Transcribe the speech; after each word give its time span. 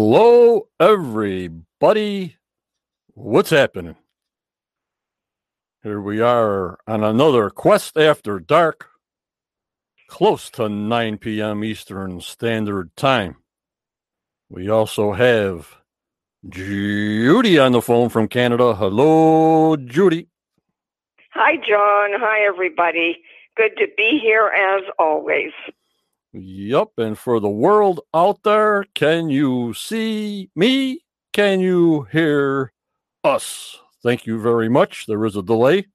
Hello, 0.00 0.68
everybody. 0.78 2.36
What's 3.14 3.50
happening? 3.50 3.96
Here 5.82 6.00
we 6.00 6.20
are 6.20 6.78
on 6.86 7.02
another 7.02 7.50
quest 7.50 7.98
after 7.98 8.38
dark, 8.38 8.90
close 10.06 10.50
to 10.50 10.68
9 10.68 11.18
p.m. 11.18 11.64
Eastern 11.64 12.20
Standard 12.20 12.94
Time. 12.94 13.38
We 14.48 14.70
also 14.70 15.14
have 15.14 15.68
Judy 16.48 17.58
on 17.58 17.72
the 17.72 17.82
phone 17.82 18.08
from 18.08 18.28
Canada. 18.28 18.76
Hello, 18.76 19.74
Judy. 19.74 20.28
Hi, 21.32 21.56
John. 21.56 22.10
Hi, 22.20 22.46
everybody. 22.46 23.20
Good 23.56 23.76
to 23.78 23.88
be 23.96 24.20
here 24.22 24.46
as 24.46 24.84
always. 24.96 25.50
Yep. 26.32 26.88
And 26.98 27.18
for 27.18 27.40
the 27.40 27.48
world 27.48 28.00
out 28.14 28.42
there, 28.42 28.84
can 28.94 29.28
you 29.30 29.72
see 29.74 30.50
me? 30.54 31.00
Can 31.32 31.60
you 31.60 32.02
hear 32.12 32.72
us? 33.24 33.78
Thank 34.02 34.26
you 34.26 34.40
very 34.40 34.68
much. 34.68 35.06
There 35.06 35.24
is 35.24 35.36
a 35.36 35.42
delay. 35.42 35.86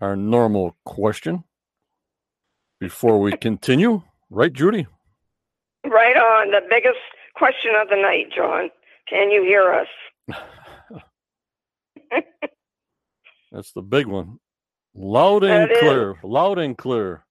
Our 0.00 0.16
normal 0.16 0.76
question 0.84 1.44
before 2.80 3.20
we 3.20 3.32
continue. 3.36 4.02
Right, 4.30 4.52
Judy? 4.52 4.86
Right 5.84 6.16
on. 6.16 6.50
The 6.50 6.62
biggest 6.68 6.98
question 7.36 7.72
of 7.80 7.88
the 7.88 7.96
night, 7.96 8.32
John. 8.34 8.70
Can 9.08 9.30
you 9.30 9.42
hear 9.42 9.72
us? 9.72 9.88
That's 13.52 13.72
the 13.72 13.82
big 13.82 14.06
one. 14.06 14.38
Loud 14.94 15.44
and 15.44 15.70
That 15.70 15.72
is. 15.72 15.78
clear. 15.80 16.14
Loud 16.22 16.58
and 16.58 16.76
clear. 16.76 17.24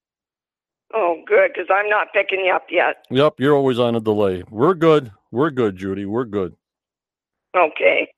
Oh, 0.94 1.22
good, 1.26 1.52
because 1.54 1.68
I'm 1.70 1.88
not 1.88 2.08
picking 2.12 2.40
you 2.44 2.52
up 2.52 2.66
yet. 2.70 3.06
Yep, 3.10 3.34
you're 3.38 3.56
always 3.56 3.78
on 3.78 3.94
a 3.94 4.00
delay. 4.00 4.42
We're 4.50 4.74
good. 4.74 5.12
We're 5.30 5.50
good, 5.50 5.76
Judy. 5.76 6.04
We're 6.04 6.26
good. 6.26 6.54
Okay. 7.56 8.08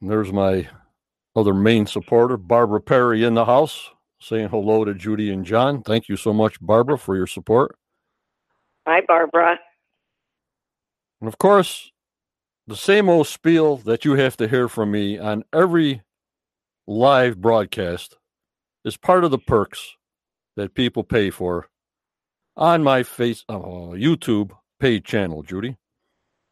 And 0.00 0.10
there's 0.10 0.32
my 0.32 0.68
other 1.34 1.54
main 1.54 1.86
supporter, 1.86 2.36
Barbara 2.36 2.80
Perry, 2.80 3.24
in 3.24 3.34
the 3.34 3.44
house, 3.44 3.90
saying 4.20 4.48
hello 4.48 4.84
to 4.84 4.94
Judy 4.94 5.32
and 5.32 5.44
John. 5.44 5.82
Thank 5.82 6.08
you 6.08 6.16
so 6.16 6.32
much, 6.32 6.60
Barbara, 6.60 6.96
for 6.96 7.16
your 7.16 7.26
support. 7.26 7.76
Hi, 8.86 9.00
Barbara. 9.06 9.58
And 11.20 11.28
of 11.28 11.38
course, 11.38 11.90
the 12.66 12.76
same 12.76 13.08
old 13.08 13.26
spiel 13.26 13.76
that 13.78 14.04
you 14.04 14.12
have 14.12 14.36
to 14.38 14.48
hear 14.48 14.68
from 14.68 14.92
me 14.92 15.18
on 15.18 15.44
every 15.52 16.02
live 16.86 17.40
broadcast 17.40 18.16
is 18.84 18.96
part 18.96 19.24
of 19.24 19.30
the 19.30 19.38
perks 19.38 19.96
that 20.60 20.74
people 20.74 21.02
pay 21.02 21.30
for 21.30 21.68
on 22.54 22.82
my 22.82 23.02
face 23.02 23.44
uh, 23.48 23.58
YouTube 23.96 24.50
paid 24.78 25.04
channel, 25.06 25.42
Judy. 25.42 25.78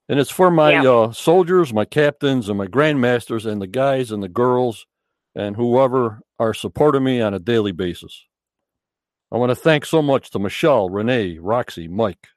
And 0.09 0.19
it's 0.19 0.31
for 0.31 0.51
my 0.51 0.73
Yeah. 0.83 0.91
uh, 0.91 1.13
soldiers, 1.13 1.75
my 1.75 1.85
captains, 1.85 2.49
and 2.49 2.57
my 2.57 2.67
grandmasters, 2.67 3.45
and 3.45 3.61
the 3.61 3.67
guys 3.67 4.11
and 4.11 4.23
the 4.23 4.29
girls, 4.29 4.87
and 5.35 5.57
whoever 5.57 6.21
are 6.39 6.55
supporting 6.55 7.05
me 7.05 7.21
on 7.21 7.35
a 7.35 7.39
daily 7.39 7.73
basis. 7.73 8.25
I 9.31 9.37
want 9.37 9.51
to 9.51 9.55
thank 9.57 9.85
so 9.85 10.01
much 10.01 10.31
to 10.31 10.39
Michelle, 10.39 10.89
Renee, 10.89 11.37
Roxy, 11.39 11.87
Mike, 11.89 12.29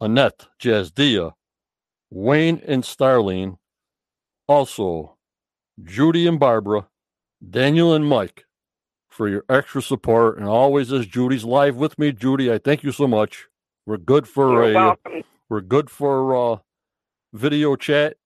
Annette, 0.00 0.48
Jazdia, 0.60 1.34
Wayne, 2.10 2.60
and 2.66 2.82
Starlene. 2.82 3.58
Also, 4.48 5.16
Judy 5.80 6.26
and 6.26 6.40
Barbara, 6.40 6.88
Daniel 7.48 7.94
and 7.94 8.04
Mike 8.08 8.46
for 9.20 9.28
your 9.28 9.44
extra 9.50 9.82
support. 9.82 10.38
And 10.38 10.48
always, 10.48 10.90
as 10.94 11.04
Judy's 11.04 11.44
live 11.44 11.76
with 11.76 11.98
me, 11.98 12.10
Judy, 12.10 12.50
I 12.50 12.56
thank 12.56 12.82
you 12.82 12.90
so 12.90 13.06
much. 13.06 13.48
We're 13.84 13.98
good 13.98 14.26
for 14.26 14.50
You're 14.50 14.70
a 14.70 14.72
welcome. 14.72 15.24
we're 15.50 15.60
good 15.60 15.90
for 15.90 16.54
uh, 16.54 16.56
video 17.34 17.76
chat. 17.76 18.16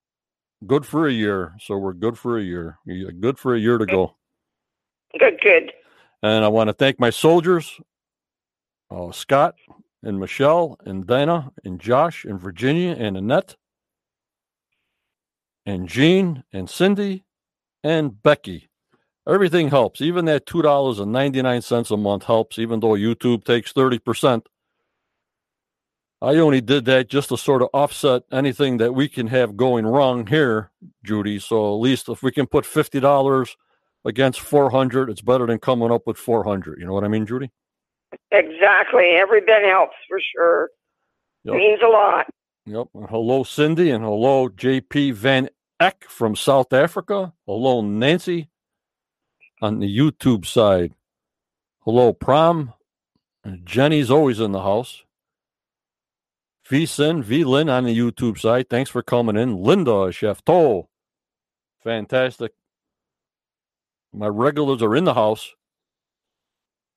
Good 0.64 0.86
for 0.86 1.08
a 1.08 1.12
year, 1.12 1.56
so 1.58 1.76
we're 1.78 1.94
good 1.94 2.16
for 2.16 2.38
a 2.38 2.42
year. 2.44 2.78
Good 2.86 3.40
for 3.40 3.56
a 3.56 3.58
year 3.58 3.76
to 3.76 3.86
go. 3.86 4.14
Good, 5.18 5.40
good. 5.40 5.72
And 6.22 6.44
I 6.44 6.48
want 6.48 6.68
to 6.68 6.72
thank 6.72 7.00
my 7.00 7.10
soldiers, 7.10 7.80
uh, 8.88 9.10
Scott 9.10 9.56
and 10.04 10.20
Michelle 10.20 10.78
and 10.86 11.08
Dana 11.08 11.50
and 11.64 11.80
Josh 11.80 12.24
and 12.24 12.40
Virginia 12.40 12.94
and 12.96 13.16
Annette 13.16 13.56
and 15.66 15.88
Jean 15.88 16.44
and 16.52 16.70
Cindy 16.70 17.24
and 17.82 18.22
Becky. 18.22 18.68
Everything 19.26 19.68
helps. 19.68 20.00
Even 20.00 20.26
that 20.26 20.44
two 20.44 20.60
dollars 20.60 20.98
and 20.98 21.10
ninety 21.10 21.40
nine 21.40 21.62
cents 21.62 21.90
a 21.90 21.96
month 21.96 22.24
helps, 22.24 22.58
even 22.58 22.80
though 22.80 22.92
YouTube 22.92 23.44
takes 23.44 23.72
thirty 23.72 23.98
percent. 23.98 24.46
I 26.20 26.36
only 26.36 26.60
did 26.60 26.84
that 26.86 27.08
just 27.08 27.30
to 27.30 27.36
sort 27.36 27.62
of 27.62 27.68
offset 27.74 28.22
anything 28.32 28.78
that 28.78 28.94
we 28.94 29.08
can 29.08 29.26
have 29.26 29.56
going 29.56 29.86
wrong 29.86 30.26
here, 30.26 30.70
Judy. 31.04 31.38
So 31.38 31.74
at 31.74 31.80
least 31.80 32.08
if 32.08 32.22
we 32.22 32.32
can 32.32 32.46
put 32.46 32.66
fifty 32.66 33.00
dollars 33.00 33.56
against 34.04 34.40
four 34.40 34.70
hundred, 34.70 35.08
it's 35.08 35.22
better 35.22 35.46
than 35.46 35.58
coming 35.58 35.90
up 35.90 36.02
with 36.06 36.18
four 36.18 36.44
hundred. 36.44 36.78
You 36.78 36.86
know 36.86 36.92
what 36.92 37.04
I 37.04 37.08
mean, 37.08 37.26
Judy? 37.26 37.50
Exactly. 38.30 39.16
Every 39.16 39.40
bit 39.40 39.64
helps 39.64 39.96
for 40.08 40.20
sure. 40.34 40.70
Yep. 41.44 41.56
Means 41.56 41.80
a 41.82 41.88
lot. 41.88 42.26
Yep. 42.66 42.88
And 42.94 43.08
hello, 43.08 43.42
Cindy, 43.42 43.90
and 43.90 44.04
hello, 44.04 44.48
JP 44.48 45.14
Van 45.14 45.48
Eck 45.80 46.04
from 46.08 46.36
South 46.36 46.72
Africa. 46.72 47.32
Hello, 47.46 47.80
Nancy 47.80 48.48
on 49.64 49.78
the 49.78 49.98
YouTube 49.98 50.44
side. 50.44 50.92
Hello, 51.80 52.12
Prom. 52.12 52.74
Jenny's 53.64 54.10
always 54.10 54.38
in 54.38 54.52
the 54.52 54.62
house. 54.62 55.04
V-Sin, 56.68 57.22
V-Lin 57.22 57.68
on 57.68 57.84
the 57.84 57.98
YouTube 57.98 58.38
side. 58.38 58.68
Thanks 58.68 58.90
for 58.90 59.02
coming 59.02 59.36
in. 59.36 59.56
Linda, 59.56 60.12
Chef 60.12 60.44
Toll. 60.44 60.88
Fantastic. 61.82 62.52
My 64.12 64.28
regulars 64.28 64.82
are 64.82 64.94
in 64.96 65.04
the 65.04 65.14
house. 65.14 65.54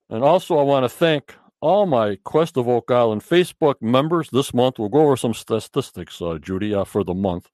And 0.09 0.23
also, 0.23 0.57
I 0.57 0.63
want 0.63 0.83
to 0.83 0.89
thank 0.89 1.35
all 1.61 1.85
my 1.85 2.17
Quest 2.23 2.57
of 2.57 2.67
Oak 2.67 2.91
Island 2.91 3.21
Facebook 3.21 3.81
members 3.81 4.29
this 4.29 4.53
month. 4.53 4.77
We'll 4.77 4.89
go 4.89 5.01
over 5.01 5.17
some 5.17 5.33
statistics, 5.33 6.21
uh, 6.21 6.37
Judy, 6.41 6.73
uh, 6.73 6.85
for 6.85 7.03
the 7.03 7.13
month. 7.13 7.49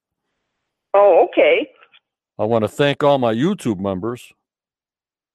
Oh, 0.92 1.26
okay. 1.28 1.68
I 2.38 2.44
want 2.44 2.62
to 2.62 2.68
thank 2.68 3.02
all 3.02 3.18
my 3.18 3.34
YouTube 3.34 3.80
members. 3.80 4.32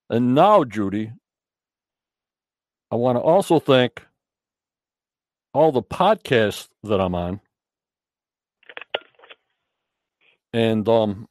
And 0.10 0.34
now, 0.34 0.64
Judy, 0.64 1.12
I 2.92 2.96
want 2.96 3.18
to 3.18 3.22
also 3.22 3.60
thank 3.60 4.04
all 5.54 5.72
the 5.72 5.84
podcasts 5.84 6.68
that 6.84 7.00
I'm 7.00 7.16
on. 7.16 7.42
And 10.52 10.88
um 10.90 11.28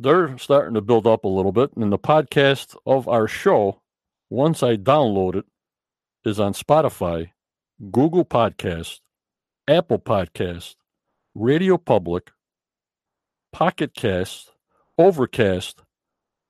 they're 0.00 0.36
starting 0.38 0.74
to 0.74 0.80
build 0.80 1.06
up 1.06 1.24
a 1.24 1.28
little 1.28 1.52
bit. 1.52 1.70
And 1.76 1.92
the 1.92 1.98
podcast 1.98 2.76
of 2.84 3.06
our 3.08 3.28
show, 3.28 3.80
once 4.28 4.62
I 4.62 4.76
download 4.76 5.36
it, 5.36 5.44
is 6.24 6.40
on 6.40 6.52
Spotify, 6.52 7.30
Google 7.92 8.24
Podcast, 8.24 8.98
Apple 9.68 10.00
Podcast, 10.00 10.74
Radio 11.34 11.78
Public, 11.78 12.32
Pocket 13.52 13.94
Cast, 13.94 14.50
Overcast, 14.98 15.83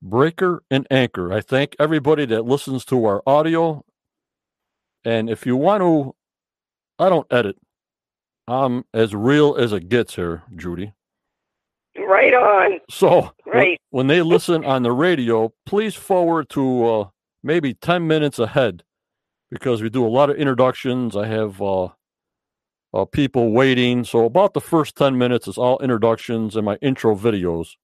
Breaker, 0.04 0.62
and 0.70 0.86
Anchor. 0.90 1.32
I 1.32 1.40
thank 1.40 1.76
everybody 1.80 2.26
that 2.26 2.44
listens 2.44 2.84
to 2.86 3.04
our 3.06 3.22
audio. 3.26 3.84
And 5.04 5.30
if 5.30 5.46
you 5.46 5.56
want 5.56 5.80
to, 5.82 6.14
I 6.98 7.08
don't 7.08 7.26
edit. 7.32 7.56
I'm 8.46 8.84
as 8.92 9.14
real 9.14 9.56
as 9.56 9.72
it 9.72 9.88
gets 9.88 10.16
here, 10.16 10.42
Judy. 10.54 10.92
Right 11.96 12.34
on. 12.34 12.80
So 12.90 13.32
when- 13.44 13.54
Right. 13.54 13.80
when, 13.90 14.06
they 14.08 14.20
listen 14.22 14.64
on 14.64 14.82
the 14.82 14.92
radio, 14.92 15.52
please 15.64 15.94
forward 15.94 16.48
to 16.50 16.86
uh, 16.86 17.08
maybe 17.42 17.72
10 17.74 18.06
minutes 18.06 18.38
ahead 18.38 18.82
because 19.50 19.80
we 19.82 19.88
do 19.88 20.04
a 20.06 20.08
lot 20.08 20.28
of 20.28 20.36
introductions. 20.36 21.16
I 21.16 21.26
have 21.28 21.62
uh, 21.62 21.88
uh, 22.92 23.04
people 23.06 23.52
waiting. 23.52 24.04
So 24.04 24.26
about 24.26 24.52
the 24.54 24.60
first 24.60 24.96
10 24.96 25.16
minutes 25.16 25.48
is 25.48 25.56
all 25.56 25.78
introductions 25.78 26.56
and 26.56 26.66
my 26.66 26.76
intro 26.82 27.14
videos. 27.16 27.76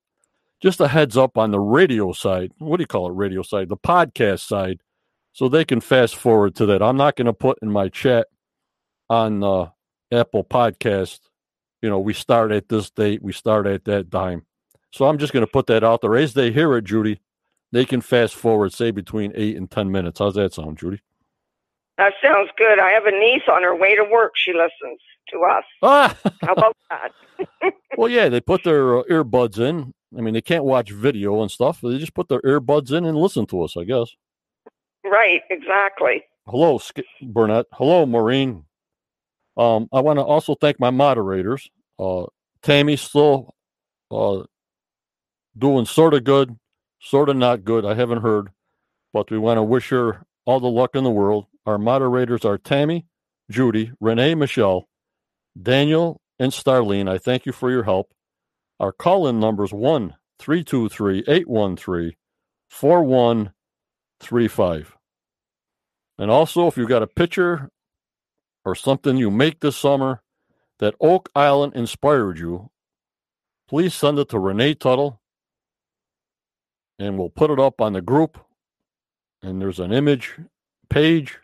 Just 0.62 0.80
a 0.80 0.88
heads 0.88 1.16
up 1.16 1.38
on 1.38 1.50
the 1.50 1.60
radio 1.60 2.12
side. 2.12 2.52
What 2.58 2.76
do 2.76 2.82
you 2.82 2.86
call 2.86 3.08
it? 3.08 3.14
Radio 3.14 3.42
side, 3.42 3.68
the 3.68 3.76
podcast 3.76 4.40
side. 4.46 4.80
So 5.32 5.48
they 5.48 5.64
can 5.64 5.80
fast 5.80 6.16
forward 6.16 6.54
to 6.56 6.66
that. 6.66 6.82
I'm 6.82 6.96
not 6.96 7.16
going 7.16 7.26
to 7.26 7.32
put 7.32 7.58
in 7.62 7.70
my 7.70 7.88
chat 7.88 8.26
on 9.08 9.42
uh, 9.42 9.70
Apple 10.12 10.44
Podcast, 10.44 11.20
you 11.82 11.88
know, 11.88 11.98
we 11.98 12.12
start 12.12 12.52
at 12.52 12.68
this 12.68 12.90
date, 12.90 13.22
we 13.22 13.32
start 13.32 13.66
at 13.66 13.84
that 13.84 14.10
time. 14.10 14.46
So 14.92 15.06
I'm 15.06 15.18
just 15.18 15.32
going 15.32 15.44
to 15.44 15.50
put 15.50 15.66
that 15.66 15.84
out 15.84 16.00
there. 16.00 16.16
As 16.16 16.34
they 16.34 16.50
hear 16.50 16.76
it, 16.76 16.84
Judy, 16.84 17.20
they 17.72 17.84
can 17.84 18.00
fast 18.00 18.34
forward, 18.34 18.72
say 18.72 18.90
between 18.90 19.32
eight 19.34 19.56
and 19.56 19.70
10 19.70 19.90
minutes. 19.90 20.18
How's 20.18 20.34
that 20.34 20.52
sound, 20.52 20.78
Judy? 20.78 21.00
That 21.96 22.14
sounds 22.22 22.50
good. 22.56 22.78
I 22.78 22.90
have 22.90 23.06
a 23.06 23.12
niece 23.12 23.42
on 23.50 23.62
her 23.62 23.76
way 23.76 23.94
to 23.94 24.04
work. 24.04 24.32
She 24.34 24.52
listens 24.52 25.00
to 25.32 25.40
us. 25.42 25.64
Ah, 25.82 26.16
How 26.42 26.52
about 26.54 26.76
that? 26.88 27.12
well, 27.96 28.08
yeah, 28.08 28.28
they 28.28 28.40
put 28.40 28.64
their 28.64 28.98
uh, 28.98 29.02
earbuds 29.04 29.58
in. 29.58 29.92
I 30.16 30.20
mean, 30.20 30.34
they 30.34 30.40
can't 30.40 30.64
watch 30.64 30.90
video 30.90 31.40
and 31.42 31.50
stuff. 31.50 31.80
They 31.82 31.98
just 31.98 32.14
put 32.14 32.28
their 32.28 32.40
earbuds 32.40 32.92
in 32.92 33.04
and 33.04 33.16
listen 33.16 33.46
to 33.46 33.62
us, 33.62 33.76
I 33.76 33.84
guess. 33.84 34.10
Right, 35.04 35.42
exactly. 35.50 36.24
Hello, 36.46 36.78
Sk- 36.78 37.00
Burnett. 37.22 37.66
Hello, 37.72 38.06
Maureen. 38.06 38.64
Um, 39.56 39.88
I 39.92 40.00
want 40.00 40.18
to 40.18 40.22
also 40.24 40.54
thank 40.54 40.80
my 40.80 40.90
moderators. 40.90 41.68
Uh, 41.98 42.26
Tammy's 42.62 43.00
still 43.00 43.54
uh, 44.10 44.42
doing 45.56 45.84
sort 45.86 46.14
of 46.14 46.24
good, 46.24 46.56
sort 47.00 47.28
of 47.28 47.36
not 47.36 47.64
good. 47.64 47.84
I 47.84 47.94
haven't 47.94 48.22
heard, 48.22 48.50
but 49.12 49.30
we 49.30 49.38
want 49.38 49.58
to 49.58 49.62
wish 49.62 49.90
her 49.90 50.24
all 50.44 50.60
the 50.60 50.68
luck 50.68 50.94
in 50.94 51.04
the 51.04 51.10
world. 51.10 51.46
Our 51.66 51.78
moderators 51.78 52.44
are 52.44 52.58
Tammy, 52.58 53.06
Judy, 53.50 53.92
Renee, 54.00 54.34
Michelle, 54.34 54.88
Daniel, 55.60 56.20
and 56.38 56.52
Starlene. 56.52 57.08
I 57.08 57.18
thank 57.18 57.46
you 57.46 57.52
for 57.52 57.70
your 57.70 57.84
help. 57.84 58.10
Our 58.80 58.92
call 58.92 59.28
in 59.28 59.38
number 59.38 59.62
is 59.62 59.72
1 59.74 60.16
323 60.38 61.24
813 61.28 62.14
4135. 62.70 64.96
And 66.18 66.30
also, 66.30 66.66
if 66.66 66.78
you've 66.78 66.88
got 66.88 67.02
a 67.02 67.06
picture 67.06 67.68
or 68.64 68.74
something 68.74 69.18
you 69.18 69.30
make 69.30 69.60
this 69.60 69.76
summer 69.76 70.22
that 70.78 70.94
Oak 70.98 71.28
Island 71.34 71.74
inspired 71.76 72.38
you, 72.38 72.70
please 73.68 73.94
send 73.94 74.18
it 74.18 74.30
to 74.30 74.38
Renee 74.38 74.72
Tuttle 74.74 75.20
and 76.98 77.18
we'll 77.18 77.28
put 77.28 77.50
it 77.50 77.60
up 77.60 77.82
on 77.82 77.92
the 77.92 78.00
group. 78.00 78.38
And 79.42 79.60
there's 79.60 79.80
an 79.80 79.92
image 79.92 80.38
page, 80.88 81.38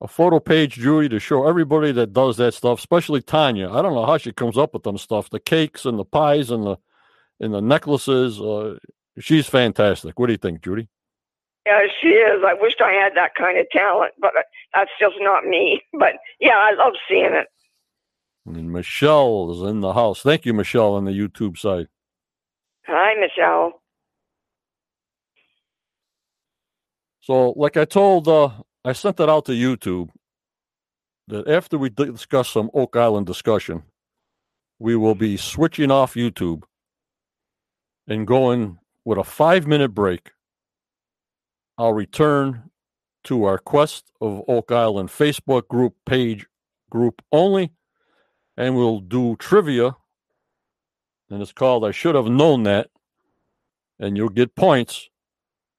a 0.00 0.08
photo 0.08 0.40
page, 0.40 0.74
Judy, 0.74 1.08
to 1.08 1.18
show 1.18 1.46
everybody 1.46 1.92
that 1.92 2.12
does 2.12 2.36
that 2.36 2.54
stuff, 2.54 2.78
especially 2.78 3.22
Tanya. 3.22 3.70
I 3.70 3.82
don't 3.82 3.94
know 3.94 4.06
how 4.06 4.18
she 4.18 4.32
comes 4.32 4.58
up 4.58 4.74
with 4.74 4.82
them 4.82 4.98
stuff, 4.98 5.30
the 5.30 5.40
cakes 5.40 5.84
and 5.84 5.98
the 5.98 6.04
pies 6.04 6.50
and 6.50 6.64
the 6.64 6.76
and 7.40 7.54
the 7.54 7.60
necklaces. 7.60 8.40
Uh, 8.40 8.78
she's 9.18 9.46
fantastic. 9.46 10.18
What 10.18 10.26
do 10.26 10.32
you 10.32 10.38
think, 10.38 10.62
Judy? 10.62 10.88
Yeah, 11.66 11.80
she 12.00 12.08
is. 12.08 12.42
I 12.46 12.54
wished 12.54 12.80
I 12.80 12.92
had 12.92 13.14
that 13.16 13.34
kind 13.34 13.58
of 13.58 13.66
talent, 13.70 14.12
but 14.20 14.32
that's 14.74 14.90
just 15.00 15.16
not 15.20 15.46
me. 15.46 15.82
But 15.98 16.14
yeah, 16.40 16.56
I 16.56 16.74
love 16.74 16.92
seeing 17.08 17.32
it. 17.32 17.46
And 18.46 18.70
Michelle 18.70 19.50
is 19.52 19.62
in 19.62 19.80
the 19.80 19.94
house. 19.94 20.20
Thank 20.20 20.44
you, 20.44 20.52
Michelle, 20.52 20.94
on 20.94 21.06
the 21.06 21.12
YouTube 21.12 21.56
site. 21.56 21.86
Hi, 22.86 23.14
Michelle. 23.18 23.80
So, 27.20 27.54
like 27.56 27.78
I 27.78 27.86
told, 27.86 28.28
uh, 28.28 28.50
I 28.84 28.92
sent 28.92 29.16
that 29.16 29.30
out 29.30 29.46
to 29.46 29.52
YouTube 29.52 30.10
that 31.28 31.48
after 31.48 31.78
we 31.78 31.88
discuss 31.88 32.50
some 32.50 32.70
Oak 32.74 32.96
Island 32.96 33.26
discussion, 33.26 33.82
we 34.78 34.94
will 34.94 35.14
be 35.14 35.38
switching 35.38 35.90
off 35.90 36.14
YouTube 36.14 36.64
and 38.06 38.26
going 38.26 38.78
with 39.04 39.18
a 39.18 39.24
five 39.24 39.66
minute 39.66 39.94
break. 39.94 40.32
I'll 41.78 41.94
return 41.94 42.70
to 43.24 43.44
our 43.44 43.56
Quest 43.56 44.12
of 44.20 44.42
Oak 44.48 44.70
Island 44.70 45.08
Facebook 45.08 45.66
group 45.68 45.94
page 46.04 46.46
group 46.90 47.22
only, 47.32 47.72
and 48.56 48.76
we'll 48.76 49.00
do 49.00 49.34
trivia. 49.36 49.96
And 51.30 51.40
it's 51.40 51.52
called 51.52 51.86
I 51.86 51.90
Should 51.90 52.14
Have 52.14 52.26
Known 52.26 52.64
That. 52.64 52.90
And 53.98 54.16
you'll 54.16 54.28
get 54.28 54.54
points 54.54 55.08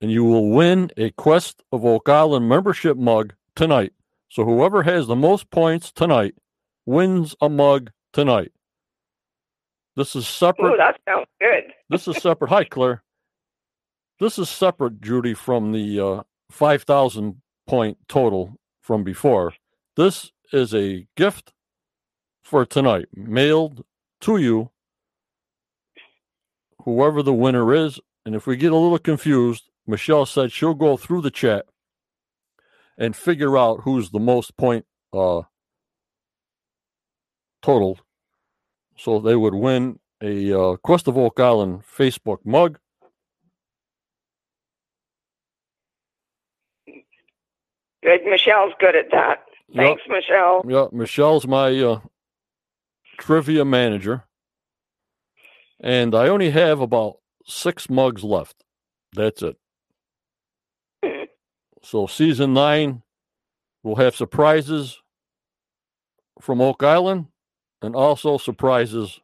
and 0.02 0.12
you 0.12 0.24
will 0.24 0.50
win 0.50 0.92
a 0.98 1.12
Quest 1.12 1.64
of 1.72 1.86
Oak 1.86 2.10
Island 2.10 2.48
membership 2.48 2.98
mug 2.98 3.34
tonight. 3.56 3.94
So 4.30 4.44
whoever 4.44 4.84
has 4.84 5.08
the 5.08 5.16
most 5.16 5.50
points 5.50 5.92
tonight 5.92 6.36
wins 6.86 7.36
a 7.42 7.50
mug 7.50 7.92
tonight. 8.14 8.52
This 9.96 10.16
is 10.16 10.28
separate. 10.28 10.74
Ooh, 10.74 10.78
that 10.78 11.00
sounds 11.08 11.28
good. 11.40 11.72
this 11.90 12.08
is 12.08 12.18
separate. 12.18 12.50
Hi, 12.50 12.66
Claire. 12.66 13.04
This 14.20 14.38
is 14.38 14.50
separate, 14.50 15.02
Judy, 15.02 15.34
from 15.34 15.72
the 15.72 16.00
uh, 16.00 16.24
5,000 16.52 17.42
point 17.68 17.98
total 18.08 18.58
from 18.82 19.04
before. 19.04 19.54
This 19.96 20.32
is 20.52 20.74
a 20.74 21.08
gift 21.16 21.54
for 22.44 22.66
tonight, 22.66 23.08
mailed 23.14 23.84
to 24.22 24.38
you, 24.38 24.70
whoever 26.84 27.24
the 27.24 27.34
winner 27.34 27.74
is. 27.74 28.00
And 28.25 28.36
if 28.36 28.48
we 28.48 28.56
get 28.58 28.72
a 28.72 28.78
little 28.78 29.00
confused, 29.00 29.70
Michelle 29.88 30.25
said 30.25 30.51
she'll 30.51 30.74
go 30.74 30.98
through 30.98 31.22
the 31.22 31.32
chat 31.32 31.65
and 32.98 33.15
figure 33.15 33.58
out 33.58 33.82
who's 33.82 34.10
the 34.10 34.20
most 34.20 34.58
point 34.58 34.86
uh, 35.13 35.42
total. 37.62 38.00
So 38.98 39.20
they 39.20 39.36
would 39.36 39.54
win 39.54 40.00
a 40.22 40.54
uh, 40.54 40.75
Quest 40.77 41.08
of 41.08 41.18
Oak 41.18 41.39
Island 41.39 41.84
Facebook 41.84 42.39
mug. 42.46 42.80
Good. 48.04 48.22
Michelle's 48.25 48.74
good 48.80 48.96
at 48.96 49.12
that. 49.12 49.39
Thanks, 49.75 50.04
yep. 50.08 50.15
Michelle. 50.15 50.62
Yeah, 50.68 50.86
Michelle's 50.92 51.48
my 51.48 51.77
uh, 51.80 52.00
trivia 53.18 53.65
manager. 53.65 54.25
And 55.80 56.15
I 56.15 56.27
only 56.30 56.51
have 56.51 56.80
about 56.80 57.15
six 57.46 57.89
mugs 57.89 58.24
left. 58.24 58.63
That's 59.13 59.42
it. 59.42 59.58
So 61.86 62.08
season 62.08 62.56
nine 62.56 63.04
will 63.84 63.98
have 63.98 64.15
surprises 64.15 65.00
from 66.42 66.60
Oak 66.60 66.82
Island 66.82 67.27
and 67.80 67.96
also 67.96 68.39
surprises 68.39 69.20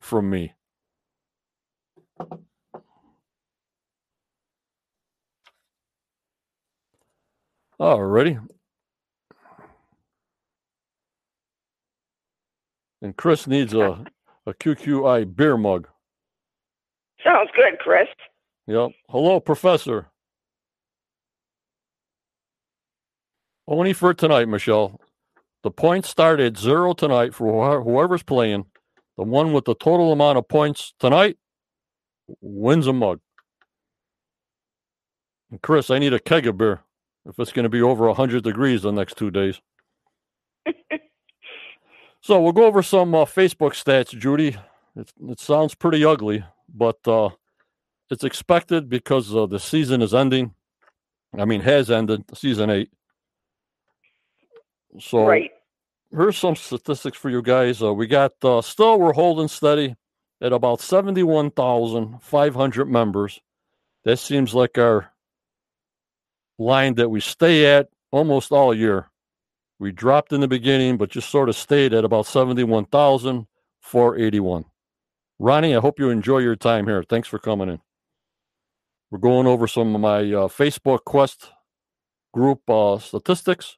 from 0.00 0.30
me. 0.30 0.54
Alrighty. 7.80 8.46
And 13.02 13.16
Chris 13.16 13.48
needs 13.48 13.74
a, 13.74 14.04
a 14.46 14.54
QOI 14.54 15.34
beer 15.34 15.56
mug. 15.56 15.88
Sounds 17.24 17.50
good, 17.56 17.76
Chris. 17.80 18.06
Yep. 18.68 18.92
Hello, 19.08 19.40
Professor. 19.40 20.12
Only 23.66 23.92
for 23.92 24.12
tonight, 24.12 24.48
Michelle. 24.48 25.00
The 25.62 25.70
points 25.70 26.10
start 26.10 26.40
at 26.40 26.58
zero 26.58 26.92
tonight 26.92 27.34
for 27.34 27.82
whoever's 27.82 28.22
playing. 28.22 28.66
The 29.16 29.24
one 29.24 29.52
with 29.52 29.64
the 29.64 29.74
total 29.74 30.12
amount 30.12 30.36
of 30.36 30.48
points 30.48 30.92
tonight 30.98 31.38
wins 32.40 32.86
a 32.86 32.92
mug. 32.92 33.20
And 35.50 35.62
Chris, 35.62 35.88
I 35.88 35.98
need 35.98 36.12
a 36.12 36.18
keg 36.18 36.46
of 36.46 36.58
beer 36.58 36.80
if 37.24 37.38
it's 37.38 37.52
going 37.52 37.62
to 37.62 37.70
be 37.70 37.80
over 37.80 38.06
100 38.06 38.44
degrees 38.44 38.82
the 38.82 38.92
next 38.92 39.16
two 39.16 39.30
days. 39.30 39.60
so 42.20 42.42
we'll 42.42 42.52
go 42.52 42.64
over 42.64 42.82
some 42.82 43.14
uh, 43.14 43.24
Facebook 43.24 43.72
stats, 43.72 44.18
Judy. 44.18 44.56
It, 44.96 45.12
it 45.28 45.40
sounds 45.40 45.74
pretty 45.74 46.04
ugly, 46.04 46.44
but 46.68 46.98
uh, 47.06 47.30
it's 48.10 48.24
expected 48.24 48.88
because 48.88 49.34
uh, 49.34 49.46
the 49.46 49.58
season 49.58 50.02
is 50.02 50.12
ending. 50.12 50.54
I 51.36 51.46
mean, 51.46 51.62
has 51.62 51.90
ended, 51.90 52.24
season 52.34 52.68
eight. 52.68 52.90
So 55.00 55.26
right. 55.26 55.50
here's 56.10 56.38
some 56.38 56.56
statistics 56.56 57.18
for 57.18 57.30
you 57.30 57.42
guys. 57.42 57.82
Uh, 57.82 57.92
we 57.92 58.06
got 58.06 58.32
uh, 58.42 58.62
still 58.62 58.98
we're 58.98 59.12
holding 59.12 59.48
steady 59.48 59.96
at 60.40 60.52
about 60.52 60.80
seventy-one 60.80 61.50
thousand 61.50 62.20
five 62.22 62.54
hundred 62.54 62.86
members. 62.86 63.40
That 64.04 64.18
seems 64.18 64.54
like 64.54 64.78
our 64.78 65.10
line 66.58 66.94
that 66.94 67.08
we 67.08 67.20
stay 67.20 67.74
at 67.74 67.88
almost 68.12 68.52
all 68.52 68.74
year. 68.74 69.10
We 69.80 69.90
dropped 69.90 70.32
in 70.32 70.40
the 70.40 70.48
beginning, 70.48 70.96
but 70.96 71.10
just 71.10 71.28
sort 71.30 71.48
of 71.48 71.56
stayed 71.56 71.92
at 71.92 72.04
about 72.04 72.26
seventy-one 72.26 72.86
thousand 72.86 73.46
four 73.80 74.16
eighty-one. 74.16 74.66
Ronnie, 75.40 75.74
I 75.74 75.80
hope 75.80 75.98
you 75.98 76.10
enjoy 76.10 76.38
your 76.38 76.54
time 76.56 76.86
here. 76.86 77.02
Thanks 77.02 77.26
for 77.26 77.40
coming 77.40 77.68
in. 77.68 77.80
We're 79.10 79.18
going 79.18 79.48
over 79.48 79.66
some 79.66 79.94
of 79.94 80.00
my 80.00 80.18
uh, 80.20 80.48
Facebook 80.48 81.04
Quest 81.04 81.50
group 82.32 82.68
uh, 82.68 82.98
statistics 82.98 83.76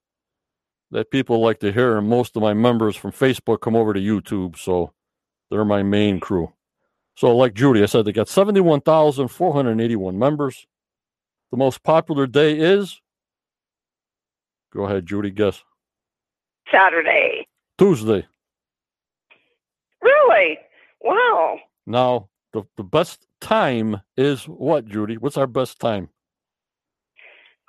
that 0.97 1.11
people 1.11 1.41
like 1.43 1.61
to 1.61 1.71
hear. 1.71 1.99
And 1.99 2.09
most 2.09 2.37
of 2.37 2.43
my 2.43 2.55
members 2.55 2.97
from 2.97 3.13
Facebook 3.13 3.61
come 3.61 3.77
over 3.77 3.93
to 3.93 4.01
YouTube, 4.01 4.57
so 4.57 4.95
they're 5.51 5.63
my 5.63 5.83
main 5.83 6.21
crew. 6.21 6.55
So, 7.17 7.37
like 7.37 7.53
Judy, 7.53 7.83
I 7.83 7.87
said 7.87 8.07
they 8.07 8.13
got 8.13 8.29
71,481 8.31 10.19
members. 10.19 10.67
The 11.51 11.59
most 11.59 11.83
popular 11.83 12.27
day 12.27 12.59
is? 12.59 12.99
Go 14.73 14.85
ahead, 14.85 15.05
Judy, 15.05 15.31
guess. 15.31 15.63
Saturday. 16.73 17.47
Tuesday. 17.77 18.27
Really? 20.01 20.59
Wow. 21.03 21.59
Now, 21.87 22.31
the, 22.55 22.63
the 22.79 22.85
best 22.85 23.27
time 23.43 24.01
is 24.17 24.45
what, 24.45 24.87
Judy? 24.87 25.19
What's 25.19 25.37
our 25.37 25.47
best 25.47 25.79
time? 25.79 26.09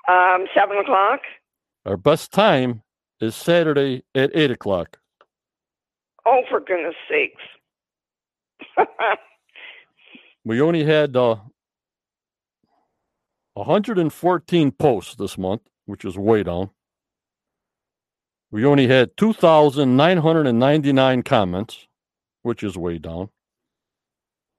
Um, 0.08 0.46
seven 0.56 0.78
o'clock. 0.78 1.20
Our 1.86 1.98
best 1.98 2.32
time 2.32 2.84
is 3.20 3.36
Saturday 3.36 4.04
at 4.14 4.30
8 4.34 4.52
o'clock. 4.52 5.00
Oh, 6.26 6.42
for 6.50 6.60
goodness 6.60 6.96
sakes. 7.10 7.42
we 10.46 10.62
only 10.62 10.84
had 10.84 11.16
uh, 11.16 11.38
114 13.54 14.72
posts 14.72 15.16
this 15.16 15.38
month, 15.38 15.62
which 15.86 16.04
is 16.06 16.18
way 16.18 16.42
down. 16.44 16.72
We 18.52 18.66
only 18.66 18.88
had 18.88 19.16
2,999 19.18 21.24
comments, 21.24 21.88
which 22.44 22.64
is 22.64 22.78
way 22.78 22.98
down. 22.98 23.30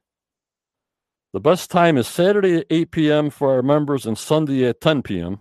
The 1.32 1.40
best 1.40 1.71
time 1.71 1.97
is 1.97 2.06
Saturday 2.06 2.59
at 2.59 2.66
8 2.68 2.90
p.m. 2.90 3.30
for 3.30 3.54
our 3.54 3.62
members 3.62 4.04
and 4.04 4.18
Sunday 4.18 4.66
at 4.66 4.80
10 4.80 5.02
p.m. 5.02 5.40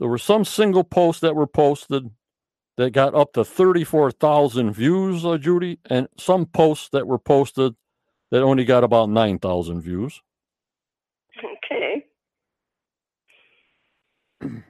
There 0.00 0.08
were 0.08 0.18
some 0.18 0.44
single 0.44 0.82
posts 0.82 1.20
that 1.20 1.36
were 1.36 1.46
posted 1.46 2.10
that 2.76 2.90
got 2.90 3.14
up 3.14 3.34
to 3.34 3.44
34,000 3.44 4.72
views, 4.72 5.24
uh, 5.24 5.36
Judy, 5.36 5.78
and 5.88 6.08
some 6.18 6.46
posts 6.46 6.88
that 6.92 7.06
were 7.06 7.18
posted 7.18 7.74
that 8.30 8.42
only 8.42 8.64
got 8.64 8.82
about 8.82 9.10
9,000 9.10 9.80
views. 9.80 10.22
Okay. 11.44 12.06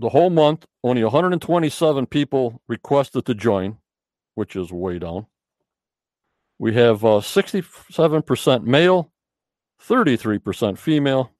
The 0.00 0.10
whole 0.10 0.30
month, 0.30 0.64
only 0.84 1.02
127 1.02 2.06
people 2.06 2.62
requested 2.68 3.26
to 3.26 3.34
join, 3.34 3.78
which 4.36 4.54
is 4.54 4.70
way 4.70 5.00
down. 5.00 5.26
We 6.58 6.74
have 6.74 7.04
uh, 7.04 7.20
67% 7.20 8.64
male, 8.64 9.12
33% 9.86 10.76
female. 10.78 11.30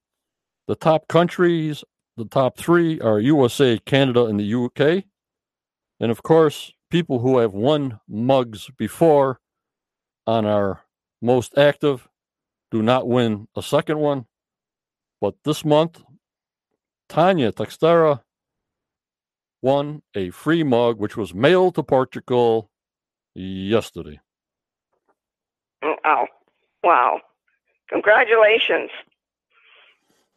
The 0.68 0.76
top 0.76 1.08
countries, 1.08 1.82
the 2.16 2.26
top 2.26 2.56
three 2.56 3.00
are 3.00 3.18
USA, 3.18 3.78
Canada, 3.78 4.26
and 4.26 4.38
the 4.38 4.54
UK. 4.54 5.04
And 5.98 6.10
of 6.10 6.22
course, 6.22 6.72
people 6.90 7.18
who 7.18 7.38
have 7.38 7.52
won 7.52 7.98
mugs 8.08 8.70
before 8.78 9.40
on 10.26 10.46
our 10.46 10.82
most 11.20 11.58
active 11.58 12.08
do 12.70 12.82
not 12.82 13.08
win 13.08 13.48
a 13.56 13.62
second 13.62 13.98
one. 13.98 14.26
But 15.20 15.34
this 15.44 15.64
month, 15.64 16.02
Tanya 17.08 17.50
Teixeira 17.50 18.22
won 19.62 20.02
a 20.14 20.30
free 20.30 20.62
mug, 20.62 20.98
which 20.98 21.16
was 21.16 21.34
mailed 21.34 21.75
to 21.75 21.82
Portugal 21.82 22.70
yesterday. 23.34 24.20
Wow. 25.82 26.26
Wow. 26.82 27.20
Congratulations. 27.88 28.90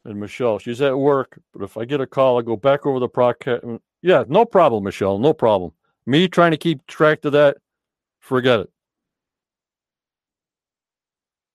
And 0.05 0.19
Michelle, 0.19 0.57
she's 0.57 0.81
at 0.81 0.98
work, 0.98 1.39
but 1.53 1.63
if 1.63 1.77
I 1.77 1.86
get 1.86 2.01
a 2.01 2.07
call, 2.07 2.39
I 2.39 2.41
go 2.41 2.55
back 2.55 2.86
over 2.86 3.00
the 3.00 3.10
podcast. 3.10 3.79
Yeah, 4.01 4.24
no 4.27 4.45
problem, 4.45 4.83
Michelle. 4.83 5.19
No 5.19 5.33
problem. 5.33 5.74
Me 6.07 6.27
trying 6.27 6.51
to 6.51 6.57
keep 6.57 6.86
track 6.88 7.24
of 7.24 7.33
that, 7.33 7.57
forget 8.19 8.62
it. 8.62 8.69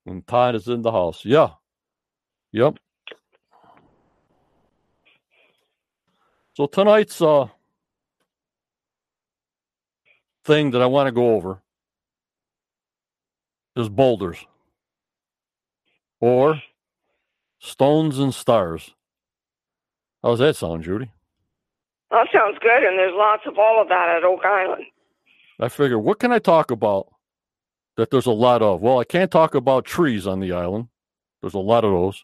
And 0.05 0.25
Todd 0.25 0.55
is 0.55 0.69
in 0.69 0.81
the 0.81 0.91
house. 0.91 1.25
Yeah. 1.25 1.49
Yep. 2.53 2.79
So 6.53 6.65
tonight's 6.67 7.21
uh 7.21 7.47
thing 10.45 10.71
that 10.71 10.81
I 10.81 10.85
want 10.85 11.07
to 11.07 11.11
go 11.11 11.35
over 11.35 11.61
is 13.79 13.89
boulders 13.89 14.45
or 16.19 16.61
stones 17.59 18.19
and 18.19 18.33
stars. 18.33 18.91
How's 20.23 20.39
that 20.39 20.55
sound, 20.55 20.83
Judy? 20.83 21.11
That 22.11 22.27
sounds 22.33 22.57
good, 22.59 22.83
and 22.83 22.97
there's 22.97 23.13
lots 23.15 23.43
of 23.45 23.57
all 23.57 23.81
of 23.81 23.89
that 23.89 24.09
at 24.17 24.23
Oak 24.23 24.45
Island. 24.45 24.85
I 25.59 25.69
figure, 25.69 25.99
what 25.99 26.19
can 26.19 26.31
I 26.31 26.39
talk 26.39 26.71
about 26.71 27.07
that 27.97 28.11
there's 28.11 28.25
a 28.25 28.31
lot 28.31 28.61
of? 28.61 28.81
Well, 28.81 28.99
I 28.99 29.03
can't 29.03 29.31
talk 29.31 29.55
about 29.55 29.85
trees 29.85 30.25
on 30.27 30.39
the 30.39 30.53
island. 30.53 30.87
There's 31.41 31.53
a 31.53 31.59
lot 31.59 31.83
of 31.83 31.91
those. 31.91 32.23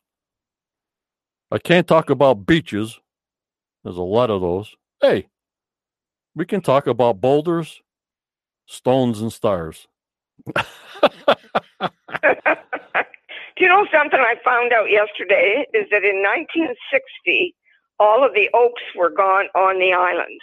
I 1.51 1.57
can't 1.57 1.88
talk 1.88 2.10
about 2.10 2.45
beaches. 2.45 3.00
There's 3.83 3.98
a 3.98 4.01
lot 4.01 4.29
of 4.29 4.41
those. 4.41 4.75
Hey, 5.01 5.27
we 6.36 6.45
can 6.45 6.62
talk 6.62 6.88
about 6.88 7.22
boulders, 7.22 7.81
stones, 8.65 9.22
and 9.22 9.31
stars. 9.31 9.88
Do 11.03 11.89
you 13.57 13.67
know 13.67 13.86
something 13.91 14.19
I 14.19 14.36
found 14.43 14.74
out 14.74 14.89
yesterday? 14.89 15.65
Is 15.74 15.88
that 15.91 16.03
in 16.03 16.22
1960, 16.22 17.55
all 18.00 18.25
of 18.25 18.33
the 18.33 18.50
oaks 18.53 18.81
were 18.95 19.10
gone 19.10 19.45
on 19.55 19.79
the 19.79 19.93
island. 19.93 20.39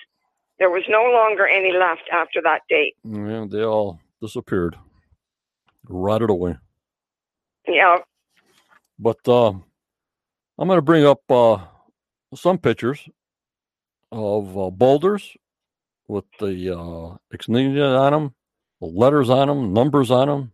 There 0.58 0.70
was 0.70 0.84
no 0.88 1.04
longer 1.04 1.46
any 1.46 1.72
left 1.72 2.08
after 2.12 2.40
that 2.42 2.62
date. 2.68 2.94
Yeah, 3.04 3.46
they 3.48 3.64
all 3.64 3.98
disappeared, 4.20 4.76
rotted 5.88 6.30
away. 6.30 6.56
Yeah. 7.66 7.98
But 8.98 9.26
uh, 9.26 9.48
I'm 9.48 10.68
going 10.68 10.76
to 10.76 10.82
bring 10.82 11.06
up 11.06 11.22
uh, 11.30 11.58
some 12.34 12.58
pictures 12.58 13.08
of 14.12 14.58
uh, 14.58 14.70
boulders 14.70 15.34
with 16.08 16.24
the 16.38 16.76
uh, 16.76 17.16
Ixnina 17.34 17.98
on 17.98 18.12
them, 18.12 18.24
the 18.24 18.39
letters 18.86 19.30
on 19.30 19.48
them, 19.48 19.72
numbers 19.72 20.10
on 20.10 20.28
them, 20.28 20.52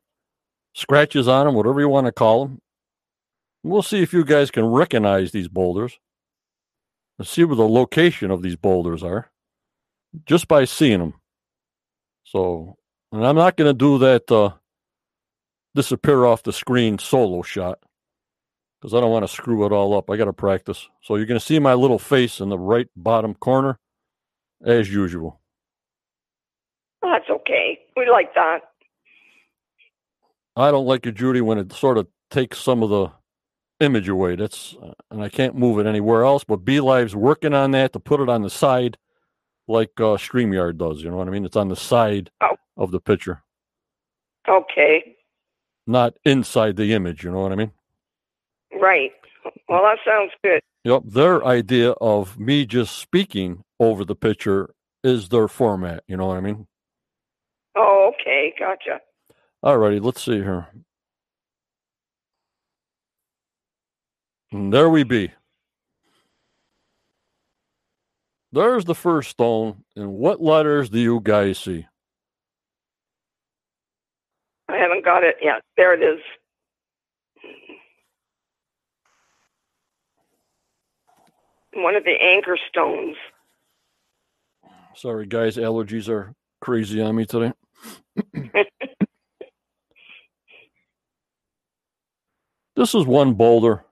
scratches 0.75 1.29
on 1.29 1.47
them, 1.47 1.55
whatever 1.55 1.81
you 1.81 1.89
want 1.89 2.07
to 2.07 2.13
call 2.13 2.47
them. 2.47 2.61
We'll 3.63 3.83
see 3.83 4.03
if 4.03 4.13
you 4.13 4.25
guys 4.25 4.51
can 4.51 4.65
recognize 4.67 5.33
these 5.33 5.49
boulders. 5.49 5.99
Let's 7.19 7.31
see 7.31 7.45
where 7.45 7.57
the 7.57 7.69
location 7.69 8.31
of 8.31 8.43
these 8.43 8.57
boulders 8.57 9.03
are 9.03 9.31
just 10.25 10.49
by 10.49 10.65
seeing 10.65 10.99
them. 10.99 11.15
So, 12.25 12.77
and 13.13 13.27
I'm 13.27 13.37
not 13.37 13.57
going 13.57 13.69
to 13.69 13.75
do 13.75 13.99
that 13.99 14.31
uh, 14.31 14.51
disappear 15.75 16.25
off 16.25 16.43
the 16.43 16.53
screen 16.53 16.99
solo 16.99 17.43
shot 17.43 17.79
because 18.81 18.95
I 18.95 19.01
don't 19.01 19.11
want 19.11 19.25
to 19.25 19.33
screw 19.33 19.65
it 19.65 19.73
all 19.73 19.97
up. 19.97 20.11
I 20.11 20.17
got 20.17 20.27
to 20.27 20.33
practice. 20.33 20.89
So 21.03 21.17
you're 21.17 21.27
going 21.27 21.41
to 21.41 21.45
see 21.45 21.59
my 21.59 21.75
little 21.75 21.99
face 21.99 22.41
in 22.41 22.49
the 22.49 22.59
right 22.59 22.89
bottom 22.97 23.35
corner 23.35 23.79
as 24.65 24.93
usual. 24.93 25.41
That's 27.03 27.29
okay. 27.47 27.79
We 27.97 28.09
like 28.11 28.35
that. 28.35 28.61
I 30.57 30.71
don't 30.71 30.87
like 30.87 31.07
it, 31.07 31.15
Judy, 31.15 31.41
when 31.41 31.59
it 31.59 31.73
sort 31.73 31.99
of 31.99 32.07
takes 32.31 32.59
some 32.59 32.83
of 32.83 32.91
the 32.91 33.13
image 33.81 34.09
away. 34.09 34.37
That's 34.37 34.75
uh, 34.83 34.93
and 35.11 35.23
I 35.23 35.29
can't 35.29 35.55
move 35.55 35.79
it 35.79 35.87
anywhere 35.87 36.25
else. 36.25 36.45
But 36.45 36.65
BeLive's 36.65 37.15
working 37.15 37.55
on 37.55 37.73
that 37.73 37.93
to 37.93 38.01
put 38.01 38.21
it 38.21 38.29
on 38.29 38.43
the 38.43 38.51
side, 38.51 38.97
like 39.69 39.93
uh, 39.99 40.17
Streamyard 40.17 40.79
does. 40.79 41.03
You 41.03 41.11
know 41.11 41.17
what 41.17 41.29
I 41.29 41.31
mean? 41.31 41.45
It's 41.45 41.57
on 41.57 41.69
the 41.69 41.77
side 41.77 42.31
oh. 42.41 42.57
of 42.77 42.91
the 42.91 43.01
picture. 43.01 43.43
Okay. 44.49 45.17
Not 45.87 46.15
inside 46.25 46.77
the 46.77 46.93
image. 46.93 47.25
You 47.25 47.31
know 47.31 47.43
what 47.43 47.53
I 47.53 47.57
mean? 47.57 47.73
Right. 48.81 49.13
Well, 49.69 49.83
that 49.83 49.99
sounds 50.05 50.33
good. 50.43 50.61
Yep. 50.85 51.03
Their 51.07 51.45
idea 51.45 51.91
of 51.93 52.39
me 52.39 52.67
just 52.67 52.97
speaking 52.97 53.63
over 53.79 54.05
the 54.05 54.17
picture 54.17 54.75
is 55.05 55.29
their 55.29 55.49
format. 55.49 56.03
You 56.09 56.17
know 56.17 56.27
what 56.27 56.37
I 56.37 56.41
mean? 56.41 56.67
Oh, 57.77 58.13
okay. 58.15 58.55
Gotcha. 58.59 59.01
All 59.63 59.77
righty. 59.79 60.01
Let's 60.01 60.25
see 60.25 60.37
here. 60.37 60.69
And 64.51 64.73
there 64.73 64.89
we 64.89 65.03
be. 65.05 65.33
There's 68.53 68.85
the 68.85 68.95
first 68.95 69.31
stone. 69.31 69.85
And 69.95 70.15
what 70.15 70.41
letters 70.41 70.89
do 70.89 70.99
you 70.99 71.21
guys 71.23 71.59
see? 71.59 71.87
I 74.69 74.77
haven't 74.77 75.05
got 75.05 75.25
it 75.25 75.37
yet. 75.43 75.63
There 75.77 75.93
it 75.95 76.03
is. 76.03 76.21
One 81.75 81.95
of 81.95 82.05
the 82.05 82.15
anchor 82.19 82.57
stones. 82.71 83.17
Sorry, 84.95 85.27
guys. 85.27 85.57
Allergies 85.59 86.09
are 86.09 86.33
crazy 86.63 87.03
on 87.03 87.17
me 87.17 87.27
today. 87.27 87.53
This 92.77 92.95
is 92.95 93.05
one 93.07 93.35
boulder 93.35 93.85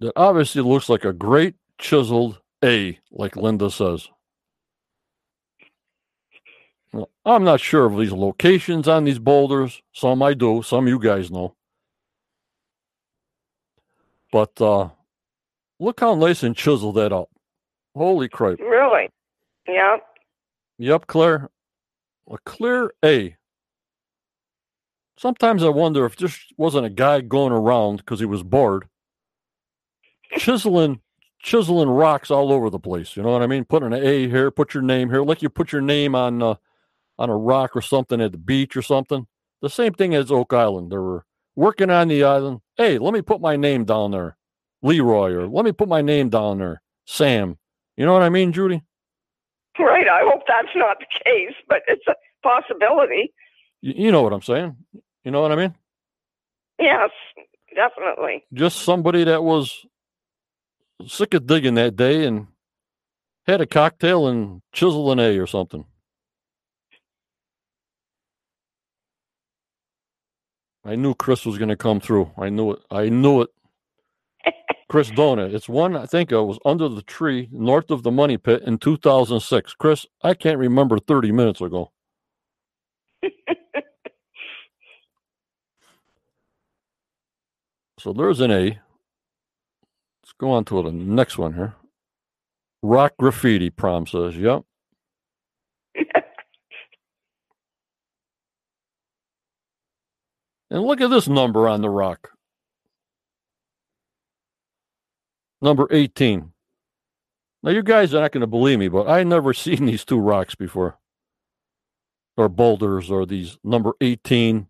that 0.00 0.12
obviously 0.16 0.62
looks 0.62 0.88
like 0.88 1.04
a 1.04 1.12
great 1.12 1.54
chiseled 1.78 2.40
A, 2.64 2.98
like 3.10 3.36
Linda 3.36 3.70
says. 3.70 4.08
Now, 6.92 7.08
I'm 7.24 7.44
not 7.44 7.60
sure 7.60 7.86
of 7.86 7.96
these 7.98 8.12
locations 8.12 8.86
on 8.88 9.04
these 9.04 9.18
boulders. 9.18 9.80
Some 9.92 10.22
I 10.22 10.34
do, 10.34 10.62
some 10.62 10.88
you 10.88 10.98
guys 10.98 11.30
know. 11.30 11.54
But 14.30 14.60
uh, 14.60 14.90
look 15.78 16.00
how 16.00 16.14
nice 16.14 16.42
and 16.42 16.56
chiseled 16.56 16.96
that 16.96 17.12
up. 17.12 17.28
Holy 17.94 18.28
crap. 18.28 18.58
Really? 18.58 19.08
Yep. 19.68 20.06
Yep, 20.78 21.06
Claire. 21.06 21.50
A 22.32 22.38
clear 22.46 22.94
A. 23.04 23.36
Sometimes 25.18 25.62
I 25.62 25.68
wonder 25.68 26.06
if 26.06 26.16
this 26.16 26.38
wasn't 26.56 26.86
a 26.86 26.90
guy 26.90 27.20
going 27.20 27.52
around 27.52 27.98
because 27.98 28.20
he 28.20 28.26
was 28.26 28.42
bored, 28.42 28.88
chiseling 30.38 31.00
chiseling 31.42 31.90
rocks 31.90 32.30
all 32.30 32.50
over 32.50 32.70
the 32.70 32.78
place. 32.78 33.16
You 33.16 33.22
know 33.22 33.32
what 33.32 33.42
I 33.42 33.46
mean? 33.46 33.64
Put 33.64 33.82
an 33.82 33.92
A 33.92 34.28
here, 34.28 34.50
put 34.50 34.72
your 34.72 34.82
name 34.82 35.10
here, 35.10 35.22
like 35.22 35.42
you 35.42 35.50
put 35.50 35.72
your 35.72 35.82
name 35.82 36.14
on 36.14 36.42
uh, 36.42 36.54
on 37.18 37.28
a 37.28 37.36
rock 37.36 37.76
or 37.76 37.82
something 37.82 38.20
at 38.20 38.32
the 38.32 38.38
beach 38.38 38.76
or 38.76 38.82
something. 38.82 39.26
The 39.60 39.68
same 39.68 39.92
thing 39.92 40.14
as 40.14 40.32
Oak 40.32 40.54
Island. 40.54 40.90
They 40.90 40.96
were 40.96 41.26
working 41.54 41.90
on 41.90 42.08
the 42.08 42.24
island. 42.24 42.60
Hey, 42.76 42.96
let 42.96 43.12
me 43.12 43.20
put 43.20 43.42
my 43.42 43.56
name 43.56 43.84
down 43.84 44.12
there, 44.12 44.38
Leroy, 44.80 45.32
or 45.32 45.48
let 45.48 45.66
me 45.66 45.72
put 45.72 45.88
my 45.88 46.00
name 46.00 46.30
down 46.30 46.58
there, 46.58 46.80
Sam. 47.04 47.58
You 47.96 48.06
know 48.06 48.14
what 48.14 48.22
I 48.22 48.30
mean, 48.30 48.52
Judy? 48.52 48.82
Right. 49.78 50.06
I 50.08 50.20
hope 50.22 50.42
that's 50.46 50.74
not 50.76 50.98
the 51.00 51.06
case, 51.24 51.54
but 51.68 51.78
it's 51.88 52.06
a 52.08 52.14
possibility. 52.42 53.32
You, 53.80 53.94
you 54.06 54.12
know 54.12 54.22
what 54.22 54.32
I'm 54.32 54.42
saying? 54.42 54.76
You 55.24 55.30
know 55.30 55.40
what 55.40 55.52
I 55.52 55.56
mean? 55.56 55.74
Yes, 56.78 57.10
definitely. 57.74 58.44
Just 58.52 58.80
somebody 58.82 59.24
that 59.24 59.42
was 59.42 59.86
sick 61.06 61.34
of 61.34 61.46
digging 61.46 61.74
that 61.74 61.96
day 61.96 62.26
and 62.26 62.48
had 63.46 63.60
a 63.60 63.66
cocktail 63.66 64.28
and 64.28 64.62
chisel 64.72 65.10
an 65.12 65.18
A 65.18 65.38
or 65.38 65.46
something. 65.46 65.84
I 70.84 70.96
knew 70.96 71.14
Chris 71.14 71.46
was 71.46 71.58
going 71.58 71.68
to 71.68 71.76
come 71.76 72.00
through. 72.00 72.30
I 72.36 72.48
knew 72.48 72.72
it. 72.72 72.80
I 72.90 73.08
knew 73.08 73.42
it. 73.42 73.50
Chris 74.92 75.10
Dona. 75.10 75.46
It's 75.46 75.70
one 75.70 75.96
I 75.96 76.04
think 76.04 76.34
I 76.34 76.40
was 76.40 76.58
under 76.66 76.86
the 76.86 77.00
tree 77.00 77.48
north 77.50 77.90
of 77.90 78.02
the 78.02 78.10
money 78.10 78.36
pit 78.36 78.62
in 78.66 78.76
2006. 78.76 79.72
Chris, 79.72 80.04
I 80.22 80.34
can't 80.34 80.58
remember 80.58 80.98
30 80.98 81.32
minutes 81.32 81.62
ago. 81.62 81.92
so 87.98 88.12
there's 88.12 88.40
an 88.40 88.50
A. 88.50 88.64
Let's 90.22 90.34
go 90.38 90.50
on 90.50 90.66
to 90.66 90.82
the 90.82 90.92
next 90.92 91.38
one 91.38 91.54
here. 91.54 91.74
Rock 92.82 93.14
graffiti, 93.18 93.70
prom 93.70 94.06
says. 94.06 94.36
Yep. 94.36 94.64
and 100.70 100.82
look 100.82 101.00
at 101.00 101.08
this 101.08 101.28
number 101.28 101.66
on 101.66 101.80
the 101.80 101.88
rock. 101.88 102.31
Number 105.62 105.86
18. 105.90 106.52
Now, 107.62 107.70
you 107.70 107.84
guys 107.84 108.12
are 108.12 108.20
not 108.20 108.32
going 108.32 108.40
to 108.40 108.48
believe 108.48 108.80
me, 108.80 108.88
but 108.88 109.08
I 109.08 109.22
never 109.22 109.54
seen 109.54 109.86
these 109.86 110.04
two 110.04 110.18
rocks 110.18 110.56
before, 110.56 110.98
or 112.36 112.48
boulders, 112.48 113.10
or 113.10 113.24
these 113.24 113.56
number 113.62 113.94
18 114.00 114.66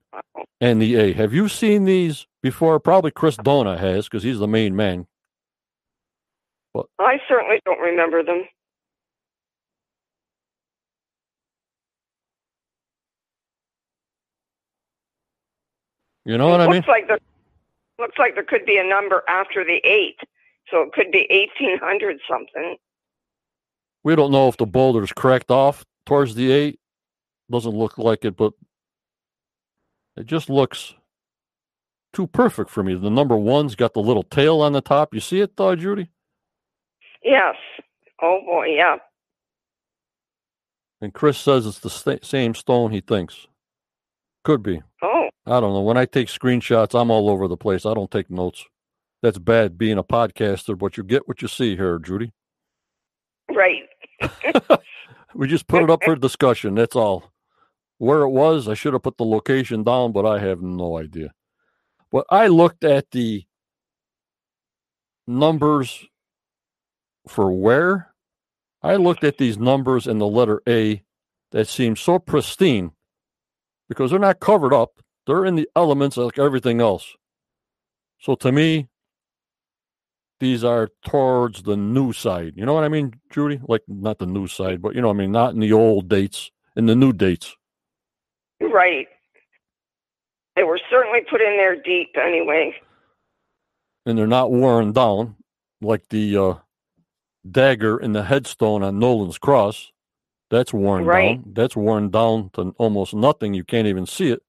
and 0.61 0.83
the 0.83 0.95
A. 0.97 1.13
Have 1.15 1.33
you 1.33 1.49
seen 1.49 1.87
these 1.87 2.27
before? 2.43 2.79
Probably 2.79 3.11
Chris 3.11 3.37
Dona 3.39 3.79
has, 3.79 4.07
because 4.07 4.23
he's 4.23 4.39
the 4.39 4.47
main 4.47 4.77
man. 4.77 5.07
But 6.75 6.87
I 6.99 7.19
certainly 7.27 7.61
don't 7.65 7.81
remember 7.81 8.23
them. 8.23 8.45
You 16.25 16.39
know 16.39 16.49
what 16.49 16.61
it 16.61 16.65
I 16.65 16.67
mean? 16.69 16.77
Looks 16.77 16.89
like 16.89 17.09
there, 17.09 17.19
looks 17.99 18.19
like 18.19 18.35
there 18.35 18.45
could 18.45 18.65
be 18.65 18.77
a 18.79 18.85
number 18.85 19.25
after 19.29 19.65
the 19.65 19.81
eight, 19.85 20.19
so 20.73 20.83
it 20.83 20.93
could 20.93 21.13
be 21.13 21.29
eighteen 21.31 21.79
hundred 21.79 22.19
something. 22.29 22.77
We 24.03 24.17
don't 24.17 24.33
know 24.33 24.49
if 24.49 24.57
the 24.57 24.67
boulder's 24.67 25.13
cracked 25.13 25.53
off 25.53 25.85
towards 26.07 26.35
the 26.35 26.51
eight. 26.51 26.81
Doesn't 27.51 27.77
look 27.77 27.99
like 27.99 28.25
it, 28.25 28.37
but 28.37 28.55
it 30.17 30.27
just 30.27 30.51
looks 30.51 30.95
too 32.13 32.27
perfect 32.27 32.71
for 32.71 32.83
me. 32.83 32.95
The 32.95 33.11
number 33.11 33.37
one's 33.37 33.77
got 33.77 33.95
the 33.95 34.01
little 34.01 34.25
tail 34.25 34.61
on 34.61 34.73
the 34.73 34.81
top. 34.81 35.15
You 35.15 35.21
see 35.21 35.41
it, 35.41 35.53
uh, 35.59 35.77
Judy? 35.77 36.11
Yes. 37.23 37.55
Oh 38.21 38.41
boy, 38.45 38.67
yeah. 38.67 38.97
And 41.01 41.13
Chris 41.13 41.39
says 41.39 41.67
it's 41.67 41.81
the 41.81 41.91
st- 41.91 42.25
same 42.25 42.55
stone 42.55 42.91
he 42.91 43.01
thinks. 43.01 43.47
Could 44.45 44.63
be. 44.63 44.83
Oh. 45.03 45.29
I 45.47 45.61
don't 45.61 45.73
know. 45.73 45.83
When 45.83 45.97
I 45.97 46.05
take 46.05 46.29
screenshots, 46.29 46.99
I'm 46.99 47.11
all 47.11 47.29
over 47.29 47.49
the 47.49 47.57
place. 47.57 47.85
I 47.87 47.95
don't 47.95 48.11
take 48.11 48.31
notes. 48.31 48.65
That's 49.23 49.39
bad 49.39 49.79
being 49.79 49.99
a 49.99 50.05
podcaster, 50.05 50.77
but 50.77 50.97
you 50.97 51.05
get 51.05 51.29
what 51.29 51.43
you 51.43 51.49
see 51.49 51.77
here, 51.77 51.99
Judy. 52.01 52.33
Right. 53.49 53.83
we 55.35 55.47
just 55.47 55.69
put 55.69 55.83
it 55.83 55.91
up 55.91 56.03
for 56.05 56.17
discussion. 56.17 56.75
That's 56.75 56.97
all. 56.97 57.31
Where 57.99 58.23
it 58.23 58.31
was, 58.31 58.67
I 58.67 58.75
should 58.75 58.95
have 58.95 59.03
put 59.03 59.17
the 59.17 59.25
location 59.25 59.85
down, 59.85 60.11
but 60.11 60.27
I 60.27 60.41
have 60.41 60.61
no 60.61 60.99
idea. 60.99 61.33
But 62.11 62.27
I 62.31 62.49
looked 62.49 62.83
at 62.83 63.13
the 63.13 63.45
numbers 65.27 66.05
for 67.29 67.53
where. 67.53 68.13
I 68.83 68.97
looked 68.97 69.23
at 69.23 69.39
these 69.39 69.57
numbers 69.57 70.09
in 70.09 70.19
the 70.19 70.27
letter 70.27 70.61
A 70.69 71.05
that 71.53 71.69
seem 71.69 71.95
so 71.95 72.19
pristine 72.19 72.91
because 73.89 74.11
they're 74.11 74.19
not 74.19 74.41
covered 74.41 74.75
up. 74.75 75.01
They're 75.27 75.45
in 75.45 75.55
the 75.55 75.69
elements 75.77 76.17
like 76.17 76.39
everything 76.39 76.81
else. 76.81 77.15
So 78.19 78.35
to 78.37 78.51
me, 78.51 78.89
these 80.43 80.65
are 80.65 80.89
towards 81.05 81.63
the 81.63 81.77
new 81.77 82.13
side. 82.13 82.55
You 82.57 82.67
know 82.67 82.75
what 82.75 82.83
I 82.83 82.89
mean, 82.89 83.15
Judy? 83.31 83.61
Like 83.69 83.83
not 83.87 84.19
the 84.19 84.27
new 84.27 84.49
side, 84.49 84.83
but 84.83 84.93
you 84.93 85.01
know 85.01 85.07
what 85.07 85.15
I 85.15 85.19
mean, 85.19 85.31
not 85.31 85.55
in 85.55 85.61
the 85.61 85.73
old 85.73 86.09
dates, 86.09 86.51
in 86.75 86.87
the 86.87 86.97
new 86.97 87.13
dates. 87.13 87.55
Right. 88.61 89.07
They 90.57 90.65
were 90.65 90.81
certainly 90.91 91.21
put 91.31 91.41
in 91.41 91.57
there 91.57 91.81
deep 91.81 92.17
anyway. 92.21 92.75
And 94.05 94.19
they're 94.19 94.27
not 94.27 94.51
worn 94.51 94.91
down 94.91 95.37
like 95.81 96.09
the 96.09 96.37
uh, 96.37 96.55
dagger 97.49 97.99
in 97.99 98.13
the 98.13 98.25
headstone 98.25 98.83
on 98.83 98.99
Nolan's 98.99 99.39
cross. 99.39 99.93
That's 100.51 100.73
worn 100.73 101.05
right. 101.05 101.37
down. 101.37 101.53
That's 101.55 101.77
worn 101.77 102.11
down 102.11 102.51
to 102.55 102.75
almost 102.79 103.15
nothing. 103.15 103.55
You 103.55 103.63
can't 103.63 103.87
even 103.87 104.07
see 104.07 104.31
it. 104.33 104.43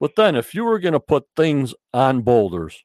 But 0.00 0.16
then, 0.16 0.34
if 0.34 0.52
you 0.52 0.64
were 0.64 0.80
going 0.80 0.94
to 0.94 1.00
put 1.00 1.26
things 1.36 1.74
on 1.92 2.22
boulders, 2.22 2.84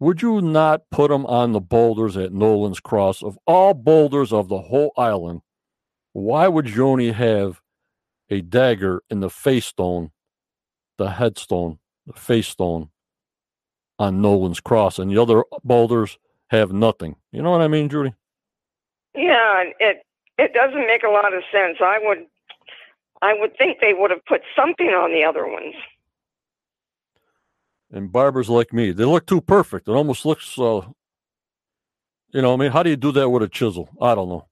would 0.00 0.22
you 0.22 0.40
not 0.40 0.82
put 0.90 1.10
them 1.10 1.26
on 1.26 1.52
the 1.52 1.60
boulders 1.60 2.16
at 2.16 2.32
Nolan's 2.32 2.80
Cross? 2.80 3.22
Of 3.22 3.38
all 3.46 3.74
boulders 3.74 4.32
of 4.32 4.48
the 4.48 4.58
whole 4.58 4.92
island, 4.96 5.40
why 6.12 6.48
would 6.48 6.66
Joni 6.66 7.12
have 7.12 7.60
a 8.30 8.40
dagger 8.40 9.02
in 9.10 9.20
the 9.20 9.30
face 9.30 9.66
stone, 9.66 10.10
the 10.98 11.10
headstone, 11.10 11.78
the 12.06 12.12
face 12.12 12.48
stone 12.48 12.90
on 13.98 14.20
Nolan's 14.22 14.60
Cross, 14.60 14.98
and 14.98 15.10
the 15.10 15.20
other 15.20 15.44
boulders 15.64 16.18
have 16.50 16.72
nothing? 16.72 17.16
You 17.32 17.42
know 17.42 17.50
what 17.50 17.60
I 17.60 17.68
mean, 17.68 17.88
Judy? 17.88 18.14
Yeah, 19.14 19.64
it 19.80 20.04
it 20.38 20.52
doesn't 20.54 20.86
make 20.86 21.02
a 21.02 21.10
lot 21.10 21.34
of 21.34 21.42
sense. 21.50 21.78
I 21.80 21.98
would 22.00 22.26
I 23.20 23.34
would 23.34 23.56
think 23.58 23.78
they 23.80 23.94
would 23.94 24.12
have 24.12 24.24
put 24.26 24.42
something 24.54 24.88
on 24.88 25.12
the 25.12 25.24
other 25.24 25.46
ones 25.46 25.74
and 27.90 28.12
barbers 28.12 28.48
like 28.48 28.72
me. 28.72 28.92
They 28.92 29.04
look 29.04 29.26
too 29.26 29.40
perfect. 29.40 29.88
It 29.88 29.92
almost 29.92 30.24
looks, 30.24 30.58
uh, 30.58 30.82
you 32.30 32.42
know, 32.42 32.52
I 32.52 32.56
mean, 32.56 32.72
how 32.72 32.82
do 32.82 32.90
you 32.90 32.96
do 32.96 33.12
that 33.12 33.28
with 33.28 33.42
a 33.42 33.48
chisel? 33.48 33.88
I 34.00 34.14
don't 34.14 34.28
know. 34.28 34.46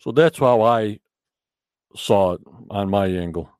So 0.00 0.12
that's 0.12 0.38
how 0.38 0.62
I 0.62 1.00
saw 1.96 2.34
it 2.34 2.40
on 2.70 2.90
my 2.90 3.06
angle. 3.06 3.50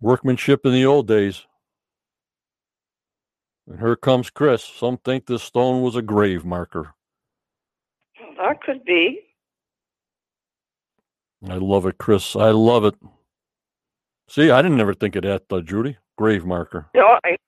Workmanship 0.00 0.64
in 0.64 0.72
the 0.72 0.86
old 0.86 1.06
days. 1.06 1.44
And 3.66 3.78
here 3.78 3.96
comes 3.96 4.30
Chris. 4.30 4.64
Some 4.64 4.98
think 4.98 5.26
this 5.26 5.42
stone 5.42 5.82
was 5.82 5.96
a 5.96 6.02
grave 6.02 6.44
marker. 6.44 6.94
That 8.36 8.62
could 8.62 8.84
be. 8.84 9.20
I 11.48 11.54
love 11.54 11.86
it, 11.86 11.98
Chris. 11.98 12.34
I 12.34 12.50
love 12.50 12.84
it. 12.84 12.94
See, 14.28 14.50
I 14.50 14.60
didn't 14.62 14.80
ever 14.80 14.94
think 14.94 15.16
of 15.16 15.22
that, 15.22 15.44
uh, 15.50 15.60
Judy 15.60 15.96
grave 16.18 16.44
marker. 16.44 16.86
No, 16.94 17.18
I, 17.24 17.38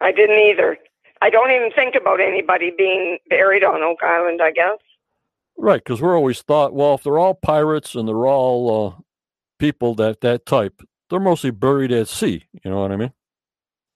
I 0.00 0.12
didn't 0.12 0.38
either. 0.38 0.78
I 1.20 1.30
don't 1.30 1.50
even 1.50 1.72
think 1.74 1.96
about 1.96 2.20
anybody 2.20 2.70
being 2.76 3.18
buried 3.28 3.64
on 3.64 3.82
Oak 3.82 3.98
Island, 4.04 4.40
I 4.40 4.52
guess. 4.52 4.78
Right, 5.56 5.82
because 5.82 6.00
we're 6.00 6.16
always 6.16 6.42
thought, 6.42 6.72
well, 6.72 6.94
if 6.94 7.02
they're 7.02 7.18
all 7.18 7.34
pirates 7.34 7.96
and 7.96 8.06
they're 8.06 8.26
all 8.26 8.86
uh, 8.86 9.02
people 9.58 9.96
that 9.96 10.20
that 10.20 10.46
type, 10.46 10.80
they're 11.10 11.18
mostly 11.18 11.50
buried 11.50 11.90
at 11.90 12.06
sea. 12.06 12.44
You 12.62 12.70
know 12.70 12.80
what 12.80 12.92
I 12.92 12.96
mean? 12.96 13.12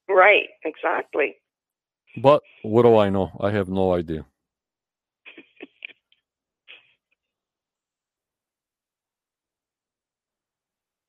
Right, 0.09 0.49
exactly. 0.65 1.37
But 2.17 2.43
what 2.63 2.83
do 2.83 2.97
I 2.97 3.11
know? 3.11 3.31
I 3.39 3.53
have 3.53 3.69
no 3.69 3.95
idea. 3.95 4.27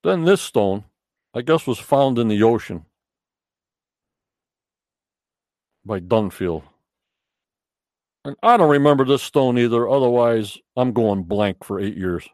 then 0.04 0.26
this 0.26 0.42
stone, 0.42 0.84
I 1.34 1.42
guess, 1.42 1.66
was 1.66 1.80
found 1.80 2.20
in 2.20 2.28
the 2.28 2.44
ocean 2.44 2.86
by 5.86 6.00
Dunfield. 6.00 6.64
And 8.26 8.36
I 8.42 8.56
don't 8.58 8.70
remember 8.70 9.04
this 9.06 9.22
stone 9.22 9.58
either. 9.58 9.88
Otherwise, 9.88 10.58
I'm 10.78 10.94
going 10.94 11.24
blank 11.24 11.64
for 11.64 11.80
eight 11.80 11.98
years. 11.98 12.28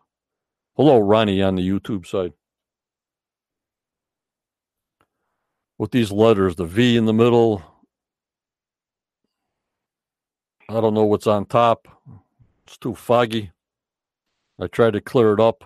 Hello, 0.75 0.99
Ronnie, 0.99 1.41
on 1.41 1.55
the 1.55 1.67
YouTube 1.67 2.05
side. 2.05 2.33
With 5.77 5.91
these 5.91 6.11
letters, 6.11 6.55
the 6.55 6.65
V 6.65 6.95
in 6.95 7.05
the 7.05 7.13
middle. 7.13 7.63
I 10.69 10.79
don't 10.79 10.93
know 10.93 11.05
what's 11.05 11.25
on 11.25 11.45
top. 11.45 11.87
It's 12.67 12.77
too 12.77 12.93
foggy. 12.93 13.51
I 14.61 14.67
tried 14.67 14.93
to 14.93 15.01
clear 15.01 15.33
it 15.33 15.39
up. 15.39 15.63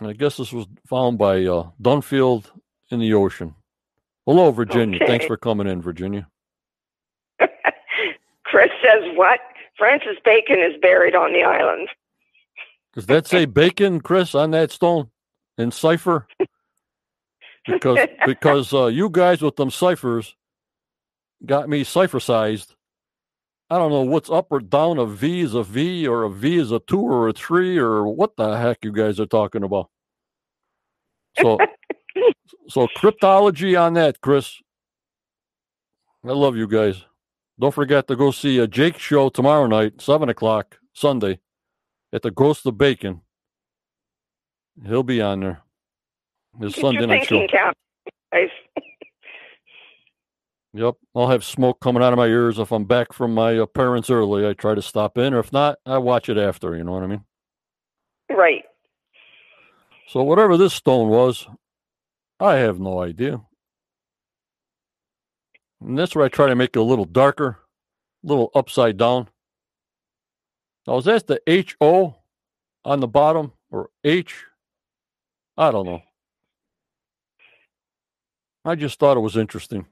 And 0.00 0.08
I 0.08 0.12
guess 0.12 0.36
this 0.36 0.52
was 0.52 0.66
found 0.86 1.16
by 1.16 1.44
uh, 1.46 1.70
Dunfield 1.80 2.50
in 2.94 3.00
the 3.00 3.14
ocean. 3.14 3.54
Hello, 4.26 4.50
Virginia. 4.50 4.96
Okay. 4.96 5.06
Thanks 5.06 5.26
for 5.26 5.36
coming 5.36 5.66
in, 5.66 5.82
Virginia. 5.82 6.26
Chris 8.44 8.70
says 8.82 9.02
what? 9.16 9.40
Francis 9.76 10.16
Bacon 10.24 10.60
is 10.60 10.74
buried 10.80 11.14
on 11.14 11.32
the 11.32 11.42
island. 11.42 11.88
Does 12.94 13.06
that 13.06 13.26
say 13.26 13.44
bacon, 13.44 14.00
Chris, 14.00 14.34
on 14.34 14.52
that 14.52 14.70
stone 14.70 15.10
in 15.58 15.70
cipher? 15.70 16.26
Because 17.66 18.06
because 18.26 18.74
uh, 18.74 18.88
you 18.88 19.08
guys 19.08 19.40
with 19.40 19.56
them 19.56 19.70
ciphers 19.70 20.36
got 21.46 21.66
me 21.66 21.82
cipher 21.82 22.20
sized. 22.20 22.74
I 23.70 23.78
don't 23.78 23.90
know 23.90 24.02
what's 24.02 24.28
up 24.28 24.48
or 24.50 24.60
down. 24.60 24.98
A 24.98 25.06
V 25.06 25.40
is 25.40 25.54
a 25.54 25.62
V, 25.62 26.06
or 26.06 26.24
a 26.24 26.30
V 26.30 26.58
is 26.58 26.72
a 26.72 26.80
two 26.80 27.00
or 27.00 27.28
a 27.28 27.32
three, 27.32 27.78
or 27.78 28.06
what 28.06 28.36
the 28.36 28.58
heck 28.58 28.84
you 28.84 28.92
guys 28.92 29.18
are 29.18 29.24
talking 29.24 29.62
about. 29.62 29.88
So, 31.40 31.58
so 32.68 32.88
cryptology 32.96 33.80
on 33.80 33.94
that, 33.94 34.20
Chris. 34.20 34.60
I 36.24 36.32
love 36.32 36.56
you 36.56 36.66
guys. 36.66 37.04
Don't 37.60 37.74
forget 37.74 38.08
to 38.08 38.16
go 38.16 38.30
see 38.30 38.58
a 38.58 38.66
Jake 38.66 38.98
show 38.98 39.28
tomorrow 39.28 39.66
night, 39.66 40.00
seven 40.00 40.28
o'clock 40.28 40.78
Sunday, 40.92 41.38
at 42.12 42.22
the 42.22 42.30
Ghost 42.30 42.66
of 42.66 42.78
Bacon. 42.78 43.20
He'll 44.86 45.02
be 45.02 45.20
on 45.20 45.40
there. 45.40 45.62
His 46.60 46.74
Get 46.74 46.80
Sunday 46.80 47.06
night 47.06 47.26
show. 47.26 47.46
cap. 47.48 47.76
Yep, 50.76 50.96
I'll 51.14 51.28
have 51.28 51.44
smoke 51.44 51.78
coming 51.78 52.02
out 52.02 52.12
of 52.12 52.16
my 52.16 52.26
ears 52.26 52.58
if 52.58 52.72
I'm 52.72 52.84
back 52.84 53.12
from 53.12 53.32
my 53.32 53.56
uh, 53.56 53.66
parents 53.66 54.10
early. 54.10 54.44
I 54.44 54.54
try 54.54 54.74
to 54.74 54.82
stop 54.82 55.16
in, 55.16 55.32
or 55.32 55.38
if 55.38 55.52
not, 55.52 55.78
I 55.86 55.98
watch 55.98 56.28
it 56.28 56.36
after. 56.36 56.76
You 56.76 56.82
know 56.82 56.90
what 56.90 57.04
I 57.04 57.06
mean? 57.06 57.24
Right. 58.28 58.64
So 60.08 60.24
whatever 60.24 60.56
this 60.56 60.74
stone 60.74 61.10
was, 61.10 61.46
I 62.44 62.56
have 62.56 62.78
no 62.78 63.00
idea. 63.02 63.40
And 65.80 65.98
that's 65.98 66.14
where 66.14 66.26
I 66.26 66.28
try 66.28 66.48
to 66.48 66.54
make 66.54 66.76
it 66.76 66.78
a 66.78 66.82
little 66.82 67.06
darker, 67.06 67.58
a 68.22 68.26
little 68.26 68.50
upside 68.54 68.98
down. 68.98 69.28
Now 70.86 70.98
is 70.98 71.06
that 71.06 71.26
the 71.26 71.40
H 71.46 71.74
O 71.80 72.16
on 72.84 73.00
the 73.00 73.08
bottom 73.08 73.52
or 73.70 73.88
H? 74.04 74.44
I 75.56 75.70
don't 75.70 75.86
know. 75.86 76.02
I 78.66 78.74
just 78.74 78.98
thought 78.98 79.16
it 79.16 79.20
was 79.20 79.38
interesting. 79.38 79.86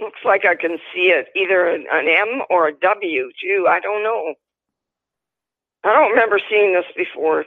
Looks 0.00 0.20
like 0.24 0.44
I 0.44 0.54
can 0.54 0.78
see 0.94 1.08
it 1.08 1.26
either 1.34 1.66
an, 1.68 1.86
an 1.90 2.06
M 2.08 2.42
or 2.48 2.68
a 2.68 2.72
W 2.72 3.30
too. 3.42 3.66
I 3.68 3.80
don't 3.80 4.04
know. 4.04 4.34
I 5.82 5.92
don't 5.94 6.10
remember 6.10 6.40
seeing 6.48 6.74
this 6.74 6.84
before. 6.96 7.44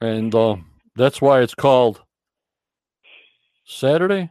and 0.00 0.34
uh, 0.34 0.56
that's 0.96 1.20
why 1.22 1.40
it's 1.42 1.54
called 1.54 2.02
Saturday 3.68 4.30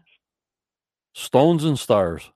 Stones 1.13 1.65
and 1.65 1.77
Stars. 1.77 2.31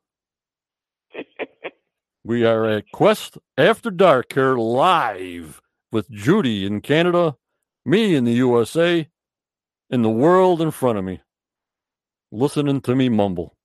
we 2.25 2.43
are 2.43 2.65
at 2.65 2.91
Quest 2.91 3.38
After 3.57 3.89
Dark 3.89 4.33
here 4.33 4.57
live 4.57 5.62
with 5.93 6.12
Judy 6.12 6.65
in 6.65 6.81
Canada, 6.81 7.38
me 7.85 8.15
in 8.15 8.25
the 8.25 8.33
USA, 8.33 9.07
and 9.89 10.03
the 10.03 10.09
world 10.09 10.62
in 10.62 10.71
front 10.71 10.97
of 10.97 11.05
me, 11.05 11.21
listening 12.33 12.81
to 12.81 12.93
me 12.93 13.07
mumble. 13.07 13.55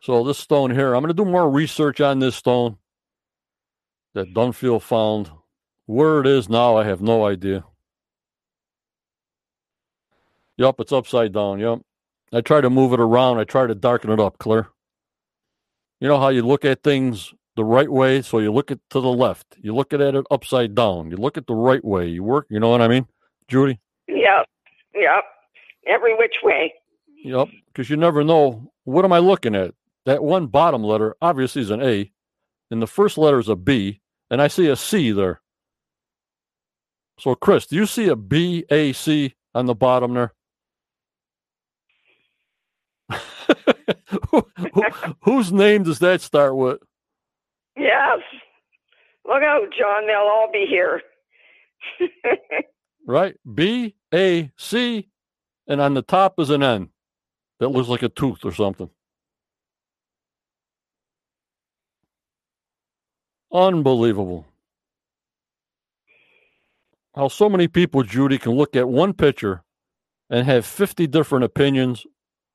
So 0.00 0.24
this 0.24 0.38
stone 0.38 0.70
here, 0.70 0.94
I'm 0.94 1.02
going 1.02 1.14
to 1.14 1.24
do 1.24 1.30
more 1.30 1.50
research 1.50 2.00
on 2.00 2.18
this 2.18 2.34
stone 2.34 2.78
that 4.14 4.32
Dunfield 4.32 4.80
found. 4.80 5.30
Where 5.84 6.20
it 6.20 6.26
is 6.26 6.48
now, 6.48 6.76
I 6.76 6.84
have 6.84 7.02
no 7.02 7.26
idea. 7.26 7.64
Yup, 10.62 10.78
it's 10.78 10.92
upside 10.92 11.32
down. 11.32 11.58
Yep. 11.58 11.80
I 12.32 12.40
try 12.40 12.60
to 12.60 12.70
move 12.70 12.92
it 12.92 13.00
around. 13.00 13.38
I 13.38 13.42
try 13.42 13.66
to 13.66 13.74
darken 13.74 14.12
it 14.12 14.20
up, 14.20 14.38
Claire. 14.38 14.68
You 16.00 16.06
know 16.06 16.20
how 16.20 16.28
you 16.28 16.46
look 16.46 16.64
at 16.64 16.84
things 16.84 17.34
the 17.56 17.64
right 17.64 17.90
way, 17.90 18.22
so 18.22 18.38
you 18.38 18.52
look 18.52 18.70
it 18.70 18.78
to 18.90 19.00
the 19.00 19.08
left. 19.08 19.56
You 19.60 19.74
look 19.74 19.92
at 19.92 20.00
it 20.00 20.14
upside 20.30 20.76
down. 20.76 21.10
You 21.10 21.16
look 21.16 21.36
at 21.36 21.48
the 21.48 21.54
right 21.56 21.84
way. 21.84 22.06
You 22.06 22.22
work. 22.22 22.46
You 22.48 22.60
know 22.60 22.68
what 22.68 22.80
I 22.80 22.86
mean, 22.86 23.08
Judy? 23.48 23.80
Yep. 24.06 24.46
Yep. 24.94 25.24
Every 25.88 26.14
which 26.16 26.36
way. 26.44 26.72
Yep. 27.24 27.48
Because 27.66 27.90
you 27.90 27.96
never 27.96 28.22
know. 28.22 28.70
What 28.84 29.04
am 29.04 29.12
I 29.12 29.18
looking 29.18 29.56
at? 29.56 29.74
That 30.06 30.22
one 30.22 30.46
bottom 30.46 30.84
letter 30.84 31.16
obviously 31.20 31.62
is 31.62 31.70
an 31.70 31.82
A, 31.82 32.12
and 32.70 32.80
the 32.80 32.86
first 32.86 33.18
letter 33.18 33.40
is 33.40 33.48
a 33.48 33.56
B, 33.56 34.00
and 34.30 34.40
I 34.40 34.46
see 34.46 34.68
a 34.68 34.76
C 34.76 35.10
there. 35.10 35.40
So, 37.18 37.34
Chris, 37.34 37.66
do 37.66 37.74
you 37.74 37.86
see 37.86 38.06
a 38.06 38.14
B 38.14 38.64
A 38.70 38.92
C 38.92 39.34
on 39.56 39.66
the 39.66 39.74
bottom 39.74 40.14
there? 40.14 40.34
Who- 44.30 44.46
who- 44.74 45.14
whose 45.22 45.52
name 45.52 45.82
does 45.84 45.98
that 46.00 46.20
start 46.20 46.56
with? 46.56 46.78
Yes. 47.76 48.20
Look 49.26 49.42
out, 49.42 49.68
John. 49.78 50.06
They'll 50.06 50.16
all 50.18 50.50
be 50.52 50.66
here. 50.68 51.02
Right? 53.06 53.34
B 53.52 53.96
A 54.14 54.52
C, 54.56 55.08
and 55.66 55.80
on 55.80 55.94
the 55.94 56.02
top 56.02 56.38
is 56.38 56.50
an 56.50 56.62
N 56.62 56.90
that 57.58 57.70
looks 57.70 57.88
like 57.88 58.04
a 58.04 58.08
tooth 58.08 58.44
or 58.44 58.52
something. 58.52 58.90
Unbelievable. 63.52 64.46
How 67.14 67.28
so 67.28 67.48
many 67.48 67.68
people, 67.68 68.02
Judy, 68.04 68.38
can 68.38 68.52
look 68.52 68.74
at 68.76 68.88
one 68.88 69.12
picture 69.12 69.62
and 70.30 70.46
have 70.46 70.64
50 70.64 71.06
different 71.08 71.44
opinions. 71.44 72.06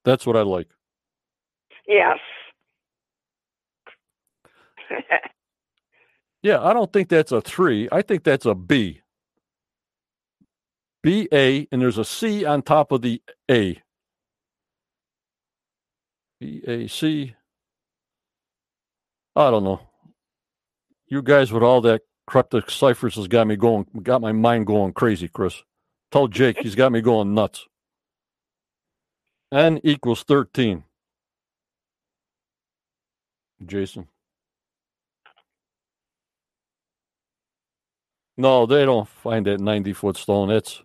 That's 0.06 0.26
what 0.26 0.38
I 0.38 0.42
like. 0.42 0.68
yes. 1.88 2.18
Yeah, 6.44 6.64
I 6.64 6.72
don't 6.74 6.94
think 6.94 7.10
that's 7.10 7.32
a 7.32 7.42
three. 7.42 7.90
I 7.92 8.02
think 8.02 8.24
that's 8.24 8.46
a 8.46 8.56
B. 8.56 9.02
B 11.04 11.28
A, 11.34 11.68
and 11.72 11.82
there's 11.82 11.98
a 11.98 12.06
C 12.06 12.46
on 12.46 12.62
top 12.62 12.92
of 12.92 13.02
the 13.02 13.22
A. 13.50 13.82
B 16.40 16.62
A 16.68 16.88
C. 16.88 17.36
I 19.36 19.52
don't 19.52 19.64
know. 19.64 19.82
You 21.08 21.22
guys 21.22 21.52
with 21.52 21.64
all 21.64 21.82
that 21.82 22.02
cryptic 22.28 22.70
ciphers 22.70 23.16
has 23.16 23.28
got 23.28 23.48
me 23.48 23.56
going, 23.56 23.86
got 24.04 24.22
my 24.22 24.32
mind 24.32 24.68
going 24.68 24.94
crazy, 24.94 25.28
Chris. 25.28 25.64
Tell 26.12 26.28
Jake 26.28 26.60
he's 26.60 26.76
got 26.76 26.92
me 26.92 27.02
going 27.02 27.34
nuts. 27.34 27.66
N 29.52 29.80
equals 29.84 30.24
13. 30.24 30.84
Jason. 33.66 34.08
No, 38.38 38.66
they 38.66 38.86
don't 38.86 39.08
find 39.08 39.46
that 39.48 39.60
90 39.60 39.94
foot 39.94 40.18
stone. 40.18 40.50
That's 40.50 40.84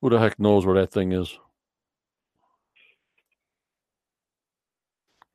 who 0.00 0.10
the 0.10 0.18
heck 0.18 0.38
knows 0.38 0.66
where 0.66 0.74
that 0.74 0.92
thing 0.92 1.12
is. 1.12 1.38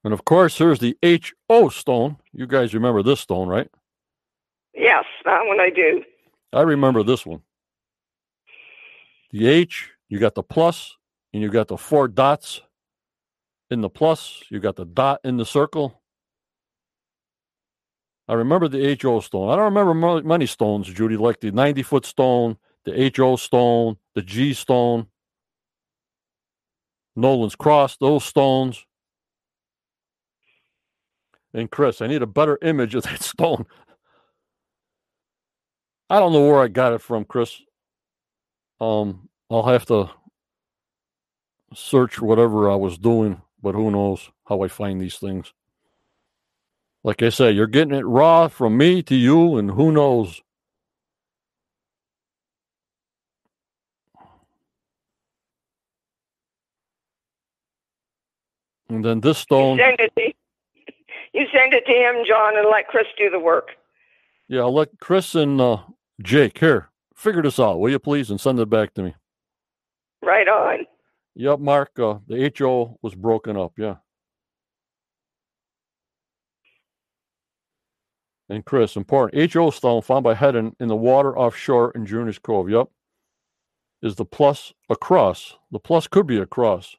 And 0.04 0.14
of 0.14 0.24
course, 0.24 0.58
here's 0.58 0.80
the 0.80 0.98
HO 1.04 1.70
stone. 1.70 2.18
You 2.32 2.48
guys 2.48 2.74
remember 2.74 3.04
this 3.04 3.20
stone, 3.22 3.48
right? 3.48 3.70
yes, 4.76 5.04
that 5.26 5.46
one 5.46 5.60
I 5.60 5.70
do. 5.70 6.04
I 6.54 6.62
remember 6.62 7.04
this 7.04 7.26
one. 7.26 7.42
The 9.32 9.48
H, 9.48 9.90
you 10.08 10.20
got 10.20 10.36
the 10.36 10.44
plus, 10.44 10.96
and 11.34 11.42
you 11.42 11.50
got 11.50 11.68
the 11.68 11.78
four 11.78 12.08
dots 12.08 12.62
in 13.70 13.82
the 13.82 13.89
plus, 13.89 14.44
you 14.50 14.60
got 14.60 14.76
the 14.76 14.86
dot 14.86 15.20
in 15.24 15.38
the 15.38 15.46
circle. 15.46 16.02
I 18.28 18.34
remember 18.34 18.68
the 18.68 18.98
HO 19.02 19.22
stone. 19.22 19.50
I 19.50 19.56
don't 19.56 19.74
remember 19.74 20.22
many 20.24 20.46
stones, 20.46 20.88
Judy, 20.88 21.18
like 21.18 21.39
the 21.39 21.52
90 21.52 21.84
foot 21.84 22.06
stone, 22.06 22.58
the 22.86 23.12
HO 23.15 23.36
stone, 23.36 23.98
the 24.13 24.22
G 24.22 24.54
stone, 24.54 25.08
Nolan's 27.15 27.56
Cross, 27.56 27.98
those 27.98 28.24
stones. 28.24 28.86
And 31.54 31.72
Chris, 31.72 32.02
I 32.02 32.08
need 32.08 32.22
a 32.22 32.28
better 32.28 32.60
image 32.62 32.94
of 32.96 33.04
that 33.06 33.24
stone. 33.24 33.65
I 36.10 36.20
don't 36.20 36.34
know 36.34 36.48
where 36.48 36.62
I 36.62 36.68
got 36.68 36.94
it 36.94 37.02
from, 37.02 37.26
Chris. 37.26 37.62
Um, 38.80 39.30
I'll 39.50 39.65
have 39.65 39.86
to 39.88 40.10
search 41.74 42.22
whatever 42.22 42.70
I 42.70 42.76
was 42.76 42.98
doing, 42.98 43.42
but 43.62 43.76
who 43.76 43.92
knows 43.92 44.30
how 44.48 44.62
I 44.64 44.68
find 44.68 45.00
these 45.02 45.18
things. 45.18 45.54
Like 47.04 47.22
I 47.24 47.30
say, 47.30 47.52
you're 47.52 47.68
getting 47.68 47.94
it 47.94 48.06
raw 48.06 48.48
from 48.50 48.78
me 48.78 49.02
to 49.04 49.16
you, 49.16 49.58
and 49.58 49.72
who 49.72 49.92
knows? 49.92 50.42
And 58.90 59.06
then 59.06 59.22
this 59.22 59.40
You 59.40 59.44
stone, 59.44 59.78
send 59.78 60.00
it 60.00 60.12
to 60.18 60.34
you 61.34 61.46
send 61.56 61.74
it 61.74 61.86
to 61.86 61.94
him, 61.94 62.26
John, 62.28 62.58
and 62.58 62.68
let 62.72 62.88
Chris 62.88 63.06
do 63.18 63.30
the 63.30 63.40
work. 63.40 63.70
yeah, 64.48 64.62
I'll 64.62 64.74
let 64.74 65.00
Chris 65.00 65.36
and 65.36 65.62
uh, 65.62 65.78
Jake, 66.22 66.58
here, 66.58 66.90
figure 67.16 67.44
this 67.44 67.60
out, 67.60 67.80
will 67.80 67.92
you 67.92 68.00
please, 68.00 68.32
and 68.32 68.42
send 68.42 68.60
it 68.60 68.70
back 68.70 68.94
to 68.96 69.04
me. 69.04 69.16
Right 70.24 70.48
on. 70.48 70.86
Yep, 71.39 71.60
Mark. 71.60 71.97
Uh, 71.97 72.17
the 72.28 72.52
HO 72.58 72.97
was 73.02 73.15
broken 73.15 73.56
up. 73.56 73.71
Yeah. 73.78 73.95
And 78.49 78.65
Chris, 78.65 78.97
important. 78.97 79.54
HO 79.54 79.69
stone 79.69 80.02
found 80.02 80.25
by 80.25 80.34
Hedden 80.34 80.75
in 80.82 80.89
the 80.89 80.97
water 80.97 81.38
offshore 81.38 81.91
in 81.91 82.06
Joudrey's 82.06 82.39
Cove. 82.39 82.69
Yep. 82.69 82.89
Is 84.02 84.15
the 84.15 84.25
plus 84.25 84.73
a 84.89 84.97
cross? 84.97 85.56
The 85.71 85.80
plus 85.80 86.08
could 86.08 86.28
be 86.28 86.39
a 86.39 86.45
cross. 86.45 86.97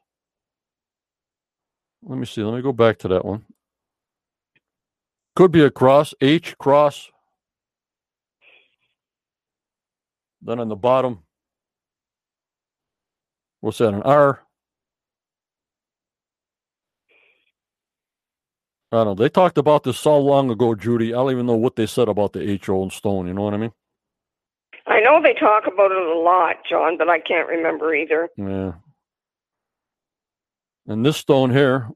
Let 2.01 2.17
me 2.17 2.25
see. 2.25 2.41
Let 2.41 2.55
me 2.55 2.63
go 2.63 2.73
back 2.73 2.97
to 2.99 3.07
that 3.09 3.23
one. 3.23 3.45
Could 5.35 5.51
be 5.51 5.61
a 5.61 5.69
cross. 5.69 6.15
H 6.19 6.57
cross. 6.57 7.11
Then 10.41 10.59
on 10.59 10.67
the 10.67 10.75
bottom, 10.75 11.19
what's 13.61 13.77
that? 13.79 13.93
An 13.93 14.01
R. 14.03 14.41
I 18.91 18.97
don't 18.97 19.05
know. 19.05 19.13
They 19.15 19.29
talked 19.29 19.57
about 19.57 19.83
this 19.83 19.97
so 19.97 20.19
long 20.19 20.51
ago, 20.51 20.75
Judy. 20.75 21.13
I 21.13 21.17
don't 21.17 21.31
even 21.31 21.45
know 21.45 21.55
what 21.55 21.77
they 21.77 21.85
said 21.85 22.09
about 22.09 22.33
the 22.33 22.59
HO 22.65 22.83
and 22.83 22.91
stone. 22.91 23.25
You 23.27 23.33
know 23.33 23.43
what 23.43 23.53
I 23.53 23.57
mean? 23.57 23.71
I 24.85 24.99
know 24.99 25.21
they 25.21 25.33
talk 25.33 25.63
about 25.71 25.91
it 25.91 25.97
a 25.97 26.19
lot, 26.19 26.57
John, 26.69 26.97
but 26.97 27.07
I 27.07 27.19
can't 27.19 27.47
remember 27.47 27.95
either. 27.95 28.27
Yeah. 28.35 28.73
And 30.87 31.05
this 31.05 31.17
stone 31.17 31.51
here 31.51 31.89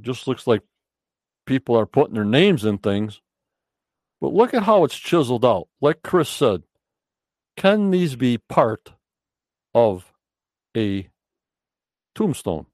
just 0.00 0.28
looks 0.28 0.46
like 0.46 0.60
people 1.46 1.76
are 1.76 1.86
putting 1.86 2.14
their 2.14 2.24
names 2.24 2.64
in 2.64 2.78
things. 2.78 3.20
But 4.20 4.34
look 4.34 4.54
at 4.54 4.62
how 4.62 4.84
it's 4.84 4.96
chiseled 4.96 5.44
out. 5.44 5.68
Like 5.80 6.02
Chris 6.02 6.28
said, 6.28 6.62
can 7.56 7.90
these 7.90 8.14
be 8.14 8.38
part 8.38 8.92
of 9.76 10.10
a 10.76 11.08
tombstone? 12.16 12.66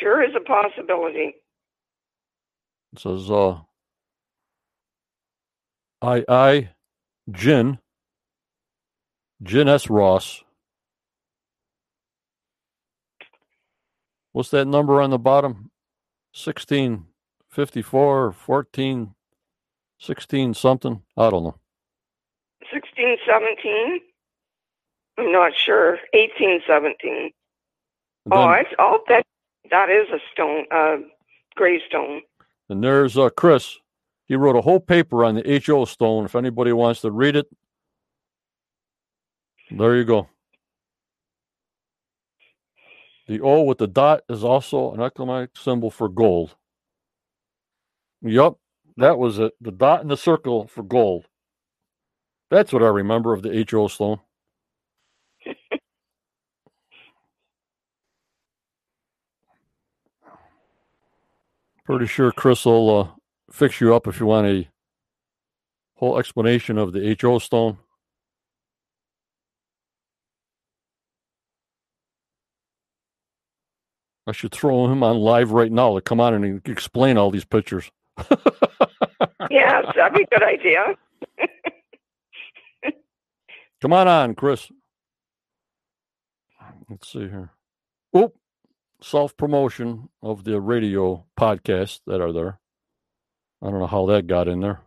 Sure 0.00 0.22
is 0.24 0.34
a 0.36 0.40
possibility. 0.40 1.36
It 2.92 2.98
says, 2.98 3.30
uh, 3.30 3.58
I, 6.02 6.24
I, 6.28 6.70
Jin, 7.30 7.78
Jin 9.42 9.68
S. 9.68 9.90
Ross. 9.90 10.44
What's 14.32 14.50
that 14.50 14.66
number 14.66 15.02
on 15.02 15.10
the 15.10 15.18
bottom? 15.18 15.71
1654, 16.34 18.32
14, 18.32 19.14
16 19.98 20.54
something? 20.54 21.02
I 21.16 21.30
don't 21.30 21.44
know. 21.44 21.58
1617? 22.72 24.00
I'm 25.18 25.30
not 25.30 25.52
sure. 25.54 25.98
1817. 26.14 27.30
oh, 28.30 28.36
I, 28.36 28.64
oh, 28.78 29.00
that 29.08 29.24
that 29.70 29.90
is 29.90 30.08
a 30.08 30.18
stone, 30.32 30.64
a 30.72 30.76
uh, 30.76 30.96
gravestone. 31.54 32.22
And 32.68 32.82
there's 32.82 33.18
uh, 33.18 33.28
Chris. 33.30 33.78
He 34.26 34.36
wrote 34.36 34.56
a 34.56 34.62
whole 34.62 34.80
paper 34.80 35.24
on 35.24 35.34
the 35.34 35.62
HO 35.66 35.84
stone. 35.84 36.24
If 36.24 36.34
anybody 36.34 36.72
wants 36.72 37.02
to 37.02 37.10
read 37.10 37.36
it, 37.36 37.46
there 39.70 39.96
you 39.96 40.04
go. 40.04 40.28
The 43.32 43.40
O 43.40 43.62
with 43.62 43.78
the 43.78 43.86
dot 43.86 44.24
is 44.28 44.44
also 44.44 44.92
an 44.92 45.00
economic 45.00 45.56
symbol 45.56 45.90
for 45.90 46.06
gold. 46.10 46.54
Yup, 48.20 48.58
that 48.98 49.16
was 49.18 49.38
it. 49.38 49.54
The 49.58 49.72
dot 49.72 50.02
and 50.02 50.10
the 50.10 50.18
circle 50.18 50.66
for 50.66 50.82
gold. 50.82 51.24
That's 52.50 52.74
what 52.74 52.82
I 52.82 52.88
remember 52.88 53.32
of 53.32 53.40
the 53.40 53.66
HO 53.70 53.88
stone. 53.88 54.20
Pretty 61.86 62.06
sure 62.06 62.32
Chris 62.32 62.66
will 62.66 63.00
uh, 63.00 63.08
fix 63.50 63.80
you 63.80 63.94
up 63.94 64.06
if 64.06 64.20
you 64.20 64.26
want 64.26 64.46
a 64.46 64.68
whole 65.94 66.18
explanation 66.18 66.76
of 66.76 66.92
the 66.92 67.16
HO 67.18 67.38
stone. 67.38 67.78
I 74.26 74.32
should 74.32 74.52
throw 74.52 74.86
him 74.86 75.02
on 75.02 75.18
live 75.18 75.50
right 75.50 75.72
now 75.72 75.94
to 75.94 76.00
come 76.00 76.20
on 76.20 76.34
and 76.34 76.66
explain 76.68 77.16
all 77.18 77.30
these 77.30 77.44
pictures. 77.44 77.90
yes, 79.50 79.84
that'd 79.96 80.14
be 80.14 80.22
a 80.22 80.26
good 80.26 80.44
idea. 80.44 80.94
come 83.80 83.92
on 83.92 84.06
on, 84.06 84.34
Chris. 84.34 84.70
Let's 86.88 87.10
see 87.10 87.20
here. 87.20 87.50
Oh, 88.14 88.32
self 89.00 89.36
promotion 89.36 90.08
of 90.22 90.44
the 90.44 90.60
radio 90.60 91.24
podcasts 91.38 92.00
that 92.06 92.20
are 92.20 92.32
there. 92.32 92.60
I 93.60 93.70
don't 93.70 93.80
know 93.80 93.86
how 93.86 94.06
that 94.06 94.26
got 94.26 94.48
in 94.48 94.60
there. 94.60 94.80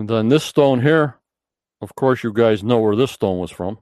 And 0.00 0.08
then 0.08 0.30
this 0.30 0.44
stone 0.44 0.80
here, 0.80 1.18
of 1.82 1.94
course, 1.94 2.24
you 2.24 2.32
guys 2.32 2.64
know 2.64 2.78
where 2.78 2.96
this 2.96 3.10
stone 3.10 3.38
was 3.38 3.50
from. 3.50 3.80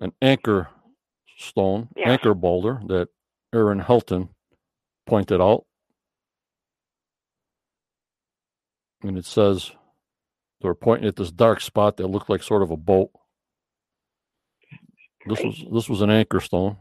An 0.00 0.12
anchor 0.22 0.70
stone, 1.36 1.90
yeah. 1.94 2.08
anchor 2.12 2.32
boulder 2.32 2.80
that 2.86 3.08
Erin 3.54 3.82
Helton 3.82 4.30
pointed 5.06 5.38
out. 5.38 5.66
And 9.02 9.18
it 9.18 9.26
says 9.26 9.72
they 10.62 10.68
were 10.68 10.74
pointing 10.74 11.08
at 11.08 11.16
this 11.16 11.30
dark 11.30 11.60
spot 11.60 11.98
that 11.98 12.06
looked 12.06 12.30
like 12.30 12.42
sort 12.42 12.62
of 12.62 12.70
a 12.70 12.76
boat. 12.78 13.10
This 15.26 15.44
was 15.44 15.62
this 15.70 15.88
was 15.90 16.00
an 16.00 16.08
anchor 16.08 16.40
stone. 16.40 16.78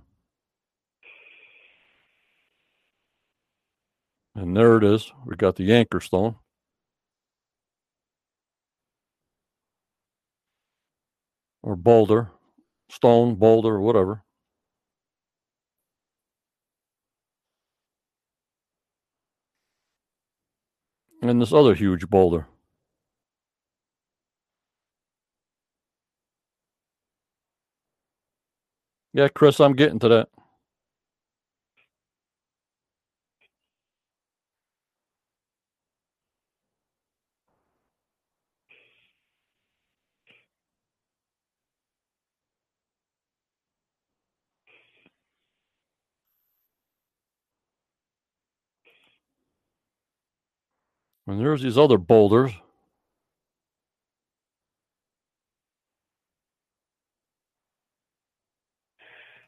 And 4.36 4.56
there 4.56 4.78
it 4.78 4.84
is. 4.84 5.12
We 5.26 5.36
got 5.38 5.56
the 5.56 5.74
anchor 5.74 6.02
stone. 6.02 6.36
Or 11.64 11.76
boulder, 11.76 12.32
stone, 12.90 13.36
boulder, 13.36 13.80
whatever. 13.80 14.24
And 21.22 21.42
this 21.42 21.54
other 21.54 21.74
huge 21.74 22.08
boulder. 22.10 22.48
Yeah, 29.14 29.30
Chris, 29.30 29.60
I'm 29.60 29.74
getting 29.74 30.00
to 30.00 30.10
that. 30.10 30.30
And 51.36 51.46
there's 51.46 51.62
these 51.64 51.78
other 51.78 51.98
boulders. 51.98 52.54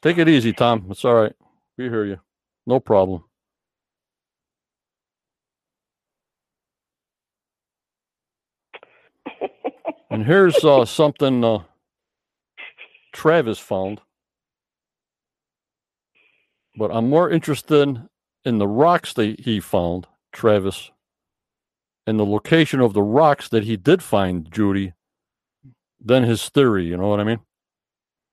Take 0.01 0.17
it 0.17 0.27
easy, 0.27 0.51
Tom. 0.51 0.87
It's 0.89 1.05
all 1.05 1.15
right. 1.15 1.31
We 1.77 1.85
hear 1.85 2.03
you. 2.03 2.19
No 2.65 2.81
problem. 2.81 3.23
and 10.09 10.25
here's 10.25 10.61
uh, 10.65 10.83
something 10.83 11.45
uh, 11.45 11.59
Travis 13.13 13.59
found. 13.59 14.01
But 16.75 16.91
I'm 16.91 17.09
more 17.09 17.29
interested 17.29 18.09
in 18.43 18.57
the 18.57 18.67
rocks 18.67 19.13
that 19.13 19.39
he 19.39 19.61
found, 19.61 20.05
Travis, 20.33 20.91
and 22.07 22.17
the 22.17 22.25
location 22.25 22.79
of 22.79 22.93
the 22.93 23.03
rocks 23.03 23.49
that 23.49 23.65
he 23.65 23.75
did 23.75 24.01
find, 24.01 24.49
Judy, 24.49 24.93
than 25.99 26.23
his 26.23 26.47
theory. 26.47 26.85
You 26.85 26.95
know 26.95 27.09
what 27.09 27.19
I 27.19 27.25
mean? 27.25 27.39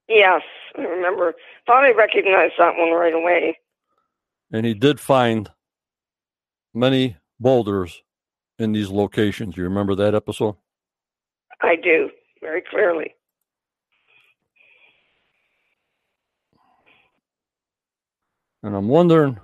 Yes, 0.09 0.43
I 0.79 0.83
remember. 0.83 1.35
Thought 1.67 1.85
I 1.85 1.93
recognized 1.93 2.55
that 2.59 2.77
one 2.79 2.93
right 2.93 3.13
away. 3.13 3.59
And 4.53 4.65
he 4.65 4.75
did 4.75 5.01
find 5.01 5.51
many 6.73 7.17
boulders 7.41 8.01
in 8.61 8.71
these 8.71 8.91
locations. 8.91 9.57
You 9.57 9.65
remember 9.65 9.97
that 9.97 10.15
episode? 10.15 10.55
I 11.61 11.75
do, 11.75 12.11
very 12.41 12.63
clearly. 12.63 13.15
And 18.63 18.77
I'm 18.77 18.89
wondering, 18.89 19.41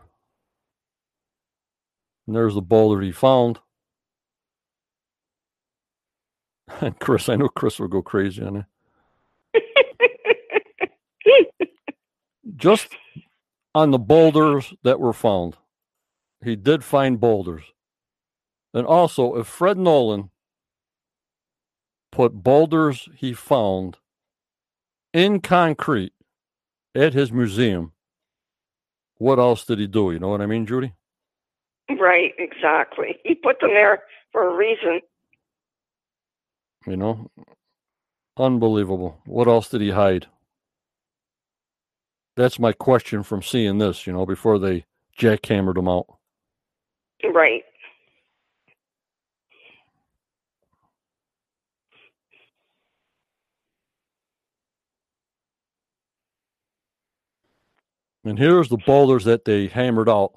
and 2.27 2.37
there's 2.37 2.55
the 2.55 2.63
boulder 2.63 3.01
he 3.01 3.11
found. 3.11 3.59
Chris, 7.01 7.29
I 7.29 7.37
know 7.37 7.49
Chris 7.49 7.79
will 7.79 7.89
go 7.89 8.03
crazy 8.03 8.43
on 8.43 8.65
it. 9.55 9.65
Just 12.57 12.89
on 13.75 13.91
the 13.91 13.99
boulders 13.99 14.75
that 14.83 15.01
were 15.01 15.13
found, 15.13 15.57
he 16.45 16.57
did 16.57 16.85
find 16.85 17.21
boulders. 17.21 17.63
And 18.75 18.87
also, 18.87 19.37
if 19.37 19.47
Fred 19.47 19.79
Nolan 19.79 20.31
put 22.13 22.33
boulders 22.33 23.09
he 23.17 23.33
found 23.33 23.97
in 25.13 25.41
concrete 25.41 26.13
at 26.95 27.15
his 27.15 27.33
museum, 27.33 27.93
what 29.19 29.39
else 29.39 29.65
did 29.65 29.79
he 29.79 29.87
do? 29.87 30.13
You 30.13 30.19
know 30.19 30.29
what 30.29 30.41
I 30.41 30.47
mean, 30.47 30.67
Judy? 30.67 30.95
Right, 31.99 32.33
exactly. 32.39 33.19
He 33.25 33.35
put 33.35 33.61
them 33.61 33.71
there 33.71 34.05
for 34.33 34.49
a 34.49 34.57
reason. 34.57 35.01
You 36.87 36.97
know, 36.97 37.31
unbelievable. 38.37 39.21
What 39.27 39.49
else 39.49 39.69
did 39.69 39.83
he 39.83 39.91
hide? 39.91 40.27
That's 42.37 42.59
my 42.59 42.73
question 42.73 43.23
from 43.23 43.43
seeing 43.43 43.79
this, 43.79 44.07
you 44.07 44.13
know, 44.13 44.25
before 44.25 44.59
they 44.59 44.87
jackhammered 45.19 45.77
him 45.77 45.89
out. 45.89 46.07
Right. 47.23 47.63
And 58.25 58.39
here's 58.39 58.69
the 58.69 58.77
boulders 58.77 59.25
that 59.25 59.45
they 59.45 59.67
hammered 59.67 60.09
out, 60.09 60.33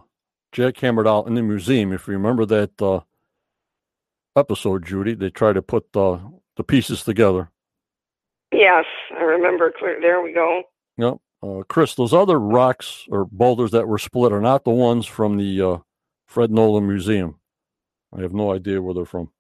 jackhammered 0.54 1.08
out 1.08 1.28
in 1.28 1.36
the 1.36 1.42
museum. 1.42 1.92
If 1.92 2.08
you 2.08 2.14
remember 2.14 2.46
that 2.46 2.82
uh, 2.82 3.02
episode, 4.36 4.86
Judy, 4.86 5.16
they 5.16 5.30
try 5.30 5.54
to 5.54 5.62
put 5.62 5.86
uh, 5.96 6.20
the 6.56 6.64
pieces 6.64 7.04
together. 7.04 7.50
Yes, 8.52 8.86
I 9.12 9.24
remember. 9.24 9.72
Clear. 9.78 10.00
There 10.00 10.22
we 10.22 10.34
go. 10.34 10.64
Yep. 10.98 11.18
Uh, 11.42 11.64
Chris, 11.68 11.96
those 11.96 12.14
other 12.14 12.40
rocks 12.40 13.06
or 13.10 13.26
boulders 13.26 13.72
that 13.72 13.88
were 13.88 13.98
split 13.98 14.32
are 14.32 14.42
not 14.42 14.64
the 14.64 14.72
ones 14.72 15.06
from 15.06 15.38
the 15.38 15.62
uh, 15.62 15.78
Fred 16.28 16.52
Nolan 16.52 16.88
Museum. 16.88 17.40
I 18.16 18.22
have 18.22 18.34
no 18.34 18.54
idea 18.54 18.82
where 18.82 18.94
they're 18.94 19.06
from. 19.06 19.32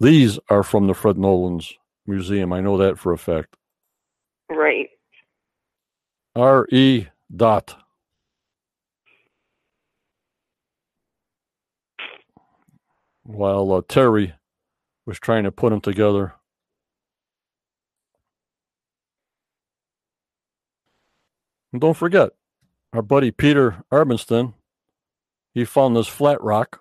These 0.00 0.38
are 0.50 0.62
from 0.62 0.86
the 0.86 0.94
Fred 0.94 1.16
Nolan's 1.16 1.72
museum. 2.06 2.52
I 2.52 2.60
know 2.60 2.76
that 2.78 2.98
for 2.98 3.12
a 3.12 3.18
fact. 3.18 3.56
Right. 4.50 4.88
R 6.34 6.66
E 6.70 7.06
dot. 7.34 7.76
While 13.28 13.72
uh, 13.72 13.82
Terry 13.86 14.32
was 15.04 15.18
trying 15.18 15.44
to 15.44 15.52
put 15.52 15.68
them 15.68 15.82
together. 15.82 16.32
And 21.70 21.80
don't 21.82 21.96
forget, 21.96 22.30
our 22.94 23.02
buddy 23.02 23.30
Peter 23.30 23.84
Amundsen, 23.92 24.54
he 25.52 25.66
found 25.66 25.94
this 25.94 26.06
flat 26.06 26.42
rock 26.42 26.80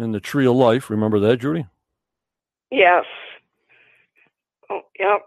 in 0.00 0.10
the 0.10 0.18
Tree 0.18 0.44
of 0.44 0.56
Life. 0.56 0.90
Remember 0.90 1.20
that, 1.20 1.36
Judy? 1.36 1.66
Yes. 2.72 3.04
Oh, 4.68 4.80
yep. 4.98 5.20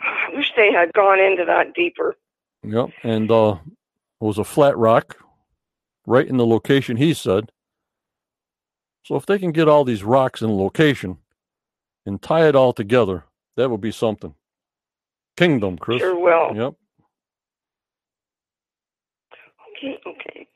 I 0.00 0.28
wish 0.36 0.52
they 0.56 0.70
had 0.72 0.92
gone 0.92 1.18
into 1.18 1.44
that 1.44 1.74
deeper. 1.74 2.14
Yep. 2.62 2.90
And 3.02 3.28
uh, 3.28 3.58
it 3.66 4.24
was 4.24 4.38
a 4.38 4.44
flat 4.44 4.78
rock 4.78 5.16
right 6.06 6.28
in 6.28 6.36
the 6.36 6.46
location 6.46 6.96
he 6.96 7.12
said. 7.12 7.50
So 9.04 9.16
if 9.16 9.26
they 9.26 9.38
can 9.38 9.52
get 9.52 9.68
all 9.68 9.84
these 9.84 10.04
rocks 10.04 10.42
in 10.42 10.56
location 10.56 11.18
and 12.04 12.20
tie 12.20 12.48
it 12.48 12.54
all 12.54 12.72
together, 12.72 13.24
that 13.56 13.70
would 13.70 13.80
be 13.80 13.92
something. 13.92 14.34
Kingdom, 15.36 15.78
Chris. 15.78 16.00
Sure 16.00 16.18
will. 16.18 16.56
Yep. 16.56 16.74
Okay, 19.76 19.98
okay. 20.06 20.48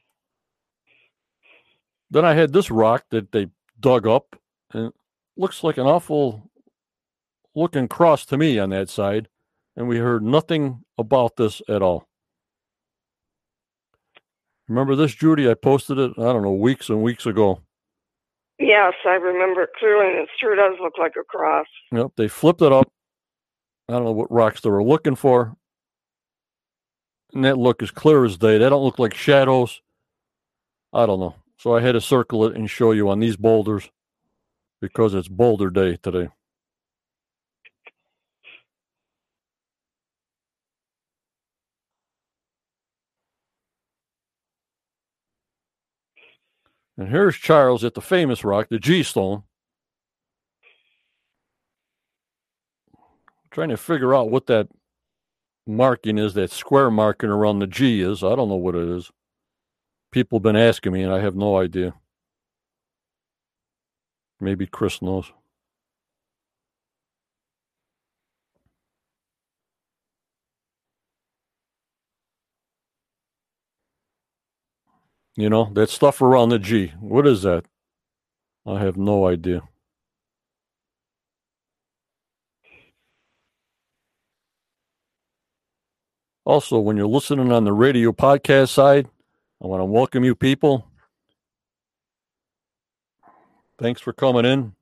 Then 2.11 2.25
I 2.25 2.35
had 2.35 2.53
this 2.53 2.71
rock 2.71 3.05
that 3.11 3.33
they 3.33 3.49
dug 3.81 4.07
up 4.07 4.37
and 4.73 4.87
it 4.89 4.95
looks 5.37 5.65
like 5.65 5.79
an 5.79 5.87
awful 5.87 6.51
looking 7.55 7.89
cross 7.89 8.27
to 8.27 8.37
me 8.37 8.59
on 8.59 8.71
that 8.71 8.91
side. 8.91 9.29
And 9.77 9.89
we 9.89 9.97
heard 9.99 10.23
nothing 10.23 10.85
about 10.99 11.37
this 11.37 11.63
at 11.69 11.81
all. 11.81 12.07
Remember 14.69 14.95
this, 14.95 15.15
Judy? 15.15 15.51
I 15.51 15.55
posted 15.55 15.99
it, 15.99 16.13
I 16.19 16.33
don't 16.33 16.43
know, 16.43 16.53
weeks 16.53 16.89
and 16.89 17.03
weeks 17.03 17.25
ago. 17.27 17.63
Yes, 18.63 18.95
I 19.05 19.15
remember 19.15 19.65
it 19.65 19.71
clearly, 19.77 20.07
and 20.07 20.19
it 20.21 20.29
sure 20.39 20.55
does 20.55 20.79
look 20.81 20.95
like 20.97 21.15
a 21.21 21.25
cross. 21.25 21.67
Yep, 21.91 22.13
they 22.17 22.29
flipped 22.29 22.63
it 22.63 22.73
up. 22.73 22.91
I 23.89 23.95
don't 23.95 24.05
know 24.05 24.13
what 24.13 24.31
rocks 24.31 24.61
they 24.61 24.71
were 24.71 24.85
looking 24.85 25.17
for. 25.17 25.57
And 27.35 27.45
that 27.45 27.59
look 27.59 27.83
is 27.83 27.91
clear 27.91 28.25
as 28.25 28.39
day. 28.39 28.59
They 28.59 28.69
don't 28.69 28.85
look 28.85 29.01
like 29.01 29.15
shadows. 29.15 29.83
I 30.93 31.07
don't 31.07 31.19
know. 31.19 31.35
So 31.59 31.75
I 31.75 31.81
had 31.81 31.93
to 31.93 32.01
circle 32.01 32.45
it 32.47 32.55
and 32.55 32.71
show 32.71 32.93
you 32.93 33.09
on 33.09 33.19
these 33.19 33.37
boulders 33.37 33.91
because 34.81 35.15
it's 35.15 35.29
boulder 35.29 35.71
day 35.71 35.97
today. 35.97 36.29
And 46.99 47.09
here's 47.09 47.37
Charles 47.37 47.85
at 47.85 47.95
the 47.95 48.01
famous 48.01 48.45
rock, 48.45 48.69
the 48.69 48.79
G 48.79 49.03
Stone. 49.03 49.45
Trying 53.51 53.71
to 53.71 53.77
figure 53.77 54.15
out 54.15 54.31
what 54.31 54.47
that 54.47 54.69
marking 55.67 56.19
is, 56.19 56.35
that 56.35 56.51
square 56.51 56.91
marking 56.91 57.31
around 57.31 57.59
the 57.59 57.67
G 57.67 58.01
is. 58.01 58.23
I 58.23 58.35
don't 58.35 58.49
know 58.49 58.57
what 58.57 58.75
it 58.75 58.89
is. 58.89 59.11
People 60.11 60.39
have 60.39 60.43
been 60.43 60.57
asking 60.57 60.93
me, 60.93 61.03
and 61.03 61.13
I 61.13 61.21
have 61.21 61.35
no 61.35 61.59
idea. 61.59 61.95
Maybe 64.41 64.67
Chris 64.67 65.01
knows. 65.01 65.33
You 75.37 75.49
know, 75.49 75.71
that 75.73 75.89
stuff 75.89 76.21
around 76.21 76.51
the 76.51 76.59
G. 76.59 76.93
What 77.01 77.27
is 77.27 77.43
that? 77.43 77.65
I 78.67 78.79
have 78.81 78.97
no 78.97 79.27
idea. 79.27 79.63
Also, 86.45 86.79
when 86.81 86.97
you're 86.97 87.07
listening 87.07 87.53
on 87.53 87.65
the 87.65 87.73
radio 87.73 88.13
podcast 88.13 88.71
side, 88.71 89.09
I 89.63 89.67
want 89.67 89.81
to 89.81 89.85
welcome 89.85 90.25
you 90.25 90.35
people. 90.35 90.87
Thanks 93.79 94.01
for 94.01 94.13
coming 94.13 94.45
in. 94.45 94.75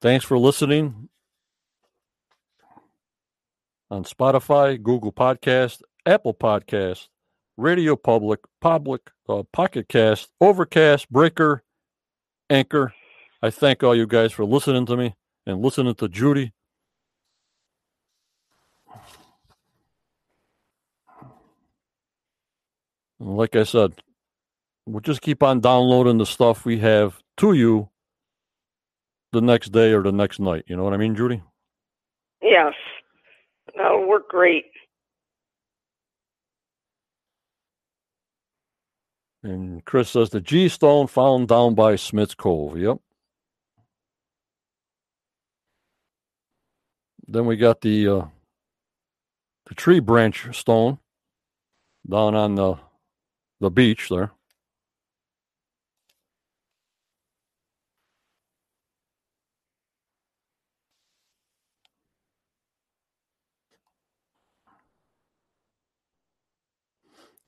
Thanks 0.00 0.24
for 0.24 0.38
listening 0.38 1.08
on 3.90 4.04
Spotify, 4.04 4.82
Google 4.82 5.12
Podcast, 5.12 5.82
Apple 6.06 6.34
Podcast, 6.34 7.08
Radio 7.56 7.96
Public, 7.96 8.40
Public, 8.60 9.10
uh, 9.28 9.42
Pocket 9.52 9.88
Cast, 9.88 10.30
Overcast, 10.40 11.10
Breaker, 11.10 11.62
Anchor. 12.48 12.94
I 13.42 13.50
thank 13.50 13.82
all 13.82 13.94
you 13.94 14.06
guys 14.06 14.32
for 14.32 14.44
listening 14.44 14.86
to 14.86 14.96
me 14.96 15.14
and 15.46 15.62
listening 15.62 15.94
to 15.96 16.08
Judy. 16.08 16.52
And 23.20 23.36
Like 23.36 23.56
I 23.56 23.64
said, 23.64 23.94
we'll 24.86 25.00
just 25.00 25.22
keep 25.22 25.42
on 25.42 25.60
downloading 25.60 26.18
the 26.18 26.26
stuff 26.26 26.64
we 26.64 26.78
have 26.78 27.22
to 27.38 27.52
you 27.52 27.88
the 29.32 29.40
next 29.40 29.70
day 29.70 29.92
or 29.92 30.02
the 30.02 30.12
next 30.12 30.40
night. 30.40 30.64
You 30.66 30.76
know 30.76 30.84
what 30.84 30.92
I 30.92 30.98
mean, 30.98 31.14
Judy? 31.14 31.42
Yes. 32.42 32.74
That'll 33.76 34.06
work 34.06 34.28
great. 34.28 34.66
And 39.42 39.84
Chris 39.84 40.10
says 40.10 40.30
the 40.30 40.40
G 40.40 40.68
stone 40.68 41.06
found 41.06 41.48
down 41.48 41.74
by 41.74 41.96
Smith's 41.96 42.34
Cove. 42.34 42.78
Yep. 42.78 42.98
Then 47.28 47.46
we 47.46 47.56
got 47.56 47.80
the 47.82 48.08
uh, 48.08 48.24
the 49.66 49.74
tree 49.74 50.00
branch 50.00 50.56
stone 50.58 50.98
down 52.08 52.34
on 52.34 52.56
the 52.56 52.76
the 53.60 53.70
beach 53.70 54.08
there. 54.10 54.32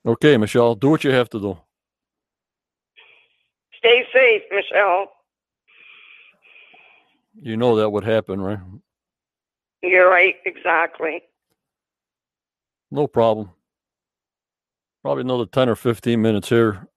Okay, 0.05 0.37
Michelle, 0.37 0.75
do 0.75 0.89
what 0.89 1.03
you 1.03 1.11
have 1.11 1.29
to 1.31 1.39
do. 1.39 1.57
Stay 3.85 4.03
safe, 4.11 4.41
Michelle. 4.49 5.11
You 7.39 7.55
know 7.55 7.75
that 7.75 7.91
would 7.91 8.03
happen, 8.03 8.41
right? 8.41 8.57
You're 9.83 10.09
right, 10.09 10.33
exactly. 10.43 11.21
No 12.89 13.05
problem. 13.05 13.51
Probably 15.03 15.21
another 15.21 15.45
10 15.45 15.69
or 15.69 15.75
15 15.75 16.19
minutes 16.19 16.49
here. 16.49 16.87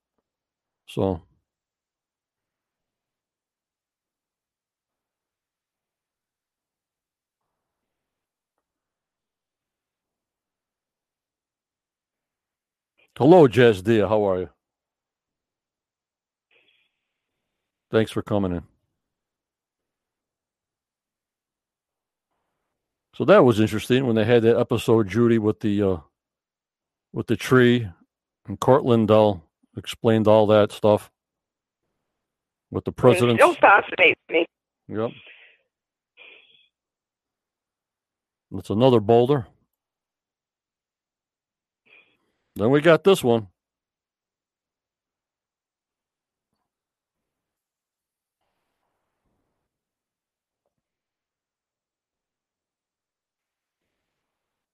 So. 0.86 1.20
Hello, 13.18 13.46
Jazz 13.46 13.82
Dia. 13.82 14.08
How 14.08 14.24
are 14.26 14.38
you? 14.38 14.50
Thanks 17.90 18.10
for 18.10 18.22
coming 18.22 18.52
in. 18.52 18.62
So 23.14 23.24
that 23.24 23.44
was 23.44 23.58
interesting 23.58 24.06
when 24.06 24.14
they 24.14 24.24
had 24.24 24.42
that 24.42 24.58
episode, 24.58 25.08
Judy, 25.08 25.38
with 25.38 25.60
the 25.60 25.82
uh, 25.82 25.96
with 27.12 27.26
the 27.26 27.36
tree, 27.36 27.88
and 28.46 28.60
Cortland 28.60 29.08
Dell 29.08 29.42
explained 29.76 30.28
all 30.28 30.46
that 30.48 30.70
stuff 30.70 31.10
with 32.70 32.84
the 32.84 32.92
president. 32.92 33.40
Still 33.40 33.54
fascinates 33.54 34.20
me. 34.30 34.46
Yep. 34.88 35.10
That's 38.50 38.70
another 38.70 39.00
boulder. 39.00 39.46
Then 42.56 42.70
we 42.70 42.80
got 42.80 43.04
this 43.04 43.22
one. 43.22 43.48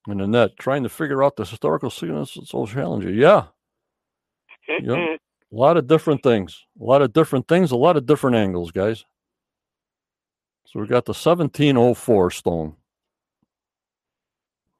And 0.07 0.21
Annette 0.21 0.59
trying 0.59 0.83
to 0.83 0.89
figure 0.89 1.25
out 1.25 1.37
the 1.37 1.45
historical 1.45 1.91
significance 1.91 2.37
of 2.37 2.49
so 2.49 2.67
challenging. 2.67 3.15
Yeah. 3.15 3.47
Yep. 4.83 5.21
A 5.53 5.55
lot 5.55 5.77
of 5.77 5.87
different 5.87 6.23
things. 6.23 6.65
A 6.81 6.85
lot 6.85 7.03
of 7.03 7.13
different 7.13 7.47
things, 7.49 7.71
a 7.71 7.77
lot 7.77 7.99
of 7.99 8.07
different 8.07 8.37
angles, 8.37 8.71
guys. 8.73 9.05
So 10.67 10.81
we 10.81 10.87
got 10.87 11.05
the 11.05 11.11
1704 11.13 12.31
stone. 12.31 12.77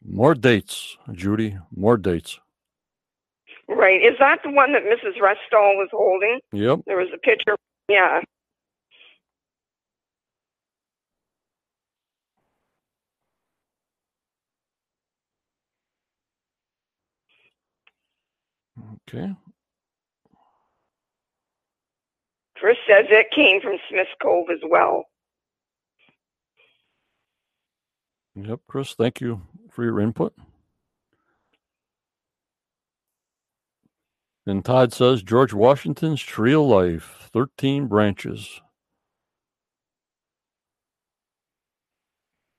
More 0.05 0.35
dates, 0.35 0.97
Judy. 1.13 1.57
More 1.75 1.97
dates. 1.97 2.41
Right. 3.69 4.01
Is 4.03 4.17
that 4.19 4.39
the 4.45 4.51
one 4.51 4.73
that 4.73 4.83
Mrs. 4.83 5.21
Restall 5.21 5.77
was 5.77 5.89
holding? 5.93 6.41
Yep. 6.53 6.81
There 6.87 6.97
was 6.97 7.09
a 7.15 7.19
picture. 7.19 7.57
Yeah. 7.89 8.21
Okay. 19.09 19.35
Chris 22.57 22.77
says 22.89 23.07
it 23.11 23.27
came 23.35 23.61
from 23.61 23.77
Smith's 23.91 24.11
Cove 24.23 24.47
as 24.51 24.61
well. 24.69 25.05
Yep, 28.37 28.61
Chris, 28.67 28.95
thank 28.95 29.21
you 29.21 29.43
for 29.71 29.85
your 29.85 30.01
input. 30.01 30.35
And 34.47 34.65
Todd 34.65 34.93
says 34.93 35.23
George 35.23 35.55
Washington's 35.55 36.21
Tree 36.23 36.55
of 36.55 36.63
Life, 36.63 37.31
13 37.33 37.87
branches. 37.87 38.61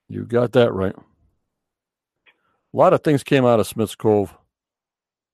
You 0.07 0.25
got 0.25 0.51
that 0.53 0.73
right. 0.73 0.95
A 0.95 2.77
lot 2.77 2.93
of 2.93 3.03
things 3.03 3.23
came 3.23 3.45
out 3.45 3.59
of 3.59 3.67
Smith's 3.67 3.95
Cove. 3.95 4.35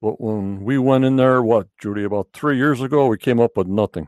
But 0.01 0.19
when 0.19 0.63
we 0.63 0.77
went 0.79 1.05
in 1.05 1.15
there, 1.15 1.43
what, 1.43 1.67
Judy, 1.79 2.03
about 2.03 2.29
three 2.33 2.57
years 2.57 2.81
ago, 2.81 3.05
we 3.07 3.17
came 3.17 3.39
up 3.39 3.55
with 3.55 3.67
nothing. 3.67 4.07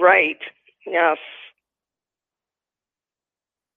Right. 0.00 0.38
Yes. 0.86 1.18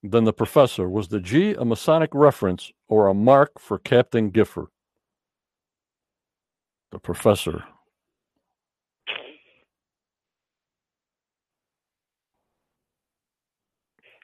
Then 0.03 0.25
the 0.25 0.33
professor 0.33 0.89
was 0.89 1.07
the 1.07 1.19
G 1.19 1.53
a 1.53 1.65
Masonic 1.65 2.11
reference 2.13 2.71
or 2.89 3.07
a 3.07 3.13
mark 3.13 3.57
for 3.57 3.79
Captain 3.79 4.29
Gifford? 4.29 4.67
The 6.91 6.99
professor. 6.99 7.63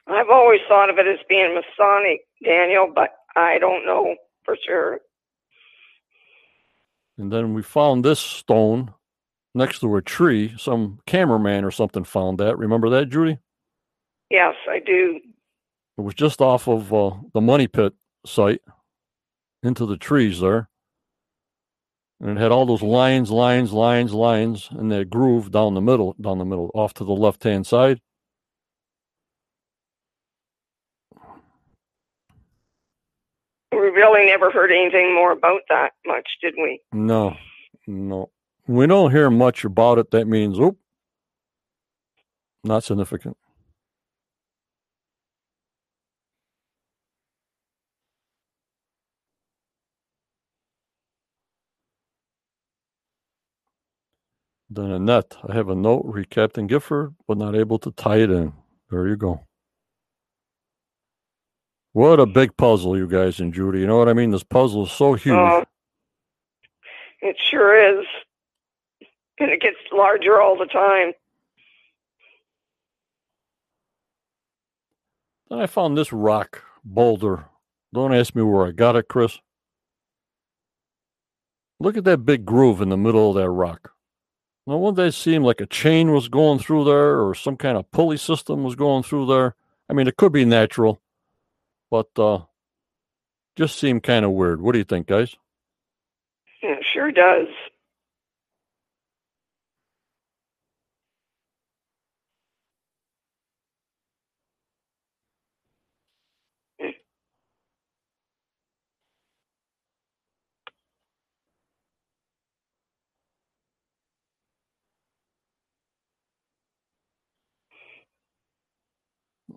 I've 0.06 0.28
always 0.30 0.60
thought 0.68 0.90
of 0.90 0.98
it 0.98 1.06
as 1.06 1.18
being 1.28 1.54
Masonic, 1.54 2.20
Daniel, 2.44 2.92
but 2.94 3.10
I 3.36 3.58
don't 3.58 3.86
know 3.86 4.16
for 4.44 4.56
sure. 4.66 5.00
And 7.20 7.30
then 7.30 7.52
we 7.52 7.62
found 7.62 8.02
this 8.02 8.18
stone 8.18 8.94
next 9.54 9.80
to 9.80 9.96
a 9.96 10.00
tree. 10.00 10.54
Some 10.56 11.00
cameraman 11.06 11.64
or 11.64 11.70
something 11.70 12.02
found 12.02 12.38
that. 12.38 12.56
Remember 12.56 12.88
that, 12.88 13.10
Judy? 13.10 13.36
Yes, 14.30 14.54
I 14.66 14.78
do. 14.78 15.20
It 15.98 16.00
was 16.00 16.14
just 16.14 16.40
off 16.40 16.66
of 16.66 16.94
uh, 16.94 17.10
the 17.34 17.42
Money 17.42 17.66
Pit 17.66 17.92
site 18.24 18.62
into 19.62 19.84
the 19.84 19.98
trees 19.98 20.40
there. 20.40 20.70
And 22.22 22.38
it 22.38 22.40
had 22.40 22.52
all 22.52 22.64
those 22.64 22.82
lines, 22.82 23.30
lines, 23.30 23.70
lines, 23.70 24.14
lines, 24.14 24.70
and 24.70 24.90
that 24.90 25.10
groove 25.10 25.50
down 25.50 25.74
the 25.74 25.82
middle, 25.82 26.16
down 26.18 26.38
the 26.38 26.46
middle, 26.46 26.70
off 26.72 26.94
to 26.94 27.04
the 27.04 27.12
left 27.12 27.44
hand 27.44 27.66
side. 27.66 28.00
Really 34.00 34.26
never 34.26 34.50
heard 34.50 34.72
anything 34.72 35.14
more 35.14 35.32
about 35.32 35.62
that 35.68 35.92
much, 36.06 36.26
did 36.42 36.54
we? 36.56 36.80
No, 36.92 37.36
no. 37.86 38.30
We 38.68 38.86
don't 38.86 39.10
hear 39.12 39.30
much 39.30 39.64
about 39.64 39.98
it. 39.98 40.10
That 40.12 40.26
means, 40.28 40.58
oop, 40.58 40.78
not 42.64 42.84
significant. 42.84 43.36
Then 54.70 54.90
Annette, 54.90 55.36
I 55.48 55.54
have 55.54 55.68
a 55.68 55.76
note 55.76 56.02
re 56.06 56.24
Captain 56.26 56.66
Gifford, 56.66 57.14
but 57.28 57.38
not 57.38 57.56
able 57.56 57.78
to 57.80 57.92
tie 57.92 58.18
it 58.18 58.30
in. 58.30 58.52
There 58.90 59.08
you 59.08 59.16
go. 59.16 59.46
What 61.92 62.20
a 62.20 62.26
big 62.26 62.56
puzzle, 62.56 62.96
you 62.96 63.08
guys 63.08 63.40
and 63.40 63.52
Judy. 63.52 63.80
You 63.80 63.86
know 63.86 63.98
what 63.98 64.08
I 64.08 64.12
mean? 64.12 64.30
This 64.30 64.44
puzzle 64.44 64.86
is 64.86 64.92
so 64.92 65.14
huge. 65.14 65.34
Oh, 65.34 65.64
it 67.20 67.36
sure 67.50 68.00
is. 68.00 68.06
And 69.38 69.50
it 69.50 69.60
gets 69.60 69.76
larger 69.92 70.40
all 70.40 70.56
the 70.56 70.66
time. 70.66 71.12
Then 75.48 75.58
I 75.58 75.66
found 75.66 75.98
this 75.98 76.12
rock 76.12 76.62
boulder. 76.84 77.46
Don't 77.92 78.14
ask 78.14 78.36
me 78.36 78.42
where 78.42 78.66
I 78.66 78.70
got 78.70 78.94
it, 78.94 79.08
Chris. 79.08 79.38
Look 81.80 81.96
at 81.96 82.04
that 82.04 82.24
big 82.24 82.44
groove 82.44 82.80
in 82.80 82.90
the 82.90 82.96
middle 82.96 83.30
of 83.30 83.36
that 83.36 83.50
rock. 83.50 83.94
Now, 84.66 84.76
wouldn't 84.76 84.98
that 84.98 85.12
seem 85.12 85.42
like 85.42 85.60
a 85.60 85.66
chain 85.66 86.12
was 86.12 86.28
going 86.28 86.60
through 86.60 86.84
there 86.84 87.20
or 87.20 87.34
some 87.34 87.56
kind 87.56 87.76
of 87.76 87.90
pulley 87.90 88.18
system 88.18 88.62
was 88.62 88.76
going 88.76 89.02
through 89.02 89.26
there? 89.26 89.56
I 89.88 89.94
mean, 89.94 90.06
it 90.06 90.16
could 90.16 90.30
be 90.30 90.44
natural, 90.44 91.00
but 91.90 92.08
uh, 92.18 92.40
just 93.56 93.78
seemed 93.78 94.02
kind 94.02 94.24
of 94.24 94.32
weird. 94.32 94.60
What 94.60 94.72
do 94.72 94.78
you 94.78 94.84
think, 94.84 95.06
guys? 95.06 95.36
It 96.62 96.84
sure 96.92 97.12
does. 97.12 97.48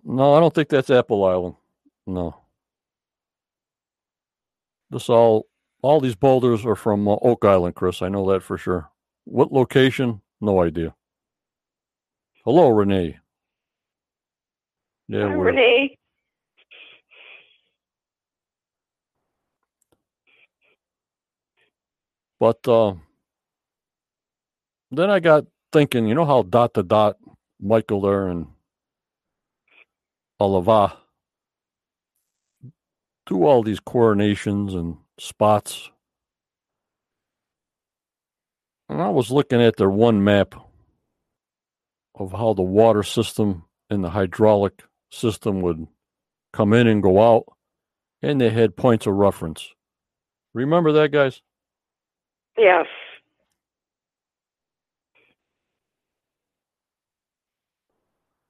No, 0.04 0.34
I 0.34 0.40
don't 0.40 0.54
think 0.54 0.68
that's 0.68 0.90
Apple 0.90 1.24
Island. 1.24 1.54
No. 2.06 2.36
This 4.90 5.08
all 5.08 5.46
all 5.82 6.00
these 6.00 6.14
boulders 6.16 6.64
are 6.66 6.76
from 6.76 7.08
uh, 7.08 7.16
Oak 7.22 7.44
Island, 7.44 7.74
Chris. 7.74 8.02
I 8.02 8.08
know 8.08 8.30
that 8.32 8.42
for 8.42 8.58
sure. 8.58 8.90
What 9.24 9.52
location? 9.52 10.20
No 10.40 10.62
idea. 10.62 10.94
Hello, 12.44 12.68
Renee. 12.70 13.18
Yeah, 15.08 15.28
Hi, 15.28 15.32
Renee. 15.32 15.98
But 22.40 22.66
uh, 22.68 22.94
then 24.90 25.10
I 25.10 25.20
got 25.20 25.46
thinking, 25.72 26.06
you 26.06 26.14
know 26.14 26.26
how 26.26 26.42
dot 26.42 26.74
to 26.74 26.82
dot 26.82 27.16
Michael 27.60 28.00
there 28.02 28.28
and 28.28 28.46
Alava 30.40 30.98
do 33.26 33.44
all 33.44 33.62
these 33.62 33.80
coronations 33.80 34.74
and 34.74 34.96
spots. 35.18 35.90
And 38.88 39.00
I 39.00 39.08
was 39.08 39.30
looking 39.30 39.62
at 39.62 39.76
their 39.76 39.90
one 39.90 40.22
map 40.22 40.54
of 42.14 42.32
how 42.32 42.54
the 42.54 42.62
water 42.62 43.02
system 43.02 43.64
and 43.90 44.04
the 44.04 44.10
hydraulic 44.10 44.84
system 45.10 45.62
would 45.62 45.86
come 46.52 46.72
in 46.72 46.86
and 46.86 47.02
go 47.02 47.20
out, 47.20 47.44
and 48.22 48.40
they 48.40 48.50
had 48.50 48.76
points 48.76 49.06
of 49.06 49.14
reference. 49.14 49.72
Remember 50.52 50.92
that, 50.92 51.10
guys? 51.10 51.42
Yes. 52.56 52.86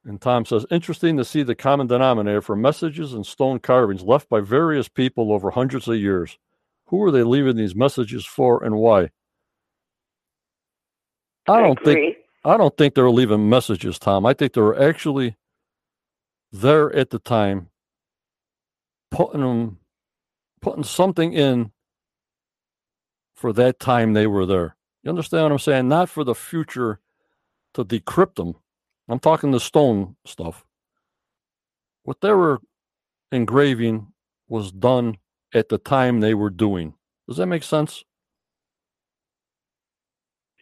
And 0.05 0.21
Tom 0.21 0.45
says, 0.45 0.67
interesting 0.69 1.17
to 1.17 1.25
see 1.25 1.41
the 1.41 1.55
common 1.55 1.87
denominator 1.87 2.41
for 2.41 2.55
messages 2.55 3.13
and 3.13 3.25
stone 3.25 3.59
carvings 3.59 4.03
left 4.03 4.29
by 4.29 4.39
various 4.39 4.87
people 4.87 5.33
over 5.33 5.49
hundreds 5.49 5.87
of 5.87 5.95
years. 5.95 6.37
Who 6.87 7.01
are 7.03 7.11
they 7.11 7.23
leaving 7.23 7.55
these 7.55 7.75
messages 7.75 8.23
for 8.23 8.63
and 8.63 8.75
why? 8.75 9.09
I 11.47 11.59
don't 11.61 11.83
think 11.83 12.17
I 12.43 12.57
don't 12.57 12.77
think 12.77 12.93
they're 12.93 13.09
leaving 13.09 13.49
messages, 13.49 13.97
Tom. 13.97 14.25
I 14.25 14.33
think 14.33 14.53
they're 14.53 14.79
actually 14.79 15.35
there 16.51 16.95
at 16.95 17.09
the 17.09 17.19
time 17.19 17.69
putting 19.09 19.41
them 19.41 19.79
putting 20.61 20.83
something 20.83 21.33
in 21.33 21.71
for 23.35 23.51
that 23.53 23.79
time 23.79 24.13
they 24.13 24.27
were 24.27 24.45
there. 24.45 24.75
You 25.03 25.09
understand 25.09 25.43
what 25.43 25.51
I'm 25.51 25.59
saying? 25.59 25.87
Not 25.87 26.09
for 26.09 26.23
the 26.23 26.35
future 26.35 26.99
to 27.73 27.83
decrypt 27.83 28.35
them 28.35 28.55
I'm 29.07 29.19
talking 29.19 29.51
the 29.51 29.59
stone 29.59 30.15
stuff. 30.25 30.65
What 32.03 32.21
they 32.21 32.31
were 32.31 32.59
engraving 33.31 34.07
was 34.47 34.71
done 34.71 35.17
at 35.53 35.69
the 35.69 35.77
time 35.77 36.19
they 36.19 36.33
were 36.33 36.49
doing. 36.49 36.93
Does 37.27 37.37
that 37.37 37.47
make 37.47 37.63
sense? 37.63 38.03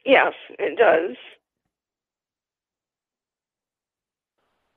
Yes, 0.06 0.34
it 0.60 0.78
does. 0.78 1.16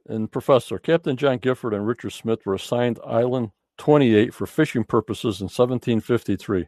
And 0.08 0.30
Professor, 0.30 0.78
Captain 0.78 1.16
John 1.16 1.38
Gifford 1.38 1.74
and 1.74 1.86
Richard 1.86 2.12
Smith 2.12 2.46
were 2.46 2.54
assigned 2.54 3.00
Island 3.04 3.50
28 3.78 4.32
for 4.32 4.46
fishing 4.46 4.84
purposes 4.84 5.40
in 5.40 5.46
1753. 5.46 6.66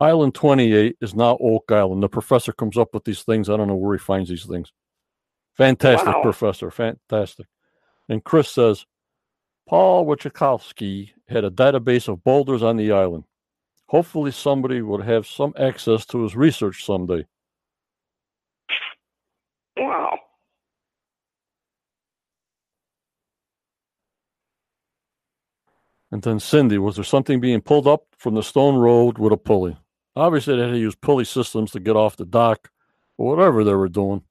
Island 0.00 0.34
28 0.34 0.96
is 1.00 1.14
now 1.14 1.36
Oak 1.40 1.70
Island. 1.70 2.02
The 2.02 2.08
professor 2.08 2.52
comes 2.52 2.76
up 2.76 2.94
with 2.94 3.04
these 3.04 3.22
things. 3.22 3.48
I 3.48 3.56
don't 3.56 3.68
know 3.68 3.76
where 3.76 3.96
he 3.96 4.02
finds 4.02 4.30
these 4.30 4.46
things. 4.46 4.72
Fantastic, 5.56 6.14
wow. 6.14 6.22
Professor. 6.22 6.70
Fantastic. 6.70 7.46
And 8.08 8.22
Chris 8.22 8.50
says, 8.50 8.86
Paul 9.68 10.04
Wroclawski 10.04 11.10
had 11.28 11.44
a 11.44 11.50
database 11.50 12.08
of 12.08 12.22
boulders 12.24 12.62
on 12.62 12.76
the 12.76 12.92
island. 12.92 13.24
Hopefully, 13.86 14.30
somebody 14.30 14.82
would 14.82 15.04
have 15.04 15.26
some 15.26 15.54
access 15.58 16.04
to 16.06 16.22
his 16.22 16.34
research 16.34 16.84
someday. 16.84 17.24
Wow. 19.76 20.18
And 26.10 26.22
then 26.22 26.40
Cindy, 26.40 26.78
was 26.78 26.96
there 26.96 27.04
something 27.04 27.40
being 27.40 27.60
pulled 27.60 27.86
up 27.86 28.04
from 28.18 28.34
the 28.34 28.42
stone 28.42 28.76
road 28.76 29.18
with 29.18 29.32
a 29.32 29.36
pulley? 29.36 29.76
Obviously, 30.16 30.56
they 30.56 30.62
had 30.62 30.72
to 30.72 30.78
use 30.78 30.94
pulley 30.94 31.24
systems 31.24 31.72
to 31.72 31.80
get 31.80 31.96
off 31.96 32.16
the 32.16 32.24
dock 32.24 32.70
or 33.18 33.34
whatever 33.34 33.64
they 33.64 33.74
were 33.74 33.88
doing. 33.88 34.22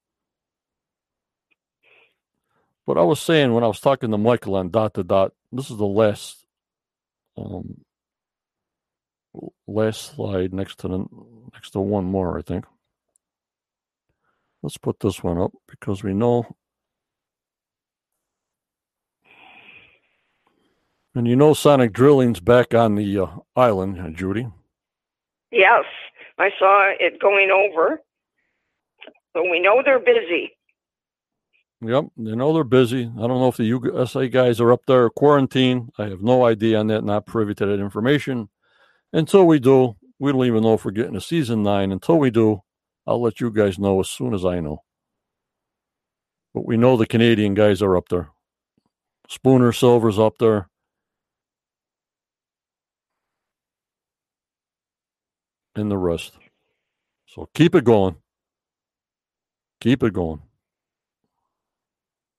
But 2.85 2.97
I 2.97 3.03
was 3.03 3.19
saying 3.21 3.53
when 3.53 3.63
I 3.63 3.67
was 3.67 3.79
talking 3.79 4.11
to 4.11 4.17
Michael 4.17 4.55
on 4.55 4.69
dot 4.69 4.93
to 4.95 5.03
dot, 5.03 5.33
this 5.51 5.69
is 5.69 5.77
the 5.77 5.85
last 5.85 6.45
um, 7.37 7.81
last 9.67 10.15
slide 10.15 10.53
next 10.53 10.79
to 10.79 10.87
the 10.87 11.05
next 11.53 11.71
to 11.71 11.79
one 11.79 12.05
more, 12.05 12.37
I 12.37 12.41
think. 12.41 12.65
Let's 14.61 14.77
put 14.77 14.99
this 14.99 15.23
one 15.23 15.37
up 15.37 15.51
because 15.67 16.03
we 16.03 16.13
know 16.13 16.55
And 21.15 21.27
you 21.27 21.35
know 21.35 21.53
Sonic 21.53 21.93
Drilling's 21.93 22.39
back 22.39 22.73
on 22.73 22.95
the 22.95 23.19
uh, 23.19 23.27
island, 23.55 24.17
Judy. 24.17 24.47
Yes, 25.51 25.83
I 26.39 26.49
saw 26.57 26.91
it 26.99 27.21
going 27.21 27.51
over. 27.51 28.01
So 29.33 29.43
we 29.43 29.59
know 29.59 29.83
they're 29.85 29.99
busy. 29.99 30.57
Yep, 31.85 32.05
they 32.15 32.35
know 32.35 32.53
they're 32.53 32.63
busy. 32.63 33.03
I 33.03 33.27
don't 33.27 33.39
know 33.39 33.49
if 33.49 33.57
the 33.57 33.65
USA 33.65 34.29
guys 34.29 34.61
are 34.61 34.71
up 34.71 34.85
there 34.87 35.09
quarantined. 35.09 35.91
I 35.97 36.05
have 36.05 36.21
no 36.21 36.45
idea 36.45 36.79
on 36.79 36.87
that. 36.87 37.03
Not 37.03 37.25
privy 37.25 37.53
to 37.55 37.65
that 37.65 37.79
information. 37.79 38.47
Until 39.11 39.45
we 39.45 39.59
do, 39.59 39.95
we 40.17 40.31
don't 40.31 40.45
even 40.45 40.63
know 40.63 40.75
if 40.75 40.85
we're 40.85 40.91
getting 40.91 41.17
a 41.17 41.21
season 41.21 41.61
nine. 41.61 41.91
Until 41.91 42.17
we 42.17 42.29
do, 42.29 42.61
I'll 43.05 43.21
let 43.21 43.41
you 43.41 43.51
guys 43.51 43.77
know 43.77 43.99
as 43.99 44.09
soon 44.09 44.33
as 44.33 44.45
I 44.45 44.61
know. 44.61 44.79
But 46.53 46.65
we 46.65 46.77
know 46.77 46.95
the 46.95 47.05
Canadian 47.05 47.53
guys 47.53 47.81
are 47.81 47.97
up 47.97 48.07
there. 48.09 48.29
Spooner 49.27 49.73
Silver's 49.73 50.19
up 50.19 50.37
there. 50.37 50.69
And 55.75 55.91
the 55.91 55.97
rest. 55.97 56.33
So 57.27 57.49
keep 57.53 57.75
it 57.75 57.83
going. 57.83 58.15
Keep 59.81 60.03
it 60.03 60.13
going. 60.13 60.43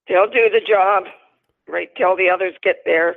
They'll 0.09 0.31
do 0.31 0.51
the 0.51 0.61
job 0.67 1.05
right 1.69 1.89
till 1.97 2.17
the 2.17 2.29
others 2.29 2.55
get 2.63 2.77
there. 2.85 3.17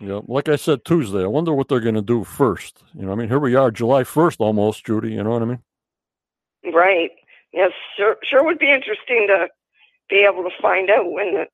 Yeah, 0.00 0.20
like 0.26 0.48
I 0.48 0.56
said 0.56 0.84
Tuesday, 0.84 1.22
I 1.22 1.26
wonder 1.26 1.52
what 1.52 1.68
they're 1.68 1.80
going 1.80 1.94
to 1.94 2.02
do 2.02 2.24
first. 2.24 2.82
You 2.94 3.04
know, 3.04 3.12
I 3.12 3.14
mean, 3.14 3.28
here 3.28 3.38
we 3.38 3.54
are, 3.54 3.70
July 3.70 4.04
first, 4.04 4.40
almost, 4.40 4.86
Judy. 4.86 5.12
You 5.12 5.22
know 5.22 5.30
what 5.30 5.42
I 5.42 5.46
mean? 5.46 5.62
Right. 6.72 7.10
Yes, 7.52 7.72
sure. 7.96 8.16
Sure, 8.22 8.44
would 8.44 8.58
be 8.58 8.72
interesting 8.72 9.26
to 9.28 9.48
be 10.08 10.26
able 10.30 10.42
to 10.42 10.50
find 10.60 10.88
out 10.90 11.10
when 11.10 11.28
it. 11.36 11.50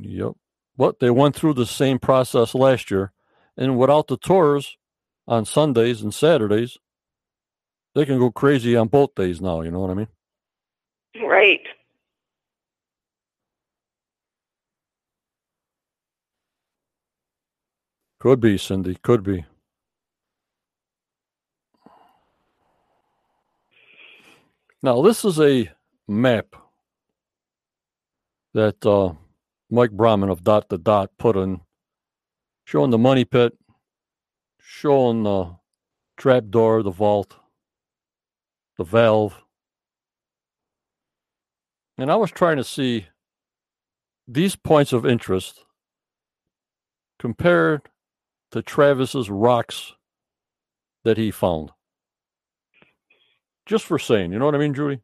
Yep. 0.00 0.32
But 0.76 0.98
they 0.98 1.10
went 1.10 1.36
through 1.36 1.54
the 1.54 1.66
same 1.66 1.98
process 2.00 2.54
last 2.54 2.90
year, 2.90 3.12
and 3.56 3.78
without 3.78 4.08
the 4.08 4.16
tours 4.16 4.76
on 5.28 5.44
Sundays 5.44 6.02
and 6.02 6.12
Saturdays, 6.12 6.78
they 7.94 8.04
can 8.04 8.18
go 8.18 8.32
crazy 8.32 8.74
on 8.74 8.88
both 8.88 9.14
days 9.14 9.40
now. 9.40 9.60
You 9.60 9.70
know 9.70 9.80
what 9.80 9.90
I 9.90 9.94
mean? 9.94 10.08
Right. 11.22 11.60
Could 18.24 18.40
be, 18.40 18.56
Cindy. 18.56 18.94
Could 19.02 19.22
be. 19.22 19.44
Now, 24.82 25.02
this 25.02 25.26
is 25.26 25.38
a 25.38 25.70
map 26.08 26.56
that 28.54 28.86
uh, 28.86 29.12
Mike 29.70 29.90
Brahman 29.90 30.30
of 30.30 30.42
Dot 30.42 30.70
to 30.70 30.78
Dot 30.78 31.10
put 31.18 31.36
in, 31.36 31.60
showing 32.64 32.90
the 32.90 32.96
money 32.96 33.26
pit, 33.26 33.58
showing 34.58 35.24
the 35.24 35.56
trap 36.16 36.44
door, 36.48 36.82
the 36.82 36.90
vault, 36.90 37.36
the 38.78 38.84
valve. 38.84 39.42
And 41.98 42.10
I 42.10 42.16
was 42.16 42.30
trying 42.30 42.56
to 42.56 42.64
see 42.64 43.08
these 44.26 44.56
points 44.56 44.94
of 44.94 45.04
interest 45.04 45.66
compared 47.18 47.82
to 48.54 48.62
Travis's 48.62 49.28
rocks 49.28 49.94
that 51.02 51.16
he 51.16 51.32
found. 51.32 51.72
Just 53.66 53.84
for 53.84 53.98
saying, 53.98 54.32
you 54.32 54.38
know 54.38 54.44
what 54.44 54.54
I 54.54 54.58
mean, 54.58 54.74
Judy? 54.74 55.00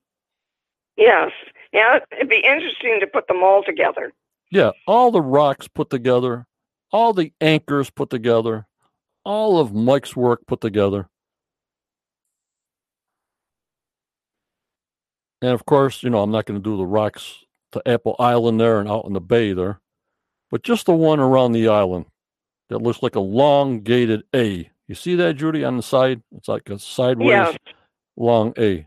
Yes. 0.96 1.32
Yeah, 1.72 1.98
it'd 2.12 2.28
be 2.28 2.44
interesting 2.44 3.00
to 3.00 3.08
put 3.08 3.26
them 3.26 3.42
all 3.42 3.64
together. 3.64 4.12
Yeah, 4.52 4.70
all 4.86 5.10
the 5.10 5.20
rocks 5.20 5.66
put 5.66 5.90
together, 5.90 6.46
all 6.92 7.12
the 7.12 7.32
anchors 7.40 7.90
put 7.90 8.08
together, 8.08 8.68
all 9.24 9.58
of 9.58 9.74
Mike's 9.74 10.14
work 10.14 10.46
put 10.46 10.60
together. 10.60 11.08
And 15.42 15.50
of 15.50 15.66
course, 15.66 16.04
you 16.04 16.10
know, 16.10 16.22
I'm 16.22 16.30
not 16.30 16.46
going 16.46 16.62
to 16.62 16.70
do 16.70 16.76
the 16.76 16.86
rocks 16.86 17.44
to 17.72 17.82
Apple 17.84 18.14
Island 18.20 18.60
there 18.60 18.78
and 18.78 18.88
out 18.88 19.06
in 19.06 19.12
the 19.12 19.20
bay 19.20 19.52
there, 19.52 19.80
but 20.52 20.62
just 20.62 20.86
the 20.86 20.92
one 20.92 21.18
around 21.18 21.50
the 21.50 21.66
island 21.66 22.06
that 22.70 22.78
looks 22.78 23.02
like 23.02 23.16
a 23.16 23.20
long 23.20 23.80
gated 23.80 24.22
A. 24.34 24.70
You 24.88 24.94
see 24.94 25.14
that, 25.16 25.34
Judy, 25.34 25.64
on 25.64 25.76
the 25.76 25.82
side? 25.82 26.22
It's 26.32 26.48
like 26.48 26.68
a 26.70 26.78
sideways 26.78 27.28
Yeah. 27.28 27.56
long 28.16 28.54
A. 28.58 28.86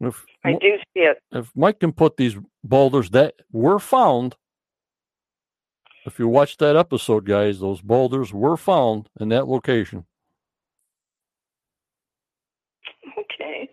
If, 0.00 0.24
I 0.44 0.52
do 0.52 0.76
see 0.94 1.00
it. 1.00 1.18
if 1.32 1.50
Mike 1.54 1.80
can 1.80 1.92
put 1.92 2.16
these 2.16 2.36
boulders 2.64 3.10
that 3.10 3.34
were 3.52 3.78
found, 3.78 4.36
if 6.06 6.18
you 6.18 6.26
watch 6.28 6.56
that 6.58 6.76
episode, 6.76 7.26
guys, 7.26 7.60
those 7.60 7.80
boulders 7.80 8.32
were 8.32 8.56
found 8.56 9.08
in 9.18 9.28
that 9.30 9.46
location. 9.46 10.06
Okay. 13.18 13.70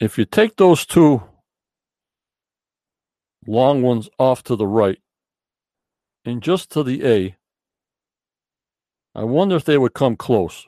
If 0.00 0.16
you 0.16 0.24
take 0.24 0.56
those 0.56 0.86
two 0.86 1.22
long 3.48 3.80
ones 3.80 4.10
off 4.18 4.42
to 4.44 4.54
the 4.54 4.66
right 4.66 4.98
and 6.24 6.42
just 6.42 6.70
to 6.70 6.82
the 6.82 7.06
A, 7.06 7.36
I 9.14 9.24
wonder 9.24 9.56
if 9.56 9.64
they 9.64 9.78
would 9.78 9.94
come 9.94 10.14
close. 10.14 10.66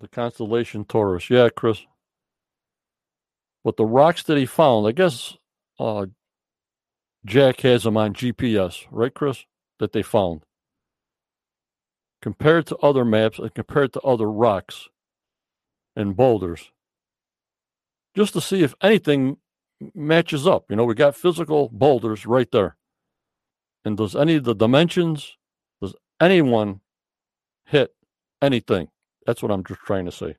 The 0.00 0.08
constellation 0.08 0.84
Taurus. 0.86 1.28
Yeah, 1.28 1.50
Chris. 1.54 1.82
But 3.62 3.76
the 3.76 3.84
rocks 3.84 4.22
that 4.24 4.38
he 4.38 4.46
found, 4.46 4.88
I 4.88 4.92
guess 4.92 5.36
uh, 5.78 6.06
Jack 7.26 7.60
has 7.60 7.84
them 7.84 7.98
on 7.98 8.14
GPS, 8.14 8.86
right, 8.90 9.12
Chris? 9.12 9.44
That 9.78 9.92
they 9.92 10.02
found. 10.02 10.44
Compared 12.22 12.66
to 12.68 12.76
other 12.78 13.04
maps 13.04 13.38
and 13.38 13.54
compared 13.54 13.92
to 13.92 14.00
other 14.00 14.30
rocks 14.30 14.88
and 15.94 16.16
boulders, 16.16 16.72
just 18.14 18.32
to 18.34 18.40
see 18.40 18.62
if 18.62 18.74
anything 18.82 19.38
matches 19.94 20.46
up. 20.46 20.64
You 20.68 20.76
know, 20.76 20.84
we 20.84 20.94
got 20.94 21.16
physical 21.16 21.68
boulders 21.72 22.26
right 22.26 22.50
there. 22.50 22.76
And 23.84 23.96
does 23.96 24.14
any 24.14 24.36
of 24.36 24.44
the 24.44 24.54
dimensions, 24.54 25.36
does 25.80 25.94
anyone 26.20 26.80
hit 27.66 27.94
anything? 28.40 28.88
That's 29.26 29.42
what 29.42 29.50
I'm 29.50 29.64
just 29.64 29.80
trying 29.80 30.04
to 30.06 30.12
say. 30.12 30.36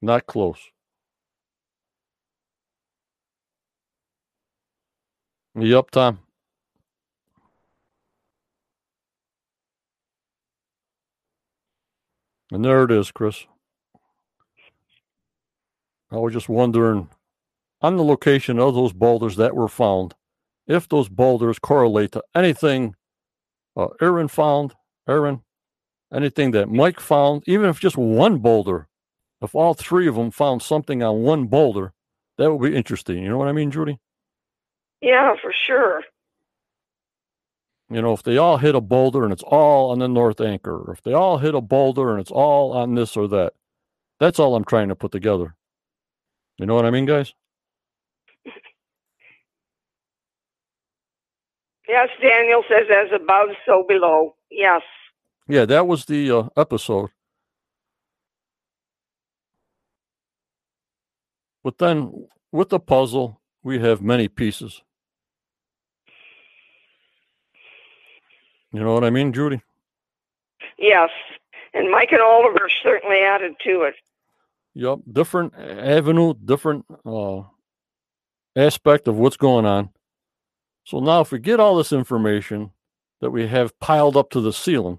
Not 0.00 0.26
close. 0.26 0.58
Yep, 5.54 5.90
Tom. 5.90 6.18
And 12.50 12.64
there 12.64 12.84
it 12.84 12.90
is, 12.90 13.10
Chris. 13.10 13.46
I 16.12 16.16
was 16.16 16.34
just 16.34 16.48
wondering 16.48 17.08
on 17.80 17.96
the 17.96 18.04
location 18.04 18.58
of 18.58 18.74
those 18.74 18.92
boulders 18.92 19.36
that 19.36 19.56
were 19.56 19.68
found, 19.68 20.14
if 20.66 20.88
those 20.88 21.08
boulders 21.08 21.58
correlate 21.58 22.12
to 22.12 22.22
anything 22.34 22.94
uh, 23.76 23.88
Erin 24.00 24.28
found, 24.28 24.74
Erin, 25.08 25.42
anything 26.12 26.50
that 26.50 26.68
Mike 26.68 27.00
found, 27.00 27.42
even 27.46 27.68
if 27.68 27.80
just 27.80 27.96
one 27.96 28.38
boulder, 28.38 28.88
if 29.40 29.54
all 29.54 29.74
three 29.74 30.06
of 30.06 30.14
them 30.14 30.30
found 30.30 30.62
something 30.62 31.02
on 31.02 31.22
one 31.22 31.46
boulder, 31.46 31.92
that 32.36 32.52
would 32.52 32.70
be 32.70 32.76
interesting. 32.76 33.22
You 33.22 33.30
know 33.30 33.38
what 33.38 33.48
I 33.48 33.52
mean, 33.52 33.70
Judy? 33.70 33.98
Yeah, 35.00 35.34
for 35.40 35.52
sure. 35.66 36.02
You 37.90 38.00
know, 38.00 38.12
if 38.12 38.22
they 38.22 38.36
all 38.36 38.58
hit 38.58 38.74
a 38.74 38.80
boulder 38.80 39.24
and 39.24 39.32
it's 39.32 39.42
all 39.42 39.90
on 39.90 39.98
the 39.98 40.08
North 40.08 40.40
Anchor, 40.40 40.78
or 40.78 40.92
if 40.92 41.02
they 41.02 41.12
all 41.12 41.38
hit 41.38 41.54
a 41.54 41.60
boulder 41.60 42.12
and 42.12 42.20
it's 42.20 42.30
all 42.30 42.72
on 42.72 42.94
this 42.94 43.16
or 43.16 43.26
that, 43.28 43.54
that's 44.20 44.38
all 44.38 44.54
I'm 44.54 44.64
trying 44.64 44.88
to 44.88 44.94
put 44.94 45.12
together. 45.12 45.56
You 46.62 46.66
know 46.66 46.76
what 46.76 46.86
I 46.86 46.90
mean, 46.90 47.06
guys? 47.06 47.34
Yes, 51.88 52.08
Daniel 52.22 52.62
says, 52.68 52.86
as 52.88 53.08
above, 53.12 53.48
so 53.66 53.84
below. 53.88 54.36
Yes. 54.48 54.82
Yeah, 55.48 55.64
that 55.64 55.88
was 55.88 56.04
the 56.04 56.30
uh, 56.30 56.48
episode. 56.56 57.10
But 61.64 61.78
then 61.78 62.28
with 62.52 62.68
the 62.68 62.78
puzzle, 62.78 63.40
we 63.64 63.80
have 63.80 64.00
many 64.00 64.28
pieces. 64.28 64.82
You 68.72 68.84
know 68.84 68.94
what 68.94 69.02
I 69.02 69.10
mean, 69.10 69.32
Judy? 69.32 69.60
Yes. 70.78 71.10
And 71.74 71.90
Mike 71.90 72.12
and 72.12 72.22
Oliver 72.22 72.68
certainly 72.84 73.18
added 73.18 73.54
to 73.64 73.82
it. 73.82 73.96
Yep, 74.74 75.00
different 75.10 75.54
avenue, 75.54 76.34
different 76.34 76.86
uh, 77.04 77.42
aspect 78.56 79.06
of 79.06 79.16
what's 79.16 79.36
going 79.36 79.66
on. 79.66 79.90
So 80.84 80.98
now, 80.98 81.20
if 81.20 81.30
we 81.30 81.38
get 81.38 81.60
all 81.60 81.76
this 81.76 81.92
information 81.92 82.70
that 83.20 83.30
we 83.30 83.46
have 83.48 83.78
piled 83.78 84.16
up 84.16 84.30
to 84.30 84.40
the 84.40 84.52
ceiling 84.52 84.98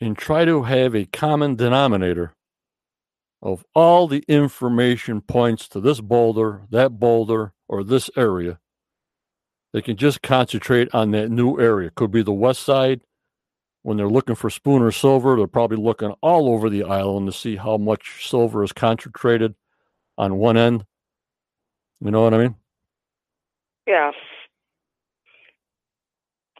and 0.00 0.16
try 0.16 0.44
to 0.44 0.62
have 0.62 0.94
a 0.94 1.04
common 1.04 1.56
denominator 1.56 2.34
of 3.42 3.64
all 3.74 4.08
the 4.08 4.24
information 4.28 5.20
points 5.20 5.68
to 5.68 5.80
this 5.80 6.00
boulder, 6.00 6.62
that 6.70 6.98
boulder, 6.98 7.52
or 7.68 7.84
this 7.84 8.10
area, 8.16 8.58
they 9.72 9.80
can 9.80 9.96
just 9.96 10.22
concentrate 10.22 10.88
on 10.92 11.12
that 11.12 11.30
new 11.30 11.58
area. 11.60 11.90
Could 11.90 12.10
be 12.10 12.22
the 12.22 12.32
west 12.32 12.62
side. 12.62 13.02
When 13.82 13.96
they're 13.96 14.08
looking 14.08 14.34
for 14.34 14.50
spoon 14.50 14.82
or 14.82 14.92
silver, 14.92 15.36
they're 15.36 15.46
probably 15.46 15.78
looking 15.78 16.14
all 16.20 16.48
over 16.52 16.68
the 16.68 16.84
island 16.84 17.26
to 17.26 17.32
see 17.32 17.56
how 17.56 17.78
much 17.78 18.28
silver 18.28 18.62
is 18.62 18.72
concentrated 18.72 19.54
on 20.18 20.36
one 20.36 20.56
end. 20.56 20.84
You 22.00 22.10
know 22.10 22.22
what 22.22 22.34
I 22.34 22.38
mean? 22.38 22.56
Yes. 23.86 24.14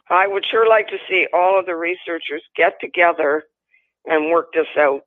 I 0.09 0.27
would 0.27 0.45
sure 0.49 0.67
like 0.67 0.87
to 0.87 0.97
see 1.09 1.27
all 1.33 1.59
of 1.59 1.65
the 1.65 1.75
researchers 1.75 2.43
get 2.55 2.73
together 2.81 3.43
and 4.05 4.29
work 4.29 4.47
this 4.53 4.67
out. 4.77 5.01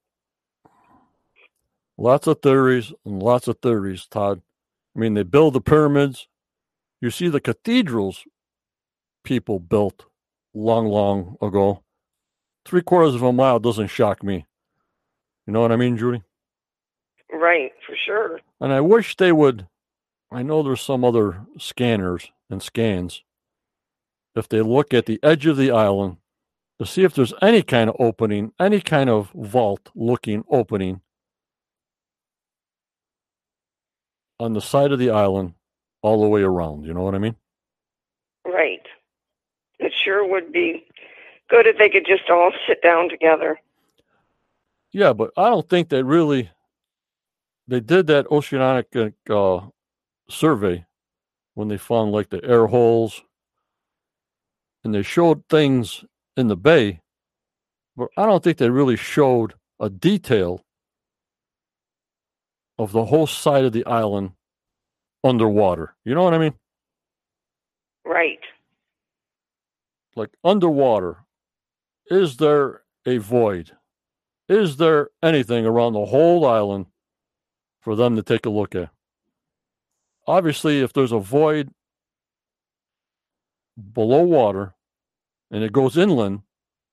Lots 1.99 2.27
of 2.27 2.41
theories 2.41 2.93
and 3.05 3.23
lots 3.23 3.47
of 3.47 3.59
theories, 3.59 4.07
Todd. 4.07 4.41
I 4.97 4.99
mean, 4.99 5.15
they 5.15 5.23
build 5.23 5.55
the 5.55 5.61
pyramids. 5.61 6.27
You 7.01 7.11
see 7.11 7.29
the 7.29 7.41
cathedrals 7.41 8.25
people 9.25 9.61
built 9.61 10.07
long, 10.55 10.87
long 10.87 11.37
ago. 11.43 11.84
Three 12.65 12.83
quarters 12.83 13.15
of 13.15 13.23
a 13.23 13.33
mile 13.33 13.59
doesn't 13.59 13.89
shock 13.89 14.23
me. 14.23 14.47
You 15.47 15.53
know 15.53 15.61
what 15.61 15.73
I 15.73 15.77
mean, 15.77 15.97
Judy? 15.97 16.23
Right, 17.33 17.73
for 17.87 17.95
sure. 18.07 18.41
And 18.61 18.73
I 18.73 18.81
wish 18.81 19.17
they 19.17 19.33
would. 19.33 19.67
I 20.31 20.43
know 20.43 20.62
there's 20.62 20.81
some 20.81 21.05
other 21.05 21.47
scanners 21.59 22.31
and 22.49 22.62
scans. 22.62 23.23
If 24.35 24.49
they 24.49 24.62
look 24.62 24.95
at 24.95 25.07
the 25.07 25.21
edge 25.23 25.47
of 25.47 25.57
the 25.57 25.71
island 25.71 26.17
to 26.81 26.87
see 26.87 27.05
if 27.05 27.15
there's 27.15 27.35
any 27.41 27.62
kind 27.62 27.91
of 27.91 27.97
opening, 27.99 28.53
any 28.59 28.81
kind 28.81 29.11
of 29.11 29.31
vault 29.35 29.91
looking 29.95 30.45
opening 30.51 31.03
on 34.41 34.55
the 34.55 34.61
side 34.61 34.91
of 34.91 34.99
the 34.99 35.11
island 35.11 35.55
all 36.03 36.21
the 36.21 36.29
way 36.29 36.43
around. 36.43 36.85
You 36.85 36.95
know 36.95 37.03
what 37.03 37.15
I 37.15 37.19
mean? 37.19 37.37
Right. 38.45 38.83
It 39.79 39.93
sure 40.05 40.29
would 40.29 40.53
be 40.53 40.85
good 41.49 41.66
if 41.66 41.78
they 41.78 41.88
could 41.88 42.07
just 42.07 42.28
all 42.30 42.53
sit 42.66 42.82
down 42.82 43.09
together. 43.09 43.61
Yeah, 44.92 45.12
but 45.12 45.30
I 45.36 45.49
don't 45.51 45.68
think 45.68 45.88
they 45.88 46.03
really 46.03 46.51
they 47.66 47.80
did 47.80 48.07
that 48.09 48.30
oceanic 48.30 48.95
uh, 49.30 49.61
survey 50.28 50.84
when 51.55 51.68
they 51.68 51.78
found 51.78 52.12
like 52.12 52.30
the 52.30 52.45
air 52.45 52.66
holes 52.66 53.22
and 54.82 54.95
they 54.95 55.03
showed 55.03 55.45
things 55.49 56.05
in 56.36 56.49
the 56.49 56.57
bay, 56.57 57.01
but 57.97 58.09
I 58.16 58.26
don't 58.26 58.45
think 58.45 58.59
they 58.59 58.70
really 58.70 58.97
showed 58.97 59.55
a 59.80 59.88
detail 59.88 60.64
of 62.78 62.92
the 62.92 63.07
whole 63.07 63.26
side 63.26 63.64
of 63.64 63.72
the 63.72 63.86
island 63.86 64.32
underwater. 65.22 65.95
You 66.05 66.14
know 66.14 66.22
what 66.22 66.34
I 66.34 66.38
mean? 66.38 66.55
Right. 68.05 68.40
Like 70.16 70.30
underwater, 70.45 71.24
is 72.11 72.37
there 72.37 72.83
a 73.07 73.19
void? 73.19 73.73
Is 74.49 74.77
there 74.77 75.11
anything 75.23 75.65
around 75.65 75.95
the 75.95 76.07
whole 76.07 76.47
island 76.47 76.87
for 77.81 77.97
them 77.97 78.17
to 78.17 78.23
take 78.23 78.47
a 78.47 78.51
look 78.51 78.75
at? 78.75 78.91
Obviously, 80.27 80.81
if 80.81 80.93
there's 80.93 81.13
a 81.13 81.19
void 81.19 81.71
below 83.93 84.23
water 84.23 84.75
and 85.51 85.63
it 85.63 85.73
goes 85.73 85.97
inland, 85.97 86.43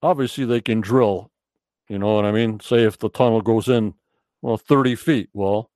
obviously 0.01 0.45
they 0.45 0.62
can 0.62 0.82
drill. 0.82 1.32
You 1.88 1.99
know 1.99 2.16
what 2.16 2.26
I 2.26 2.32
mean? 2.32 2.59
Say 2.59 2.84
if 2.84 2.97
the 2.97 3.09
tunnel 3.09 3.41
goes 3.41 3.68
in, 3.68 3.93
well, 4.41 4.57
30 4.57 4.95
feet. 4.95 5.30
Well, 5.34 5.70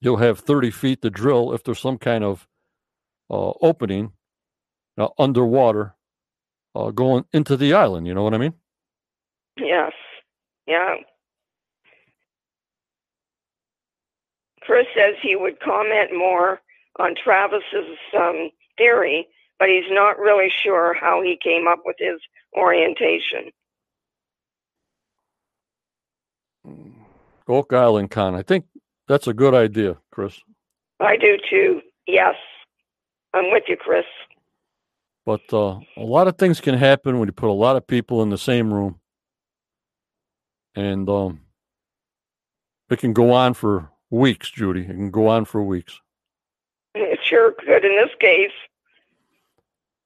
you'll 0.00 0.16
have 0.16 0.40
30 0.40 0.70
feet 0.70 1.02
to 1.02 1.10
drill 1.10 1.52
if 1.52 1.62
there's 1.62 1.80
some 1.80 1.98
kind 1.98 2.24
of 2.24 2.46
uh, 3.30 3.52
opening 3.62 4.12
uh, 4.96 5.08
underwater 5.18 5.94
uh, 6.74 6.90
going 6.90 7.24
into 7.32 7.56
the 7.56 7.74
island. 7.74 8.06
You 8.06 8.14
know 8.14 8.22
what 8.22 8.34
I 8.34 8.38
mean? 8.38 8.54
Yes. 9.58 9.92
Yeah. 10.66 10.96
Chris 14.62 14.86
says 14.94 15.14
he 15.22 15.34
would 15.34 15.60
comment 15.60 16.10
more 16.16 16.60
on 16.98 17.14
Travis's 17.22 17.96
um, 18.14 18.50
theory, 18.76 19.26
but 19.58 19.68
he's 19.68 19.90
not 19.90 20.18
really 20.18 20.52
sure 20.62 20.94
how 20.94 21.22
he 21.22 21.38
came 21.42 21.66
up 21.66 21.80
with 21.84 21.96
his 21.98 22.20
orientation. 22.56 23.50
Oak 27.48 27.72
Island 27.72 28.10
Con. 28.10 28.34
I 28.34 28.42
think 28.42 28.66
that's 29.06 29.26
a 29.26 29.32
good 29.32 29.54
idea, 29.54 29.96
Chris. 30.12 30.38
I 31.00 31.16
do 31.16 31.38
too. 31.50 31.80
Yes. 32.06 32.34
I'm 33.32 33.50
with 33.50 33.64
you, 33.68 33.76
Chris. 33.76 34.04
But 35.28 35.52
uh, 35.52 35.80
a 35.98 36.02
lot 36.02 36.26
of 36.26 36.38
things 36.38 36.58
can 36.58 36.74
happen 36.74 37.18
when 37.18 37.28
you 37.28 37.32
put 37.32 37.50
a 37.50 37.52
lot 37.52 37.76
of 37.76 37.86
people 37.86 38.22
in 38.22 38.30
the 38.30 38.38
same 38.38 38.72
room. 38.72 38.98
And 40.74 41.06
um, 41.06 41.42
it 42.88 42.98
can 42.98 43.12
go 43.12 43.32
on 43.32 43.52
for 43.52 43.90
weeks, 44.08 44.50
Judy. 44.50 44.80
It 44.80 44.86
can 44.86 45.10
go 45.10 45.28
on 45.28 45.44
for 45.44 45.62
weeks. 45.62 46.00
It 46.94 47.18
sure 47.22 47.52
could 47.52 47.84
in 47.84 47.94
this 47.94 48.08
case. 48.18 48.52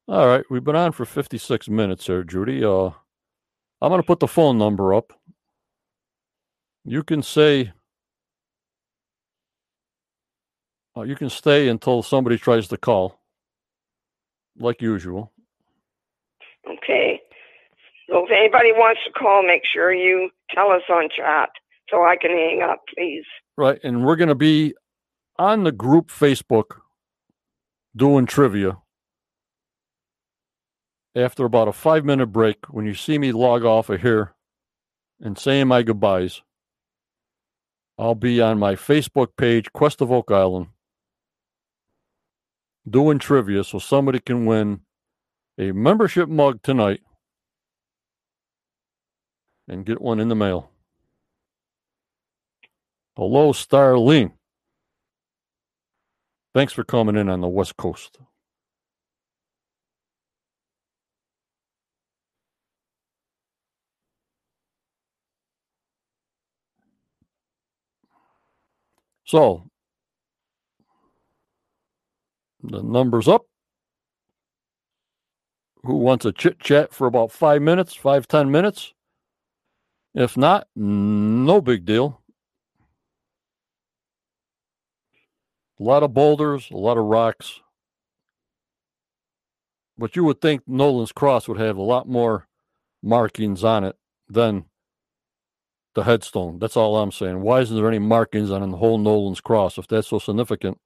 All 0.09 0.27
right. 0.27 0.45
We've 0.51 0.65
been 0.65 0.75
on 0.75 0.91
for 0.91 1.05
56 1.05 1.69
minutes 1.69 2.09
here, 2.09 2.25
Judy. 2.25 2.65
Uh, 2.65 2.87
I'm 3.81 3.91
going 3.91 4.01
to 4.01 4.07
put 4.07 4.19
the 4.19 4.27
phone 4.27 4.59
number 4.59 4.93
up. 4.93 5.13
You 6.85 7.05
can 7.05 7.23
say, 7.23 7.71
uh, 10.97 11.03
you 11.03 11.15
can 11.15 11.31
stay 11.31 11.69
until 11.69 12.03
somebody 12.03 12.39
tries 12.39 12.67
to 12.67 12.77
call, 12.77 13.22
like 14.59 14.83
usual. 14.83 15.33
Okay. 16.67 17.21
So 18.09 18.25
if 18.25 18.31
anybody 18.31 18.73
wants 18.73 19.01
to 19.07 19.13
call, 19.13 19.43
make 19.43 19.63
sure 19.73 19.93
you 19.93 20.31
tell 20.55 20.71
us 20.71 20.83
on 20.91 21.09
chat 21.17 21.51
so 21.91 22.05
I 22.05 22.17
can 22.21 22.31
hang 22.31 22.63
up, 22.63 22.83
please. 22.95 23.25
Right. 23.57 23.79
And 23.83 24.05
we're 24.05 24.17
going 24.17 24.29
to 24.29 24.35
be 24.35 24.75
on 25.39 25.65
the 25.65 25.73
group 25.73 26.09
Facebook 26.09 26.79
doing 27.97 28.27
trivia 28.27 28.79
after 31.15 31.45
about 31.45 31.69
a 31.69 31.73
five 31.73 32.05
minute 32.05 32.29
break 32.29 32.67
when 32.69 32.87
you 32.87 32.95
see 32.95 33.19
me 33.19 33.33
log 33.33 33.65
off 33.65 33.91
of 33.91 34.01
here 34.01 34.35
and 35.21 35.39
saying 35.39 35.69
my 35.69 35.83
goodbyes. 35.83 36.43
I'll 37.99 38.15
be 38.15 38.41
on 38.41 38.59
my 38.59 38.75
Facebook 38.75 39.37
page, 39.37 39.73
Quest 39.73 40.01
of 40.01 40.11
Oak 40.11 40.31
Island, 40.31 40.69
doing 42.89 43.19
trivia 43.19 43.65
so 43.65 43.79
somebody 43.79 44.19
can 44.21 44.47
win 44.47 44.81
a 45.59 45.73
membership 45.73 46.29
mug 46.29 46.63
tonight 46.63 47.01
and 49.69 49.87
get 49.87 50.01
one 50.01 50.21
in 50.21 50.29
the 50.29 50.35
mail. 50.35 50.71
Hello, 53.17 53.53
Starlene. 53.53 54.33
Thanks 56.55 56.73
for 56.73 56.85
coming 56.85 57.17
in 57.17 57.29
on 57.29 57.41
the 57.41 57.49
West 57.49 57.77
Coast. 57.77 58.19
So, 69.25 69.72
the 72.63 72.83
number's 72.83 73.29
up. 73.29 73.47
Who 75.85 75.97
wants 75.97 76.25
a 76.25 76.33
chit 76.33 76.61
chat 76.61 76.93
for 76.93 77.07
about 77.07 77.33
five 77.33 77.61
minutes, 77.61 77.95
five, 77.95 78.29
ten 78.29 78.51
minutes? 78.51 78.93
If 80.15 80.37
not, 80.37 80.69
no 80.77 81.61
big 81.61 81.85
deal. 81.85 82.21
A 85.81 85.83
lot 85.83 86.03
of 86.03 86.15
boulders, 86.15 86.69
a 86.71 86.77
lot 86.77 86.99
of 86.99 87.05
rocks. 87.05 87.61
But 89.99 90.15
you 90.15 90.25
would 90.25 90.41
think 90.41 90.63
Nolan's 90.67 91.13
Cross 91.13 91.49
would 91.49 91.59
have 91.59 91.77
a 91.77 91.83
lot 91.83 92.09
more 92.09 92.47
markings 93.03 93.65
on 93.65 93.85
it 93.85 93.97
than 94.29 94.67
the 95.95 96.05
headstone. 96.05 96.59
That's 96.59 96.77
all 96.77 96.97
I'm 96.99 97.13
saying. 97.13 97.41
Why 97.41 97.61
isn't 97.61 97.77
there 97.77 97.89
any 97.89 97.99
markings 97.99 98.51
on 98.51 98.69
the 98.71 98.77
whole 98.77 98.99
Nolan's 98.99 99.41
Cross 99.41 99.79
if 99.79 99.89
that's 99.89 100.09
so 100.09 100.19
significant? 100.19 100.79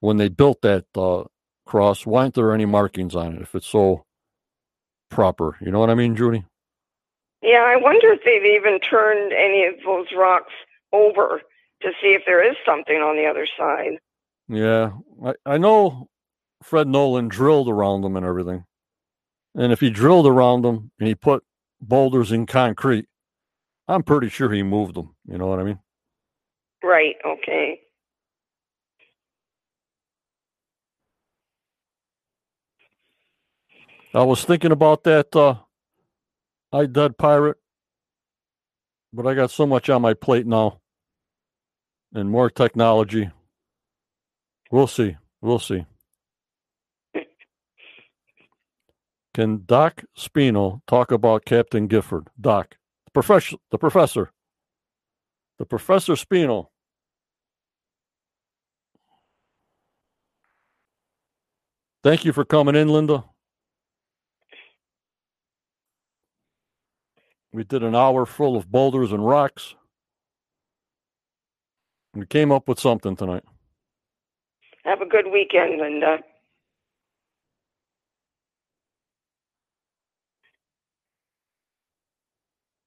When 0.00 0.16
they 0.16 0.28
built 0.28 0.62
that 0.62 0.84
uh, 0.94 1.24
cross, 1.66 2.06
why 2.06 2.22
aren't 2.22 2.34
there 2.34 2.52
any 2.52 2.66
markings 2.66 3.14
on 3.14 3.34
it 3.34 3.42
if 3.42 3.54
it's 3.54 3.66
so 3.66 4.04
proper? 5.10 5.56
You 5.60 5.70
know 5.70 5.80
what 5.80 5.90
I 5.90 5.94
mean, 5.94 6.16
Judy? 6.16 6.44
Yeah, 7.42 7.64
I 7.66 7.76
wonder 7.76 8.12
if 8.12 8.20
they've 8.24 8.44
even 8.44 8.80
turned 8.80 9.32
any 9.32 9.64
of 9.66 9.74
those 9.84 10.06
rocks 10.16 10.52
over 10.92 11.42
to 11.82 11.88
see 12.00 12.08
if 12.08 12.22
there 12.26 12.48
is 12.48 12.56
something 12.66 12.96
on 12.96 13.16
the 13.16 13.26
other 13.26 13.46
side. 13.56 13.98
Yeah, 14.48 14.92
I, 15.24 15.34
I 15.46 15.58
know 15.58 16.08
Fred 16.62 16.88
Nolan 16.88 17.28
drilled 17.28 17.68
around 17.68 18.02
them 18.02 18.16
and 18.16 18.26
everything. 18.26 18.64
And 19.54 19.72
if 19.72 19.80
he 19.80 19.90
drilled 19.90 20.26
around 20.26 20.62
them 20.62 20.90
and 20.98 21.08
he 21.08 21.14
put 21.14 21.44
boulders 21.80 22.32
in 22.32 22.46
concrete, 22.46 23.06
I'm 23.86 24.02
pretty 24.02 24.28
sure 24.28 24.50
he 24.50 24.62
moved 24.62 24.94
them. 24.94 25.14
You 25.26 25.38
know 25.38 25.46
what 25.46 25.60
I 25.60 25.64
mean? 25.64 25.78
Right, 26.82 27.16
okay. 27.24 27.80
I 34.14 34.22
was 34.24 34.44
thinking 34.44 34.72
about 34.72 35.04
that 35.04 35.34
uh 35.36 35.56
I 36.72 36.86
Dead 36.86 37.16
Pirate, 37.18 37.56
but 39.12 39.26
I 39.26 39.34
got 39.34 39.50
so 39.50 39.66
much 39.66 39.88
on 39.90 40.02
my 40.02 40.14
plate 40.14 40.46
now 40.46 40.80
and 42.14 42.30
more 42.30 42.50
technology. 42.50 43.30
We'll 44.70 44.86
see. 44.86 45.16
We'll 45.40 45.58
see. 45.60 45.86
Can 49.34 49.62
Doc 49.66 50.04
Spino 50.16 50.82
talk 50.86 51.10
about 51.12 51.44
Captain 51.46 51.86
Gifford? 51.86 52.28
Doc, 52.40 52.76
the 53.06 53.10
professor, 53.12 53.56
the 53.70 53.78
professor, 53.78 54.32
the 55.58 55.66
professor 55.66 56.14
Spino. 56.14 56.68
Thank 62.04 62.24
you 62.24 62.32
for 62.32 62.44
coming 62.44 62.76
in, 62.76 62.88
Linda. 62.88 63.24
We 67.52 67.64
did 67.64 67.82
an 67.82 67.94
hour 67.94 68.26
full 68.26 68.56
of 68.56 68.70
boulders 68.70 69.12
and 69.12 69.24
rocks. 69.26 69.74
We 72.14 72.26
came 72.26 72.52
up 72.52 72.68
with 72.68 72.80
something 72.80 73.16
tonight. 73.16 73.44
Have 74.84 75.00
a 75.00 75.06
good 75.06 75.26
weekend, 75.32 75.80
Linda. 75.80 76.18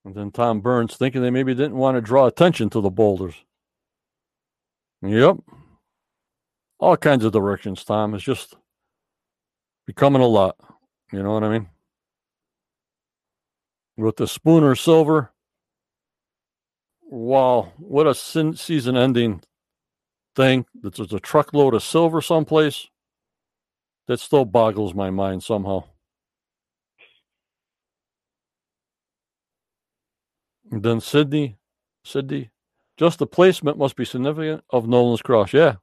And 0.03 0.15
then 0.15 0.31
Tom 0.31 0.61
Burns 0.61 0.95
thinking 0.95 1.21
they 1.21 1.29
maybe 1.29 1.53
didn't 1.53 1.75
want 1.75 1.95
to 1.95 2.01
draw 2.01 2.25
attention 2.25 2.69
to 2.71 2.81
the 2.81 2.89
boulders. 2.89 3.35
Yep. 5.03 5.37
All 6.79 6.97
kinds 6.97 7.23
of 7.23 7.31
directions, 7.31 7.83
Tom. 7.83 8.15
It's 8.15 8.23
just 8.23 8.55
becoming 9.85 10.21
a 10.21 10.27
lot. 10.27 10.55
You 11.11 11.21
know 11.21 11.33
what 11.33 11.43
I 11.43 11.49
mean? 11.49 11.67
With 14.01 14.17
the 14.17 14.27
Spooner 14.27 14.73
Silver, 14.73 15.31
wow, 17.03 17.71
what 17.77 18.07
a 18.07 18.15
season 18.15 18.97
ending 18.97 19.43
thing. 20.35 20.65
There's 20.73 21.13
a 21.13 21.19
truckload 21.19 21.75
of 21.75 21.83
silver 21.83 22.19
someplace. 22.19 22.87
That 24.07 24.19
still 24.19 24.45
boggles 24.45 24.95
my 24.95 25.11
mind 25.11 25.43
somehow. 25.43 25.83
And 30.71 30.81
then 30.81 30.99
Sydney, 30.99 31.57
Sydney, 32.03 32.49
just 32.97 33.19
the 33.19 33.27
placement 33.27 33.77
must 33.77 33.95
be 33.95 34.03
significant 34.03 34.63
of 34.71 34.87
Nolan's 34.87 35.21
cross. 35.21 35.53
Yeah. 35.53 35.75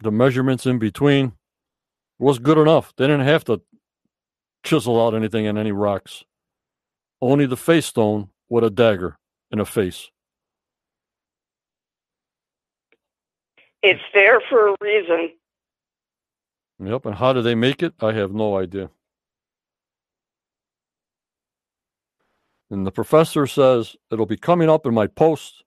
The 0.00 0.10
measurements 0.10 0.66
in 0.66 0.78
between 0.78 1.32
was 2.18 2.38
good 2.38 2.58
enough. 2.58 2.92
They 2.96 3.06
didn't 3.06 3.26
have 3.26 3.44
to 3.44 3.62
chisel 4.64 5.02
out 5.02 5.14
anything 5.14 5.46
in 5.46 5.56
any 5.56 5.72
rocks. 5.72 6.24
Only 7.22 7.46
the 7.46 7.56
face 7.56 7.86
stone 7.86 8.30
with 8.50 8.64
a 8.64 8.70
dagger 8.70 9.16
in 9.52 9.60
a 9.60 9.64
face. 9.64 10.10
It's 13.80 14.02
there 14.12 14.40
for 14.50 14.70
a 14.70 14.76
reason. 14.80 15.30
Yep. 16.84 17.06
And 17.06 17.14
how 17.14 17.32
do 17.32 17.40
they 17.40 17.54
make 17.54 17.80
it? 17.80 17.94
I 18.00 18.12
have 18.12 18.32
no 18.32 18.56
idea. 18.58 18.90
And 22.70 22.84
the 22.84 22.90
professor 22.90 23.46
says 23.46 23.94
it'll 24.10 24.26
be 24.26 24.36
coming 24.36 24.68
up 24.68 24.84
in 24.84 24.94
my 24.94 25.06
post, 25.06 25.62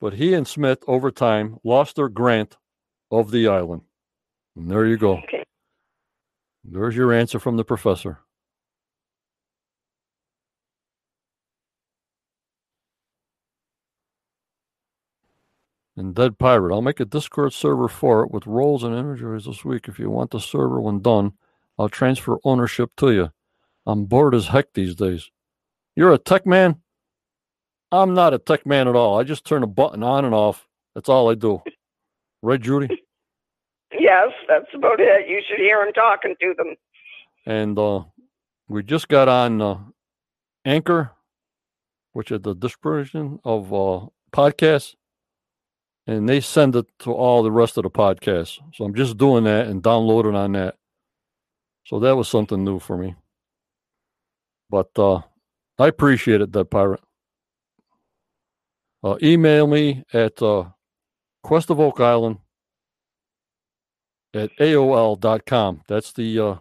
but 0.00 0.14
he 0.14 0.34
and 0.34 0.48
Smith 0.48 0.78
over 0.88 1.12
time 1.12 1.58
lost 1.62 1.96
their 1.96 2.08
grant 2.08 2.56
of 3.12 3.30
the 3.30 3.46
island. 3.46 3.82
And 4.56 4.68
there 4.68 4.86
you 4.86 4.96
go. 4.96 5.18
Okay. 5.18 5.44
There's 6.64 6.96
your 6.96 7.12
answer 7.12 7.38
from 7.38 7.56
the 7.56 7.64
professor. 7.64 8.18
And 16.00 16.14
Dead 16.14 16.38
Pirate. 16.38 16.72
I'll 16.72 16.82
make 16.82 16.98
a 16.98 17.04
Discord 17.04 17.52
server 17.52 17.86
for 17.86 18.24
it 18.24 18.30
with 18.30 18.46
roles 18.46 18.82
and 18.82 18.96
images 18.96 19.44
this 19.44 19.64
week. 19.64 19.86
If 19.86 19.98
you 19.98 20.10
want 20.10 20.30
the 20.30 20.40
server 20.40 20.80
when 20.80 21.00
done, 21.00 21.34
I'll 21.78 21.90
transfer 21.90 22.38
ownership 22.42 22.90
to 22.96 23.12
you. 23.12 23.30
I'm 23.86 24.06
bored 24.06 24.34
as 24.34 24.48
heck 24.48 24.72
these 24.72 24.94
days. 24.94 25.30
You're 25.94 26.12
a 26.12 26.18
tech 26.18 26.46
man? 26.46 26.76
I'm 27.92 28.14
not 28.14 28.34
a 28.34 28.38
tech 28.38 28.64
man 28.64 28.88
at 28.88 28.96
all. 28.96 29.20
I 29.20 29.24
just 29.24 29.44
turn 29.44 29.62
a 29.62 29.66
button 29.66 30.02
on 30.02 30.24
and 30.24 30.34
off. 30.34 30.66
That's 30.94 31.08
all 31.08 31.30
I 31.30 31.34
do. 31.34 31.62
Right, 32.42 32.60
Judy? 32.60 32.88
Yes, 33.92 34.28
that's 34.48 34.72
about 34.72 35.00
it. 35.00 35.28
You 35.28 35.42
should 35.46 35.58
hear 35.58 35.82
him 35.82 35.92
talking 35.92 36.34
to 36.40 36.54
them. 36.56 36.76
And 37.44 37.78
uh, 37.78 38.04
we 38.68 38.82
just 38.82 39.08
got 39.08 39.28
on 39.28 39.60
uh, 39.60 39.78
Anchor, 40.64 41.10
which 42.12 42.30
is 42.30 42.40
the 42.40 42.54
distribution 42.54 43.40
of 43.44 43.74
uh, 43.74 44.06
podcasts, 44.32 44.94
and 46.10 46.28
they 46.28 46.40
send 46.40 46.74
it 46.74 46.86
to 46.98 47.12
all 47.12 47.44
the 47.44 47.52
rest 47.52 47.76
of 47.76 47.84
the 47.84 47.90
podcasts. 47.90 48.58
So 48.74 48.84
I'm 48.84 48.94
just 48.96 49.16
doing 49.16 49.44
that 49.44 49.68
and 49.68 49.80
downloading 49.80 50.34
on 50.34 50.52
that. 50.52 50.74
So 51.86 52.00
that 52.00 52.16
was 52.16 52.28
something 52.28 52.64
new 52.64 52.80
for 52.80 52.96
me. 52.96 53.14
But 54.68 54.90
uh, 54.98 55.20
I 55.78 55.86
appreciate 55.86 56.40
it, 56.40 56.50
that 56.52 56.64
pirate. 56.64 57.00
Uh, 59.04 59.18
email 59.22 59.68
me 59.68 60.02
at 60.12 60.42
uh, 60.42 60.64
Quest 61.44 61.70
of 61.70 61.78
Oak 61.78 62.00
Island 62.00 62.38
at 64.34 64.50
AOL.com. 64.58 65.82
That's 65.86 66.12
the 66.12 66.40
uh, 66.40 66.56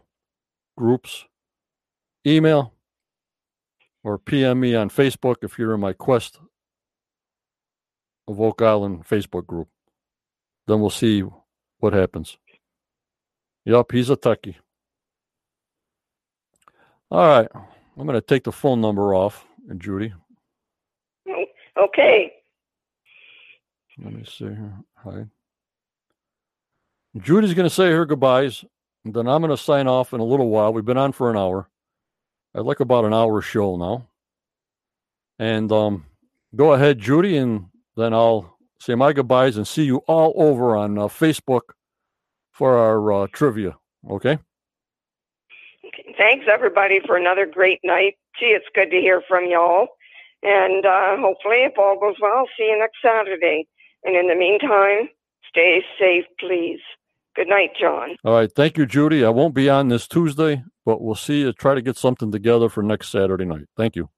group's 0.77 1.25
email. 2.25 2.73
Or 4.03 4.19
PM 4.19 4.59
me 4.59 4.75
on 4.75 4.91
Facebook 4.91 5.37
if 5.41 5.57
you're 5.57 5.73
in 5.73 5.79
my 5.79 5.93
Quest 5.93 6.39
of 8.29 8.39
Oak 8.39 8.61
Island 8.61 9.05
Facebook 9.05 9.47
group. 9.47 9.67
Then 10.67 10.79
we'll 10.79 10.91
see 10.91 11.23
what 11.79 11.93
happens. 11.93 12.37
Yup, 13.65 13.91
he's 13.91 14.09
a 14.09 14.15
techie. 14.15 14.55
All 17.09 17.27
right. 17.27 17.47
I'm 17.53 18.05
going 18.05 18.13
to 18.13 18.21
take 18.21 18.43
the 18.43 18.51
phone 18.51 18.79
number 18.79 19.15
off, 19.15 19.45
and 19.67 19.81
Judy. 19.81 20.13
Okay. 21.77 22.31
Let 24.01 24.13
me 24.13 24.23
see 24.23 24.45
here. 24.45 24.73
Hi. 25.03 25.25
Judy's 27.17 27.55
going 27.55 27.67
to 27.67 27.75
say 27.75 27.91
her 27.91 28.05
goodbyes, 28.05 28.63
and 29.03 29.13
then 29.13 29.27
I'm 29.27 29.41
going 29.41 29.49
to 29.49 29.61
sign 29.61 29.87
off 29.87 30.13
in 30.13 30.19
a 30.19 30.25
little 30.25 30.49
while. 30.49 30.71
We've 30.71 30.85
been 30.85 30.97
on 30.97 31.11
for 31.11 31.31
an 31.31 31.37
hour. 31.37 31.67
I'd 32.55 32.61
like 32.61 32.79
about 32.79 33.05
an 33.05 33.13
hour 33.13 33.41
show 33.41 33.75
now. 33.75 34.07
And 35.39 35.71
um, 35.71 36.05
go 36.55 36.73
ahead, 36.73 36.99
Judy, 36.99 37.37
and 37.37 37.65
then 37.99 38.13
I'll 38.13 38.57
say 38.79 38.95
my 38.95 39.13
goodbyes 39.13 39.57
and 39.57 39.67
see 39.67 39.83
you 39.83 39.97
all 40.07 40.33
over 40.37 40.75
on 40.75 40.97
uh, 40.97 41.07
Facebook 41.07 41.61
for 42.51 42.77
our 42.77 43.11
uh, 43.11 43.27
trivia. 43.31 43.75
Okay? 44.09 44.37
Okay. 45.85 46.15
Thanks, 46.17 46.45
everybody, 46.51 46.99
for 47.05 47.17
another 47.17 47.45
great 47.45 47.79
night. 47.83 48.17
Gee, 48.39 48.47
it's 48.47 48.65
good 48.73 48.91
to 48.91 48.97
hear 48.97 49.21
from 49.27 49.47
y'all. 49.47 49.87
And 50.43 50.85
uh, 50.85 51.17
hopefully, 51.17 51.63
if 51.63 51.73
all 51.77 51.99
goes 51.99 52.15
well, 52.21 52.45
see 52.57 52.67
you 52.67 52.79
next 52.79 52.97
Saturday. 53.03 53.67
And 54.03 54.15
in 54.15 54.27
the 54.27 54.35
meantime, 54.35 55.09
stay 55.47 55.83
safe, 55.99 56.25
please. 56.39 56.79
Good 57.35 57.47
night, 57.47 57.71
John. 57.79 58.15
All 58.23 58.33
right. 58.33 58.51
Thank 58.53 58.77
you, 58.77 58.85
Judy. 58.85 59.23
I 59.23 59.29
won't 59.29 59.53
be 59.53 59.69
on 59.69 59.87
this 59.87 60.07
Tuesday, 60.07 60.63
but 60.85 61.01
we'll 61.01 61.15
see 61.15 61.41
you. 61.41 61.53
Try 61.53 61.75
to 61.75 61.81
get 61.81 61.97
something 61.97 62.31
together 62.31 62.69
for 62.69 62.83
next 62.83 63.09
Saturday 63.09 63.45
night. 63.45 63.65
Thank 63.77 63.95
you. 63.95 64.09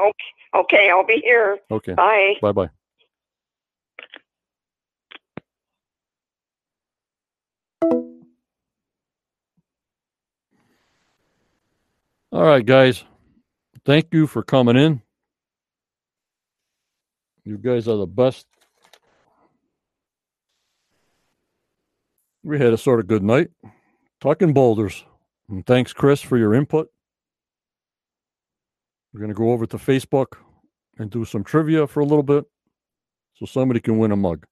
Okay. 0.00 0.12
Okay. 0.54 0.90
I'll 0.90 1.06
be 1.06 1.20
here. 1.24 1.58
Okay. 1.70 1.94
Bye. 1.94 2.34
Bye 2.40 2.52
bye. 2.52 2.70
All 12.32 12.44
right, 12.44 12.64
guys. 12.64 13.04
Thank 13.84 14.14
you 14.14 14.26
for 14.26 14.42
coming 14.42 14.76
in. 14.76 15.02
You 17.44 17.58
guys 17.58 17.88
are 17.88 17.96
the 17.96 18.06
best. 18.06 18.46
We 22.44 22.58
had 22.58 22.72
a 22.72 22.78
sort 22.78 23.00
of 23.00 23.06
good 23.06 23.22
night 23.22 23.50
talking 24.20 24.52
boulders. 24.52 25.04
And 25.48 25.66
thanks, 25.66 25.92
Chris, 25.92 26.20
for 26.20 26.38
your 26.38 26.54
input. 26.54 26.88
We're 29.12 29.20
going 29.20 29.28
to 29.28 29.34
go 29.34 29.52
over 29.52 29.66
to 29.66 29.76
Facebook 29.76 30.38
and 30.98 31.10
do 31.10 31.24
some 31.24 31.44
trivia 31.44 31.86
for 31.86 32.00
a 32.00 32.06
little 32.06 32.22
bit 32.22 32.44
so 33.34 33.46
somebody 33.46 33.80
can 33.80 33.98
win 33.98 34.12
a 34.12 34.16
mug. 34.16 34.46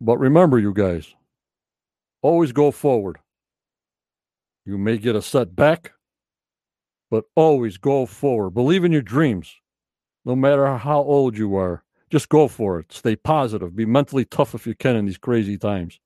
But 0.00 0.18
remember, 0.18 0.58
you 0.58 0.72
guys, 0.72 1.14
always 2.22 2.52
go 2.52 2.70
forward. 2.70 3.18
You 4.64 4.78
may 4.78 4.98
get 4.98 5.16
a 5.16 5.22
setback, 5.22 5.92
but 7.10 7.24
always 7.34 7.78
go 7.78 8.04
forward. 8.04 8.50
Believe 8.50 8.84
in 8.84 8.92
your 8.92 9.02
dreams, 9.02 9.54
no 10.24 10.36
matter 10.36 10.76
how 10.76 10.98
old 10.98 11.38
you 11.38 11.56
are. 11.56 11.82
Just 12.10 12.28
go 12.28 12.46
for 12.48 12.78
it. 12.78 12.92
Stay 12.92 13.16
positive. 13.16 13.74
Be 13.74 13.86
mentally 13.86 14.24
tough 14.24 14.54
if 14.54 14.66
you 14.66 14.74
can 14.74 14.96
in 14.96 15.06
these 15.06 15.18
crazy 15.18 15.56
times. 15.58 15.98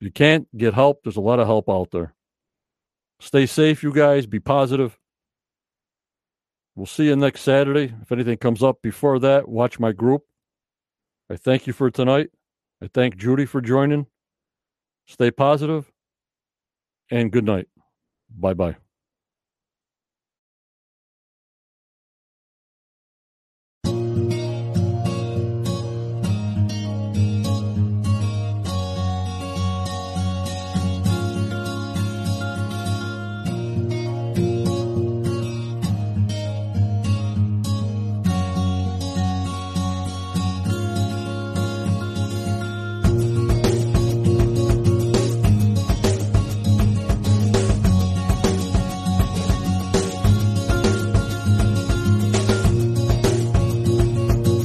If 0.00 0.04
you 0.04 0.12
can't 0.12 0.46
get 0.56 0.74
help, 0.74 1.02
there's 1.02 1.16
a 1.16 1.20
lot 1.20 1.40
of 1.40 1.46
help 1.46 1.68
out 1.68 1.90
there. 1.90 2.14
Stay 3.20 3.46
safe, 3.46 3.82
you 3.82 3.92
guys. 3.92 4.26
Be 4.26 4.38
positive. 4.38 4.98
We'll 6.76 6.86
see 6.86 7.06
you 7.06 7.16
next 7.16 7.40
Saturday. 7.40 7.92
If 8.02 8.12
anything 8.12 8.38
comes 8.38 8.62
up 8.62 8.82
before 8.82 9.18
that, 9.18 9.48
watch 9.48 9.80
my 9.80 9.90
group. 9.90 10.22
I 11.28 11.36
thank 11.36 11.66
you 11.66 11.72
for 11.72 11.90
tonight. 11.90 12.30
I 12.82 12.88
thank 12.92 13.16
Judy 13.16 13.44
for 13.46 13.60
joining. 13.60 14.06
Stay 15.06 15.30
positive 15.30 15.90
and 17.10 17.32
good 17.32 17.44
night. 17.44 17.68
Bye 18.30 18.54
bye. 18.54 18.76